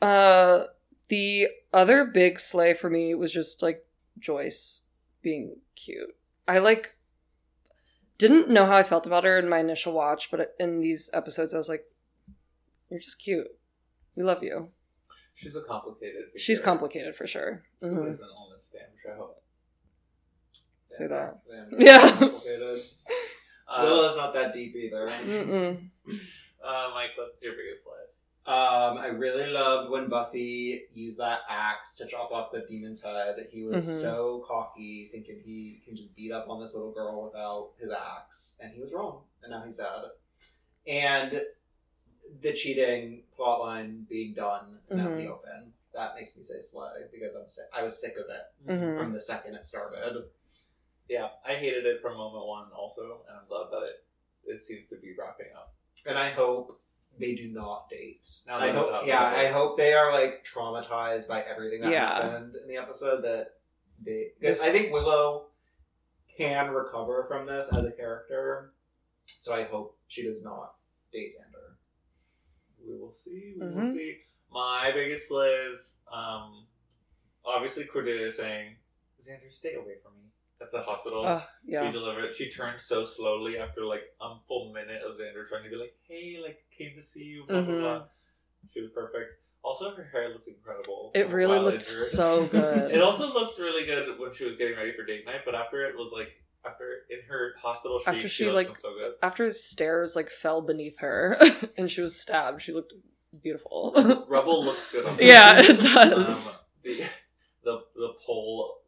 uh 0.01 0.65
the 1.09 1.49
other 1.73 2.05
big 2.05 2.39
slay 2.39 2.75
for 2.75 2.91
me 2.91 3.15
was 3.15 3.33
just 3.33 3.63
like 3.63 3.85
Joyce 4.19 4.83
being 5.23 5.57
cute. 5.75 6.15
I 6.47 6.59
like 6.59 6.97
didn't 8.19 8.51
know 8.51 8.67
how 8.67 8.77
I 8.77 8.83
felt 8.83 9.07
about 9.07 9.25
her 9.25 9.39
in 9.39 9.49
my 9.49 9.59
initial 9.61 9.93
watch, 9.93 10.31
but 10.31 10.55
in 10.59 10.81
these 10.81 11.09
episodes, 11.15 11.55
I 11.55 11.59
was 11.59 11.69
like, 11.69 11.85
"You're 12.91 12.99
just 12.99 13.21
cute. 13.21 13.47
We 14.17 14.25
love 14.25 14.43
you." 14.43 14.71
She's 15.39 15.55
a 15.57 15.63
complicated. 15.63 16.25
Figure. 16.27 16.39
She's 16.39 16.61
complicated 16.61 17.15
for 17.15 17.27
sure. 17.27 17.63
Who 17.81 17.87
Mhm. 17.91 18.09
isn't 18.09 18.25
on 18.27 18.53
this 18.53 18.69
damn 18.73 18.91
show? 19.03 19.35
Say 20.87 21.07
that. 21.07 21.39
Yeah. 21.79 21.99
Complicated. 22.19 22.79
Uh, 23.71 23.83
Willow's 23.83 24.17
not 24.17 24.33
that 24.33 24.55
deep 24.55 24.75
either. 24.75 25.05
Uh, 26.65 26.91
Mike, 26.95 27.11
what's 27.19 27.41
your 27.43 27.53
biggest 27.53 27.85
slay? 27.85 28.01
Um, 28.47 28.97
I 28.97 29.09
really 29.09 29.47
loved 29.53 29.91
when 29.91 30.09
Buffy 30.09 30.87
used 30.95 31.19
that 31.19 31.41
axe 31.51 31.95
to 31.97 32.07
chop 32.07 32.31
off 32.33 32.51
the 32.51 32.61
demon's 32.69 33.03
head. 33.03 33.37
He 33.51 33.65
was 33.65 33.87
Mhm. 33.87 34.01
so 34.01 34.45
cocky, 34.49 35.11
thinking 35.13 35.43
he 35.45 35.83
can 35.85 35.95
just 35.95 36.17
beat 36.17 36.33
up 36.33 36.49
on 36.49 36.61
this 36.61 36.73
little 36.75 36.93
girl 36.93 37.25
without 37.27 37.73
his 37.79 37.91
axe, 37.93 38.57
and 38.59 38.73
he 38.73 38.81
was 38.81 38.93
wrong. 38.95 39.25
And 39.43 39.51
now 39.53 39.63
he's 39.65 39.77
dead. 39.77 39.87
And 40.87 41.43
the 42.41 42.53
cheating 42.53 43.23
plotline 43.39 44.07
being 44.09 44.35
done 44.35 44.79
and 44.91 45.01
out 45.01 45.13
in 45.13 45.17
the 45.19 45.27
open 45.33 45.73
that 45.95 46.15
makes 46.15 46.37
me 46.37 46.43
say 46.43 46.61
slay 46.61 46.91
because 47.11 47.35
I'm 47.35 47.47
sick. 47.47 47.65
I 47.75 47.83
was 47.83 48.01
sick 48.01 48.13
of 48.17 48.27
it 48.29 48.69
Mhm. 48.71 48.99
from 48.99 49.13
the 49.13 49.21
second 49.21 49.55
it 49.55 49.65
started. 49.67 50.29
Yeah, 51.09 51.31
I 51.45 51.55
hated 51.55 51.87
it 51.87 52.01
from 52.03 52.17
moment 52.17 52.47
one 52.47 52.71
also, 52.73 53.25
and 53.29 53.39
I'm 53.39 53.47
glad 53.49 53.71
that 53.71 53.83
it 53.87 54.05
it 54.45 54.57
seems 54.59 54.87
to 54.87 54.97
be 54.97 55.15
wrapping 55.19 55.49
up. 55.55 55.75
And 56.07 56.17
I 56.19 56.31
hope 56.31 56.81
they 57.19 57.35
do 57.35 57.49
not 57.49 57.89
date. 57.91 58.27
Now 58.47 58.59
I 58.59 58.71
hope, 58.71 59.07
yeah. 59.07 59.27
I 59.27 59.49
hope 59.49 59.77
they 59.77 59.93
are 59.95 60.13
like 60.13 60.45
traumatized 60.45 61.27
by 61.29 61.43
everything 61.43 61.81
that 61.83 61.91
Yeah. 61.91 62.23
happened 62.23 62.55
in 62.55 62.69
the 62.69 62.77
episode. 62.77 63.23
That 63.23 63.57
they, 64.01 64.31
'cause 64.41 64.41
This- 64.41 64.63
I 64.63 64.71
think 64.71 64.93
Willow 64.93 65.49
can 66.37 66.71
recover 66.71 67.25
from 67.27 67.47
this 67.47 67.73
as 67.73 67.85
a 67.85 67.91
character. 67.93 68.73
So 69.41 69.53
I 69.55 69.65
hope 69.65 69.99
she 70.07 70.23
does 70.23 70.43
not 70.43 70.77
date 71.13 71.35
Xander. 71.37 71.48
We 72.89 72.97
will 72.97 73.13
see. 73.13 73.55
We 73.59 73.67
will 73.67 73.75
Mhm. 73.75 73.93
see. 73.93 74.19
My 74.51 74.91
biggest 74.93 75.31
is 75.31 75.97
um, 76.11 76.67
obviously 77.45 77.85
Cordelia 77.85 78.33
saying, 78.33 78.77
"Xander, 79.21 79.53
stay 79.53 79.75
away 79.75 79.97
from 80.03 80.17
me." 80.17 80.31
At 80.61 80.73
the 80.73 80.81
hospital, 80.81 81.25
Uh, 81.25 81.47
she 81.67 81.93
delivered. 81.93 82.33
She 82.33 82.49
turned 82.51 82.81
so 82.81 83.05
slowly 83.05 83.59
after 83.59 83.85
like 83.85 84.15
a 84.21 84.37
full 84.47 84.73
minute 84.73 85.03
of 85.03 85.17
Xander 85.19 85.47
trying 85.47 85.65
to 85.65 85.71
be 85.71 85.77
like, 85.77 85.95
"Hey, 86.03 86.41
like, 86.43 86.65
came 86.77 86.95
to 86.97 87.03
see 87.03 87.25
you." 87.25 87.45
Blah 87.47 87.61
Mhm. 87.61 87.67
blah 87.67 87.99
blah. 87.99 88.09
She 88.73 88.81
was 88.81 88.91
perfect. 88.93 89.41
Also, 89.63 89.95
her 89.95 90.05
hair 90.05 90.31
looked 90.31 90.49
incredible. 90.49 91.11
It 91.15 91.29
really 91.29 91.59
looked 91.59 91.75
injured. 91.75 92.09
so 92.11 92.47
good. 92.51 92.91
It 92.91 93.03
also 93.03 93.33
looked 93.33 93.59
really 93.59 93.85
good 93.85 94.19
when 94.19 94.33
she 94.33 94.45
was 94.45 94.57
getting 94.57 94.77
ready 94.77 94.93
for 94.93 95.05
date 95.05 95.27
night, 95.27 95.43
but 95.45 95.55
after 95.55 95.85
it 95.85 95.97
was 95.97 96.11
like 96.13 96.43
after 96.67 96.85
in 97.11 97.21
her 97.29 97.55
hospital 97.61 98.01
After 98.07 98.21
she, 98.23 98.29
she, 98.45 98.51
like, 98.51 98.77
so 98.77 98.91
good. 98.95 99.13
After 99.23 99.51
stairs 99.51 100.15
like 100.17 100.31
fell 100.31 100.61
beneath 100.61 100.99
her 101.01 101.39
and 101.79 101.91
she 101.91 102.01
was 102.01 102.19
stabbed, 102.21 102.63
she 102.63 102.73
looked 102.73 102.93
beautiful. 103.43 103.93
Rubble 104.29 104.65
looks 104.65 104.91
good. 104.93 105.07
On 105.07 105.17
her. 105.17 105.23
yeah, 105.23 105.61
it 105.61 105.81
does. 105.81 106.49
Um, 106.49 106.55
the 106.85 107.05
the 107.65 107.81
the 107.97 108.13
pole 108.25 108.79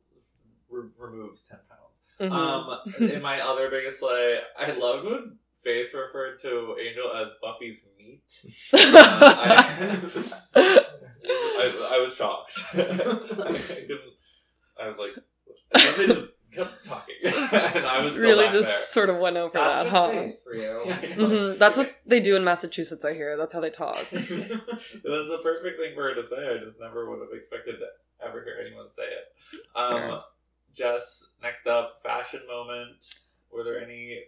re- 0.69 0.89
removes 0.99 1.41
ten 1.43 1.59
pounds. 1.69 1.99
Mhm. 2.21 2.33
Um, 2.33 3.11
in 3.15 3.23
my 3.23 3.41
other 3.41 3.71
biggest 3.71 4.01
slay, 4.01 4.41
I 4.59 4.73
loved 4.73 5.07
when 5.07 5.39
Faith 5.63 5.93
referred 5.95 6.39
to 6.41 6.77
Angel 6.81 7.13
as 7.15 7.29
Buffy's 7.43 7.85
meat. 7.99 8.23
I- 8.73 10.37
I, 11.63 11.97
I 11.97 12.01
was 12.03 12.15
shocked. 12.15 12.59
I, 12.73 12.77
couldn't. 12.77 14.01
I 14.81 14.87
was 14.87 14.99
like, 14.99 15.15
and 16.57 16.67
then 16.67 16.69
they 16.69 16.73
just 16.73 16.83
kept 16.83 16.85
talking, 16.85 17.75
and 17.77 17.87
I 17.87 18.05
was 18.05 18.17
really 18.19 18.49
just 18.49 18.93
sort 18.93 19.09
of 19.11 19.19
went 19.19 19.37
over 19.37 19.53
That's 19.53 19.85
that, 19.85 19.89
huh? 19.91 20.11
faith 20.11 20.37
for 20.45 20.55
you. 20.55 20.61
there. 20.61 21.01
I 21.13 21.15
know. 21.17 21.29
hmm 21.53 21.59
That's 21.59 21.77
what 21.77 21.95
they 22.07 22.21
do 22.21 22.37
in 22.37 22.45
Massachusetts, 22.45 23.05
I 23.05 23.15
hear. 23.15 23.37
That's 23.37 23.55
how 23.55 23.61
they 23.61 23.71
talk. 23.71 23.99
it 24.13 24.21
was 25.05 25.27
the 25.29 25.41
perfect 25.43 25.79
thing 25.81 25.95
for 25.95 26.03
her 26.03 26.15
to 26.15 26.23
say. 26.23 26.37
I 26.55 26.63
just 26.63 26.81
never 26.81 27.09
would 27.11 27.21
have 27.21 27.33
expected 27.33 27.77
to 27.79 27.87
ever 28.27 28.43
hear 28.45 28.57
anyone 28.65 28.89
say 28.89 29.05
it. 29.05 29.77
Um, 29.77 30.21
Jess, 30.75 31.31
next 31.43 31.67
up, 31.67 32.01
fashion 32.03 32.41
moment. 32.49 33.21
Were 33.53 33.65
there 33.65 33.83
any 33.83 34.25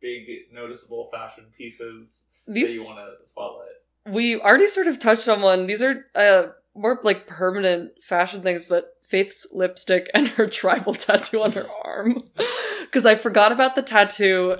big 0.00 0.26
noticeable 0.52 1.08
fashion 1.12 1.46
pieces 1.56 2.22
that 2.46 2.58
you 2.58 2.84
want 2.84 2.98
to 2.98 3.24
spotlight? 3.26 3.68
we 4.06 4.38
already 4.38 4.66
sort 4.68 4.86
of 4.86 4.98
touched 4.98 5.28
on 5.28 5.40
one. 5.40 5.66
These 5.66 5.82
are 5.82 6.04
uh, 6.14 6.48
more 6.74 7.00
like 7.02 7.26
permanent 7.26 7.92
fashion 8.02 8.42
things, 8.42 8.64
but 8.64 8.93
Faith's 9.06 9.46
lipstick 9.52 10.10
and 10.14 10.28
her 10.28 10.46
tribal 10.60 10.94
tattoo 10.94 11.42
on 11.42 11.52
her 11.52 11.66
arm. 11.84 12.22
Because 12.80 13.06
I 13.06 13.16
forgot 13.16 13.50
about 13.50 13.74
the 13.74 13.82
tattoo 13.82 14.56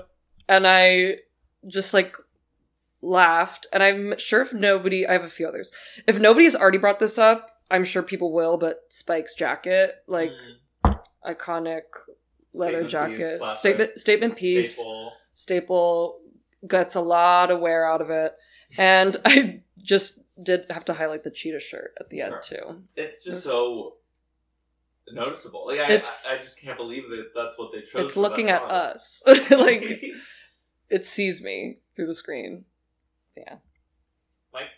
and 0.49 0.67
I 0.67 1.19
just 1.67 1.93
like 1.93 2.17
laughed. 3.01 3.65
And 3.71 3.81
I'm 3.81 4.17
sure 4.17 4.41
if 4.41 4.53
nobody, 4.53 5.07
I 5.07 5.13
have 5.13 5.23
a 5.23 5.29
few 5.29 5.47
others. 5.47 5.71
If 6.07 6.19
nobody's 6.19 6.53
already 6.55 6.77
brought 6.77 6.99
this 6.99 7.17
up, 7.17 7.49
I'm 7.71 7.85
sure 7.85 8.03
people 8.03 8.33
will, 8.33 8.57
but 8.57 8.81
Spike's 8.89 9.33
jacket, 9.35 9.95
like 10.07 10.31
Mm, 10.85 10.99
iconic 11.25 11.83
leather 12.53 12.87
Statement 12.87 12.89
jacket, 13.19 13.39
classic. 13.39 13.59
statement, 13.59 13.99
statement 13.99 14.35
piece 14.35 14.75
staple. 14.75 15.13
staple 15.33 16.19
gets 16.67 16.95
a 16.95 17.01
lot 17.01 17.51
of 17.51 17.59
wear 17.59 17.89
out 17.89 18.01
of 18.01 18.09
it 18.09 18.33
and 18.77 19.17
i 19.25 19.61
just 19.77 20.19
did 20.41 20.65
have 20.69 20.83
to 20.85 20.93
highlight 20.93 21.23
the 21.23 21.29
cheetah 21.31 21.59
shirt 21.59 21.93
at 21.99 22.09
the 22.09 22.21
end 22.21 22.35
too 22.41 22.81
It's 22.95 23.23
just 23.23 23.39
It's- 23.39 23.43
so 23.43 23.95
noticeable. 25.11 25.65
Like 25.67 25.79
I, 25.79 25.91
It's- 25.93 26.27
I, 26.31 26.35
I 26.35 26.37
just 26.39 26.59
can't 26.59 26.77
believe 26.77 27.09
that 27.09 27.31
that's 27.35 27.57
what 27.57 27.71
they 27.71 27.81
chose. 27.81 28.05
it's 28.05 28.17
looking 28.17 28.49
at 28.49 28.61
us 28.63 29.23
like 29.51 29.85
it 30.89 31.05
sees 31.05 31.41
me 31.41 31.77
through 31.95 32.07
the 32.07 32.13
screen 32.15 32.65
yeah 33.37 33.55
Like 34.53 34.69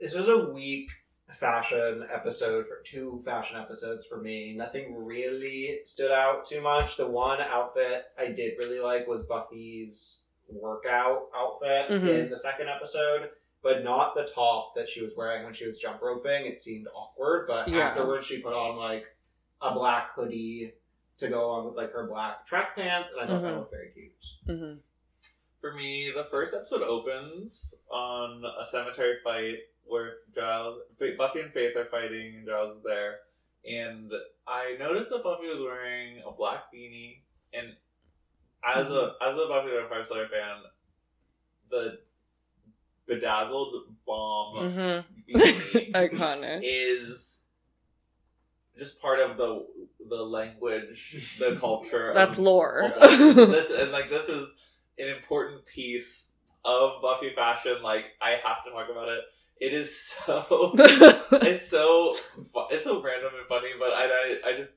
this 0.00 0.14
was 0.14 0.28
a 0.28 0.38
weak 0.50 0.90
fashion 1.34 2.06
episode 2.12 2.66
for 2.66 2.82
two 2.84 3.22
fashion 3.24 3.56
episodes 3.56 4.04
for 4.04 4.20
me. 4.20 4.54
Nothing 4.54 4.94
really 5.02 5.78
stood 5.84 6.10
out 6.10 6.44
too 6.44 6.60
much. 6.60 6.96
The 6.98 7.06
one 7.06 7.40
outfit 7.40 8.04
I 8.18 8.26
did 8.32 8.58
really 8.58 8.80
like 8.80 9.06
was 9.08 9.22
Buffy's 9.22 10.18
workout 10.50 11.28
outfit 11.34 11.88
Mhm. 11.88 12.24
in 12.24 12.28
the 12.30 12.36
second 12.36 12.68
episode, 12.68 13.30
but 13.62 13.82
not 13.82 14.14
the 14.14 14.24
top 14.34 14.74
that 14.76 14.88
she 14.88 15.00
was 15.02 15.14
wearing 15.16 15.44
when 15.44 15.54
she 15.54 15.66
was 15.66 15.78
jump 15.78 16.02
roping. 16.02 16.44
It 16.44 16.58
seemed 16.58 16.86
awkward, 16.94 17.46
but 17.48 17.68
Yeah. 17.68 17.88
afterwards 17.88 18.26
she 18.26 18.42
put 18.42 18.52
on 18.52 18.76
like 18.76 19.06
a 19.62 19.72
black 19.72 20.12
hoodie 20.14 20.74
to 21.18 21.28
go 21.28 21.44
along 21.46 21.66
with 21.66 21.76
like 21.76 21.92
her 21.92 22.06
black 22.06 22.44
track 22.46 22.74
pants, 22.76 23.12
and 23.12 23.20
I 23.20 23.26
thought 23.26 23.42
that 23.42 23.52
Mhm. 23.52 23.56
looked 23.58 23.70
very 23.70 23.90
cute. 23.90 24.26
hmm 24.46 24.74
For 25.60 25.72
me, 25.74 26.10
the 26.10 26.24
first 26.24 26.52
episode 26.54 26.82
opens 26.82 27.74
on 27.88 28.44
a 28.44 28.64
cemetery 28.64 29.18
fight 29.22 29.58
where 29.84 30.18
Giles, 30.34 30.82
Buffy 31.16 31.40
and 31.40 31.52
Faith 31.52 31.76
are 31.76 31.84
fighting, 31.84 32.34
and 32.36 32.46
Giles 32.46 32.78
is 32.78 32.82
there. 32.82 33.20
And 33.64 34.10
I 34.46 34.76
noticed 34.80 35.10
that 35.10 35.22
Buffy 35.22 35.48
was 35.48 35.60
wearing 35.60 36.20
a 36.26 36.32
black 36.32 36.72
beanie, 36.72 37.20
and 37.52 37.76
as 38.64 38.90
a 38.90 39.14
as 39.20 39.34
a 39.36 39.46
Buffy 39.46 39.70
the 39.70 39.80
Vampire 39.82 40.02
Slayer 40.02 40.28
fan, 40.28 40.62
the 41.70 42.00
bedazzled 43.06 43.94
bomb 44.06 44.72
hmm 44.72 44.78
beanie 45.28 45.92
iconic 45.94 46.60
is 46.62 47.41
just 48.82 49.00
part 49.00 49.20
of 49.20 49.36
the 49.36 49.64
the 50.08 50.22
language, 50.22 51.36
the 51.38 51.56
culture. 51.60 52.12
that's 52.14 52.36
of, 52.38 52.44
lore 52.44 52.80
of 53.00 53.36
this 53.54 53.70
and 53.70 53.92
like 53.92 54.10
this 54.10 54.28
is 54.28 54.56
an 54.98 55.08
important 55.08 55.64
piece 55.66 56.28
of 56.64 57.00
Buffy 57.00 57.30
fashion. 57.30 57.76
Like 57.82 58.06
I 58.20 58.30
have 58.30 58.64
to 58.64 58.70
talk 58.70 58.88
about 58.90 59.08
it. 59.08 59.20
It 59.60 59.72
is 59.72 59.96
so. 59.96 60.72
it's 61.48 61.62
so. 61.68 62.16
It's 62.70 62.84
so 62.84 63.00
random 63.00 63.30
and 63.38 63.46
funny, 63.48 63.70
but 63.78 63.92
I, 63.92 64.04
I, 64.06 64.50
I 64.50 64.56
just. 64.56 64.74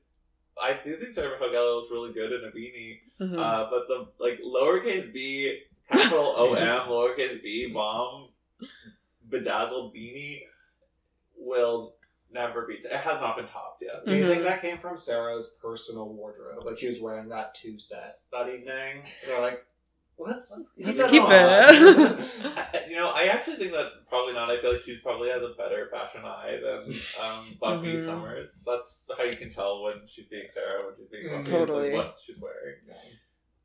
I 0.62 0.78
do 0.84 0.96
think 0.96 1.12
Sarah 1.12 1.30
Michelle 1.32 1.50
Gellar 1.50 1.74
looks 1.76 1.90
really 1.90 2.12
good 2.12 2.32
in 2.32 2.44
a 2.44 2.52
beanie. 2.56 3.00
Mhm. 3.20 3.36
Uh, 3.38 3.68
but 3.68 3.88
the 3.88 4.06
like 4.20 4.38
lowercase 4.40 5.12
b, 5.12 5.60
capital 5.90 6.34
O 6.36 6.54
M, 6.54 6.88
lowercase 6.88 7.42
b, 7.42 7.70
bomb, 7.74 8.28
bedazzled 9.28 9.92
beanie 9.92 10.42
will 11.36 11.95
never 12.32 12.66
be. 12.66 12.74
It 12.74 12.92
has 12.92 13.20
not 13.20 13.36
been 13.36 13.46
topped 13.46 13.82
yet. 13.82 14.04
Do 14.06 14.14
you 14.14 14.26
think 14.26 14.42
that 14.42 14.60
came 14.62 14.78
from 14.78 14.96
Sarah's 14.96 15.48
personal 15.60 16.08
wardrobe? 16.08 16.64
Like 16.64 16.78
she 16.78 16.86
was 16.88 17.00
wearing 17.00 17.28
that 17.30 17.54
two 17.54 17.78
set 17.78 18.18
that 18.32 18.48
evening. 18.48 19.02
They're 19.26 19.40
like, 19.40 19.64
let's 20.18 20.52
Let's 20.78 20.98
that 21.00 21.10
keep 21.10 21.22
on. 21.22 21.30
it. 21.32 22.86
You 22.88 22.94
know, 23.02 23.12
I 23.14 23.24
actually 23.24 23.56
think 23.56 23.72
that 23.72 24.08
probably 24.08 24.32
not. 24.32 24.48
I 24.50 24.58
feel 24.60 24.72
like 24.72 24.80
she 24.82 24.96
probably 25.02 25.28
has 25.28 25.42
a 25.42 25.50
better 25.58 25.88
fashion 25.92 26.22
eye 26.24 26.58
than 26.62 26.94
um, 27.22 27.44
Buffy 27.60 27.88
Mhm. 27.96 28.04
Summers. 28.06 28.62
That's 28.66 29.06
how 29.18 29.24
you 29.24 29.32
can 29.32 29.50
tell 29.50 29.82
when 29.82 30.06
she's 30.06 30.24
being 30.26 30.46
Sarah, 30.46 30.86
when 30.86 30.94
she's 30.96 31.08
being 31.08 31.26
Mhm. 31.26 31.38
Buffy, 31.44 31.50
Totally. 31.50 31.92
like 31.92 32.06
what 32.06 32.18
she's 32.24 32.38
wearing. 32.38 32.76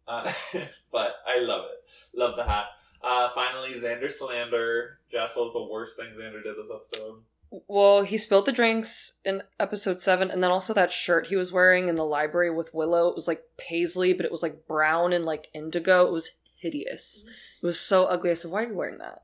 Uh, 0.08 0.30
but 0.92 1.16
I 1.26 1.40
love 1.40 1.66
it. 1.72 2.18
Love 2.18 2.36
the 2.36 2.44
hat. 2.44 2.66
Uh, 3.02 3.30
finally, 3.30 3.70
Xander 3.74 4.12
Slander. 4.12 5.00
Jess, 5.12 5.36
what 5.36 5.46
was 5.46 5.54
the 5.54 5.64
worst 5.72 5.96
thing 5.96 6.08
Xander 6.20 6.44
did 6.44 6.56
this 6.58 6.70
episode? 6.74 7.22
Well, 7.68 8.04
he 8.04 8.18
spilled 8.18 8.46
the 8.46 8.54
drinks 8.54 9.20
in 9.26 9.44
episode 9.60 10.00
seven, 10.00 10.32
and 10.32 10.42
then 10.42 10.52
also 10.52 10.74
that 10.74 10.92
shirt 10.92 11.28
he 11.28 11.36
was 11.36 11.52
wearing 11.52 11.90
in 11.90 11.96
the 11.96 12.06
library 12.06 12.50
with 12.50 12.74
Willow. 12.74 13.10
It 13.10 13.16
was 13.16 13.28
like 13.28 13.44
paisley, 13.58 14.14
but 14.14 14.26
it 14.26 14.32
was 14.32 14.42
like 14.42 14.66
brown 14.68 15.12
and 15.12 15.26
like 15.26 15.48
indigo. 15.54 16.08
It 16.08 16.14
was 16.14 16.32
hideous. 16.56 17.26
It 17.62 17.66
was 17.66 17.78
so 17.80 18.06
ugly. 18.06 18.32
I 18.32 18.36
said, 18.36 18.52
"Why 18.52 18.64
are 18.64 18.68
you 18.70 18.74
wearing 18.76 19.00
that?" 19.00 19.20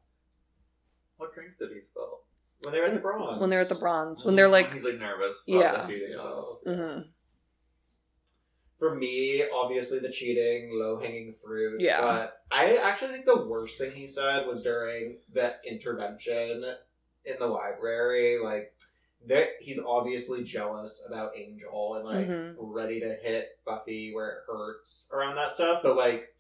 What 1.16 1.34
drinks 1.34 1.56
did 1.56 1.70
he 1.74 1.80
spill? 1.80 2.24
When 2.64 2.74
they're 2.74 2.86
at 2.86 2.94
the 2.94 3.00
bronze. 3.00 3.40
When 3.40 3.50
they're 3.50 3.62
at 3.62 3.70
the 3.70 3.76
bronze, 3.76 4.26
when 4.26 4.36
they're 4.36 4.48
like, 4.50 4.74
he's 4.74 4.84
like 4.84 5.00
nervous. 5.00 5.42
Yeah. 5.48 5.60
About 5.76 5.88
the 5.88 5.94
cheating. 5.94 6.16
Oh, 6.20 6.60
Mhm. 6.68 7.10
For 8.78 8.94
me, 8.94 9.44
obviously 9.52 10.00
the 10.00 10.12
cheating, 10.12 10.70
low 10.74 11.00
hanging 11.00 11.32
fruit. 11.32 11.82
Yeah. 11.82 12.02
But 12.02 12.42
I 12.52 12.76
actually 12.78 13.10
think 13.14 13.26
the 13.26 13.46
worst 13.48 13.78
thing 13.80 13.92
he 13.92 14.06
said 14.06 14.46
was 14.46 14.62
during 14.62 15.18
the 15.32 15.56
intervention 15.66 16.64
in 17.28 17.38
the 17.40 17.48
library. 17.48 18.40
Like, 18.44 18.74
that 19.28 19.50
he's 19.60 19.80
obviously 19.80 20.44
jealous 20.44 21.04
about 21.08 21.32
Angel 21.36 21.96
and 21.96 22.06
like 22.06 22.28
Mhm. 22.28 22.56
ready 22.60 23.00
to 23.02 23.16
hit 23.16 23.58
Buffy 23.66 24.14
where 24.14 24.30
it 24.30 24.38
hurts 24.48 25.10
around 25.12 25.36
that 25.36 25.52
stuff. 25.52 25.82
But 25.84 25.98
like, 25.98 26.34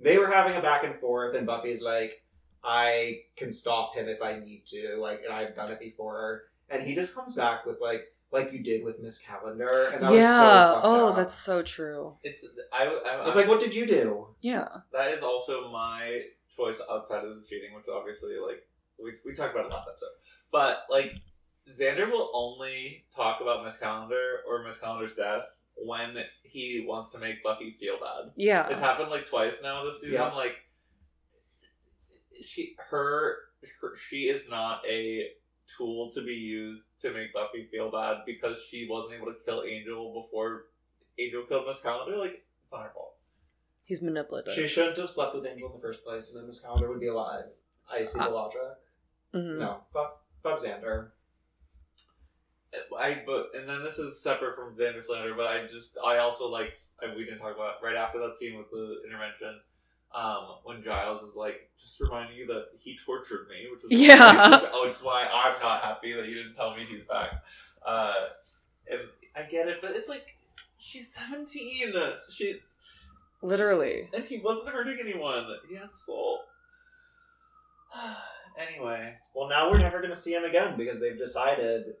they 0.00 0.18
were 0.18 0.28
having 0.30 0.56
a 0.56 0.60
back 0.62 0.82
and 0.84 0.96
forth, 0.96 1.36
and 1.36 1.46
Buffy's 1.46 1.80
like, 1.82 2.22
I 2.64 3.22
can 3.36 3.52
stop 3.52 3.94
him 3.94 4.08
if 4.08 4.20
I 4.22 4.38
need 4.38 4.66
to. 4.66 4.96
Like, 4.98 5.22
and 5.24 5.32
I've 5.32 5.54
done 5.54 5.70
it 5.70 5.78
before. 5.78 6.44
And 6.68 6.82
he 6.82 6.94
just 6.94 7.14
comes 7.14 7.34
back 7.34 7.66
with 7.66 7.80
like, 7.80 8.12
like 8.32 8.50
you 8.52 8.60
did 8.62 8.82
with 8.82 8.98
Miss 8.98 9.18
Calendar, 9.18 9.90
and 9.92 10.02
that 10.02 10.10
was 10.10 10.22
so 10.22 10.26
yeah. 10.28 10.80
oh, 10.82 11.08
up. 11.10 11.16
that's 11.16 11.34
so 11.34 11.62
true. 11.62 12.16
It's 12.22 12.46
I. 12.72 12.86
I 12.86 13.26
It's 13.26 13.36
like, 13.36 13.46
what 13.46 13.60
did 13.60 13.74
you 13.74 13.86
do? 13.86 14.28
Yeah. 14.40 14.68
that 14.92 15.12
is 15.12 15.22
also 15.22 15.70
my 15.70 16.22
choice 16.48 16.80
outside 16.90 17.24
of 17.24 17.36
the 17.36 17.46
cheating, 17.46 17.74
which 17.74 17.84
obviously 17.92 18.36
like 18.38 18.66
we, 19.02 19.12
we 19.24 19.34
talked 19.34 19.54
about 19.54 19.66
it 19.66 19.72
last 19.72 19.88
episode. 19.88 20.08
But 20.50 20.84
like 20.90 21.14
Xander 21.68 22.10
will 22.10 22.30
only 22.34 23.04
talk 23.14 23.40
about 23.40 23.64
Miss 23.64 23.76
Calendar 23.78 24.40
or 24.48 24.62
Miss 24.64 24.78
Calendar's 24.78 25.14
death 25.14 25.44
when 25.76 26.16
he 26.42 26.84
wants 26.86 27.10
to 27.12 27.18
make 27.18 27.42
Buffy 27.42 27.70
feel 27.70 27.98
bad. 28.00 28.32
Yeah. 28.36 28.68
It's 28.68 28.80
happened 28.80 29.10
like 29.10 29.26
twice 29.28 29.60
now 29.62 29.84
this 29.84 30.00
season. 30.00 30.14
Yeah. 30.16 30.28
Like 30.28 30.56
she 32.44 32.74
her, 32.90 33.36
her 33.80 33.94
she 33.96 34.24
is 34.24 34.48
not 34.48 34.82
a 34.88 35.28
tool 35.76 36.10
to 36.10 36.22
be 36.24 36.32
used 36.34 36.88
to 37.00 37.12
make 37.12 37.32
Buffy 37.32 37.68
feel 37.70 37.90
bad 37.90 38.18
because 38.26 38.62
she 38.68 38.86
wasn't 38.88 39.14
able 39.14 39.26
to 39.26 39.36
kill 39.46 39.62
Angel 39.62 40.22
before 40.22 40.64
Angel 41.18 41.44
killed 41.48 41.66
Miss 41.66 41.80
Calendar. 41.80 42.16
Like 42.18 42.44
it's 42.64 42.72
not 42.72 42.82
her 42.82 42.90
fault. 42.94 43.14
He's 43.84 44.00
manipulative. 44.02 44.54
She 44.54 44.68
shouldn't 44.68 44.96
have 44.98 45.10
slept 45.10 45.34
with 45.34 45.44
Angel 45.46 45.68
in 45.68 45.74
the 45.74 45.80
first 45.80 46.04
place, 46.04 46.30
and 46.30 46.38
then 46.38 46.46
Miss 46.46 46.60
Calendar 46.60 46.88
would 46.88 47.00
be 47.00 47.08
alive. 47.08 47.44
I 47.92 48.04
see 48.04 48.18
the 48.18 48.26
Uh, 48.26 48.30
logic. 48.30 48.60
Mhm. 49.34 49.58
No, 49.58 49.82
fuck, 49.92 50.20
fuck 50.42 50.60
Xander. 50.60 51.10
I 52.98 53.22
but 53.26 53.50
and 53.54 53.68
then 53.68 53.82
this 53.82 53.98
is 53.98 54.20
separate 54.22 54.54
from 54.54 54.74
Xander 54.74 55.02
Slander, 55.02 55.34
but 55.34 55.46
I 55.46 55.66
just 55.66 55.98
I 56.04 56.18
also 56.18 56.48
liked 56.48 56.80
and 57.02 57.14
we 57.14 57.24
didn't 57.24 57.40
talk 57.40 57.54
about 57.54 57.82
right 57.82 57.96
after 57.96 58.18
that 58.20 58.36
scene 58.36 58.56
with 58.56 58.70
the 58.70 59.02
intervention, 59.06 59.60
um, 60.14 60.56
when 60.64 60.82
Giles 60.82 61.22
is 61.22 61.36
like 61.36 61.70
just 61.78 62.00
reminding 62.00 62.36
you 62.36 62.46
that 62.46 62.68
he 62.78 62.96
tortured 63.04 63.46
me, 63.48 63.68
which 63.70 63.84
is 63.84 64.00
Yeah. 64.00 64.60
which 64.82 64.92
is 64.94 65.02
why 65.02 65.28
I'm 65.30 65.60
not 65.60 65.82
happy 65.82 66.12
that 66.14 66.24
he 66.24 66.32
didn't 66.34 66.54
tell 66.54 66.74
me 66.74 66.84
he's 66.88 67.02
back. 67.02 67.44
Uh, 67.84 68.14
and 68.90 69.00
I 69.36 69.42
get 69.42 69.68
it, 69.68 69.78
but 69.82 69.90
it's 69.92 70.08
like 70.08 70.36
she's 70.78 71.12
17. 71.12 71.92
She 72.30 72.60
Literally. 73.42 74.08
and 74.14 74.24
he 74.24 74.38
wasn't 74.38 74.68
hurting 74.68 74.98
anyone. 75.00 75.46
He 75.68 75.76
has 75.76 75.92
soul. 76.06 76.40
anyway, 78.58 79.16
Well, 79.34 79.48
now 79.48 79.70
we're 79.70 79.78
never 79.78 79.98
going 79.98 80.10
to 80.12 80.16
see 80.18 80.32
him 80.34 80.44
again 80.44 80.76
because 80.76 81.00
they've 81.00 81.18
decided 81.18 81.94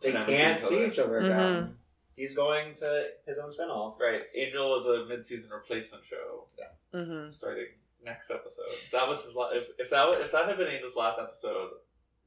they 0.00 0.12
To 0.12 0.18
never 0.18 0.32
can't 0.32 0.60
see 0.60 0.68
see 0.68 0.84
each 0.86 0.92
each 0.94 0.98
other 0.98 1.18
again. 1.20 1.74
He's 2.16 2.34
going 2.34 2.74
to 2.76 3.04
his 3.26 3.38
own 3.38 3.50
spinoff. 3.50 3.98
right? 4.00 4.22
Angel 4.34 4.68
was 4.68 4.86
a 4.86 5.06
mid-season 5.06 5.50
replacement 5.50 6.02
show. 6.04 6.44
hmm 6.92 7.30
starting 7.30 7.66
next 8.04 8.30
episode. 8.30 8.64
That 8.92 9.06
was 9.08 9.24
his. 9.24 9.34
La- 9.34 9.50
if 9.50 9.68
if 9.78 9.90
that 9.90 10.06
wa- 10.08 10.14
if 10.18 10.32
that 10.32 10.46
had 10.48 10.56
been 10.56 10.68
Angel's 10.68 10.96
last 10.96 11.18
episode, 11.20 11.70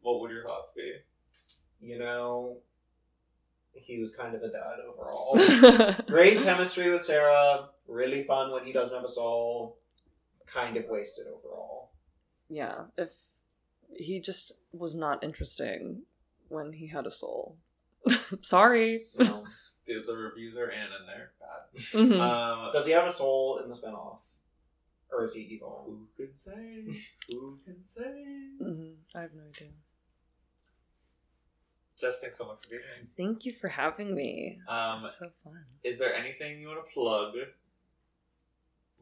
what 0.01 0.19
would 0.21 0.31
your 0.31 0.45
thoughts 0.45 0.69
be? 0.75 0.93
You 1.81 1.97
know, 1.99 2.57
he 3.73 3.97
was 3.99 4.15
kind 4.15 4.35
of 4.35 4.43
a 4.43 4.49
dud 4.49 4.79
overall. 4.87 5.35
Mm-hmm. 5.35 6.05
Great 6.11 6.37
chemistry 6.43 6.89
with 6.91 7.03
Sarah. 7.03 7.69
Really 7.87 8.23
fun 8.23 8.51
when 8.51 8.65
he 8.65 8.71
doesn't 8.71 8.93
have 8.95 9.03
a 9.03 9.09
soul. 9.09 9.77
Kind 10.45 10.77
of 10.77 10.85
wasted 10.89 11.25
overall. 11.27 11.91
yeah. 12.49 12.83
If 12.97 13.11
he 13.95 14.19
just 14.19 14.53
was 14.73 14.95
not 14.95 15.23
interesting 15.23 16.03
when 16.49 16.73
he 16.73 16.87
had 16.87 17.05
a 17.05 17.11
soul. 17.11 17.57
Sorry. 18.41 19.05
No. 19.19 19.45
The, 19.87 20.03
the 20.05 20.15
reviews 20.15 20.55
are 20.55 20.67
in 20.69 20.79
and 20.79 21.07
they're 21.07 21.31
bad. 21.39 21.81
Mhm. 21.91 22.21
Um, 22.21 22.71
Does 22.71 22.85
he 22.85 22.91
have 22.93 23.05
a 23.07 23.11
soul 23.11 23.59
in 23.63 23.67
the 23.67 23.75
spinoff? 23.75 24.19
Or 25.11 25.23
is 25.23 25.33
he 25.33 25.41
evil? 25.41 25.83
who 25.87 26.07
can 26.23 26.35
say? 26.35 26.85
Who 27.29 27.57
can 27.65 27.83
say? 27.83 28.13
Mhm. 28.61 28.93
I 29.15 29.21
have 29.21 29.33
no 29.33 29.41
idea. 29.49 29.69
Jess, 31.99 32.19
thanks 32.19 32.37
so 32.37 32.45
much 32.45 32.59
for 32.63 32.69
being 32.69 32.81
here. 32.83 33.07
Thank 33.17 33.43
you 33.45 33.53
for 33.53 33.67
having 33.69 34.13
me. 34.15 34.59
Um, 34.67 34.99
so 34.99 35.29
fun. 35.43 35.65
is 35.83 35.97
there 35.97 36.13
anything 36.15 36.61
you 36.61 36.67
want 36.67 36.85
to 36.85 36.91
plug 36.93 37.33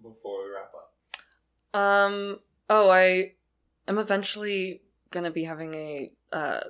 before 0.01 0.45
we 0.45 0.51
wrap 0.51 0.71
up? 0.73 1.79
Um. 1.79 2.39
Oh, 2.69 2.89
I 2.89 3.33
am 3.89 3.97
eventually 3.97 4.81
gonna 5.11 5.31
be 5.31 5.43
having 5.43 5.73
a 5.73 6.11
uh, 6.31 6.61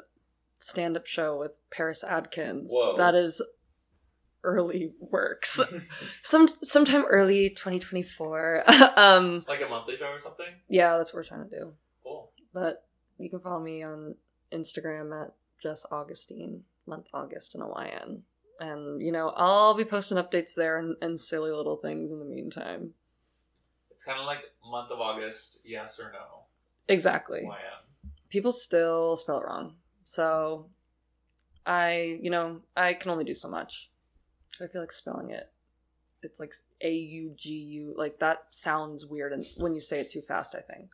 stand-up 0.60 1.06
show 1.06 1.38
with 1.38 1.58
Paris 1.72 2.04
Adkins. 2.04 2.72
Whoa. 2.74 2.98
That 2.98 3.16
is 3.16 3.42
early 4.44 4.94
works. 5.00 5.60
Some 6.24 6.48
sometime 6.64 7.06
early 7.06 7.50
2024. 7.50 8.64
um. 8.96 9.46
Like 9.48 9.62
a 9.62 9.68
monthly 9.68 9.98
show 9.98 10.08
or 10.08 10.20
something? 10.20 10.48
Yeah, 10.68 10.98
that's 10.98 11.14
what 11.14 11.20
we're 11.20 11.24
trying 11.24 11.50
to 11.50 11.60
do. 11.60 11.74
Cool. 12.04 12.32
But 12.54 12.86
you 13.18 13.30
can 13.30 13.40
follow 13.40 13.60
me 13.60 13.84
on 13.84 14.16
Instagram 14.52 15.22
at 15.22 15.34
Jess 15.62 15.86
Augustyn, 15.92 16.62
month 16.88 17.08
August 17.14 17.56
in 17.56 17.62
a 17.62 17.68
YN. 17.68 18.24
And, 18.62 19.02
you 19.02 19.12
know, 19.12 19.30
I'll 19.36 19.74
be 19.74 19.86
posting 19.86 20.18
updates 20.18 20.54
there 20.54 20.78
and, 20.78 20.96
and 21.02 21.20
silly 21.20 21.52
little 21.52 21.78
things 21.78 22.12
in 22.12 22.20
the 22.20 22.26
meantime. 22.26 22.92
It's 23.90 24.04
kind 24.04 24.20
of 24.20 24.26
like 24.26 24.44
month 24.70 24.92
of 24.92 25.00
August, 25.00 25.60
yes 25.64 26.00
or 26.00 26.12
no. 26.12 26.39
Exactly. 26.90 27.42
Why 27.46 27.58
am? 27.60 28.12
People 28.30 28.52
still 28.52 29.16
spell 29.16 29.40
it 29.40 29.46
wrong. 29.46 29.76
So 30.04 30.70
I, 31.66 32.20
you 32.22 32.30
know, 32.30 32.62
I 32.76 32.94
can 32.94 33.12
only 33.12 33.24
do 33.24 33.34
so 33.34 33.48
much. 33.48 33.90
I 34.62 34.68
feel 34.68 34.82
like 34.82 34.92
spelling 34.92 35.30
it. 35.30 35.50
It's 36.22 36.40
like 36.40 36.54
A 36.82 36.92
U 36.94 37.32
G 37.38 37.54
U. 37.54 37.94
Like 37.96 38.20
that 38.20 38.40
sounds 38.52 39.06
weird 39.06 39.32
and 39.32 39.46
when 39.58 39.74
you 39.74 39.80
say 39.80 40.00
it 40.02 40.12
too 40.12 40.22
fast, 40.22 40.54
I 40.56 40.60
think. 40.62 40.90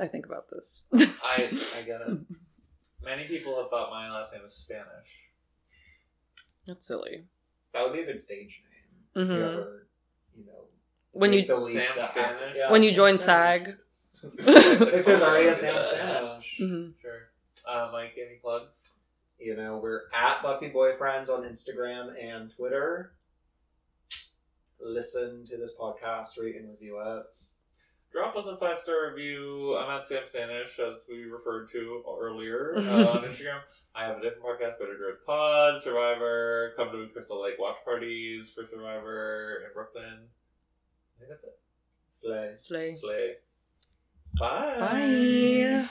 I 0.00 0.06
think 0.06 0.26
about 0.26 0.48
this. 0.50 0.82
I 1.22 1.50
I 1.78 1.82
get 1.82 2.00
it. 2.00 2.18
Many 3.02 3.24
people 3.28 3.56
have 3.60 3.70
thought 3.70 3.90
my 3.90 4.10
last 4.10 4.32
name 4.32 4.42
is 4.44 4.52
Spanish. 4.54 5.22
That's 6.66 6.86
silly. 6.86 7.24
That 7.72 7.84
would 7.84 7.92
be 7.92 8.00
a 8.00 8.06
good 8.06 8.20
stage 8.20 8.62
name. 9.14 9.24
If 9.24 9.28
hmm 9.30 9.36
you 9.36 9.42
ever, 9.44 9.86
you 10.36 10.44
know, 10.46 10.64
When 11.12 11.32
you 11.32 11.46
the 11.46 11.56
leap 11.56 11.76
Sam 11.78 11.94
to- 11.94 12.06
Spanish? 12.08 12.56
Yeah, 12.56 12.72
when 12.72 12.82
you 12.82 12.92
join 12.92 13.16
Spanish. 13.18 13.66
SAG. 13.68 13.78
If 14.22 15.04
there's 15.06 15.22
already 15.22 15.48
a 15.48 15.54
Sam 15.54 15.82
Spanish. 15.82 16.56
hmm 16.58 16.88
Sure. 17.00 17.28
Uh, 17.66 17.90
Mike, 17.92 18.14
any 18.16 18.36
plugs? 18.36 18.90
You 19.38 19.56
know, 19.56 19.78
we're 19.82 20.02
at 20.14 20.42
Buffy 20.42 20.70
Boyfriends 20.70 21.28
on 21.28 21.42
Instagram 21.42 22.12
and 22.20 22.50
Twitter. 22.50 23.12
Listen 24.80 25.44
to 25.46 25.56
this 25.56 25.74
podcast, 25.78 26.38
rate 26.40 26.56
and 26.56 26.70
review 26.70 27.00
it. 27.04 27.22
drop 28.12 28.36
us 28.36 28.46
a 28.46 28.56
five 28.56 28.78
star 28.78 29.10
review. 29.10 29.76
I'm 29.76 29.90
at 29.90 30.06
Sam 30.06 30.22
Stanish, 30.22 30.78
as 30.78 31.04
we 31.08 31.24
referred 31.24 31.68
to 31.72 32.02
earlier 32.20 32.74
uh, 32.76 33.06
on 33.12 33.24
Instagram. 33.24 33.60
I 33.94 34.04
have 34.04 34.18
a 34.18 34.20
different 34.22 34.44
podcast, 34.44 34.78
Better 34.78 34.96
Growth 34.96 35.24
Pod, 35.26 35.80
Survivor. 35.82 36.72
Come 36.76 36.90
to 36.92 37.08
Crystal 37.12 37.42
Lake 37.42 37.56
watch 37.58 37.76
parties 37.84 38.50
for 38.52 38.64
Survivor 38.64 39.62
in 39.66 39.72
Brooklyn. 39.74 40.18
I 41.16 41.18
think 41.18 41.30
that's 41.30 41.42
it. 41.44 41.58
Slay. 42.10 42.52
Slay. 42.54 42.92
Slay. 42.94 43.32
Bye. 44.38 44.78
Bye. 44.78 45.88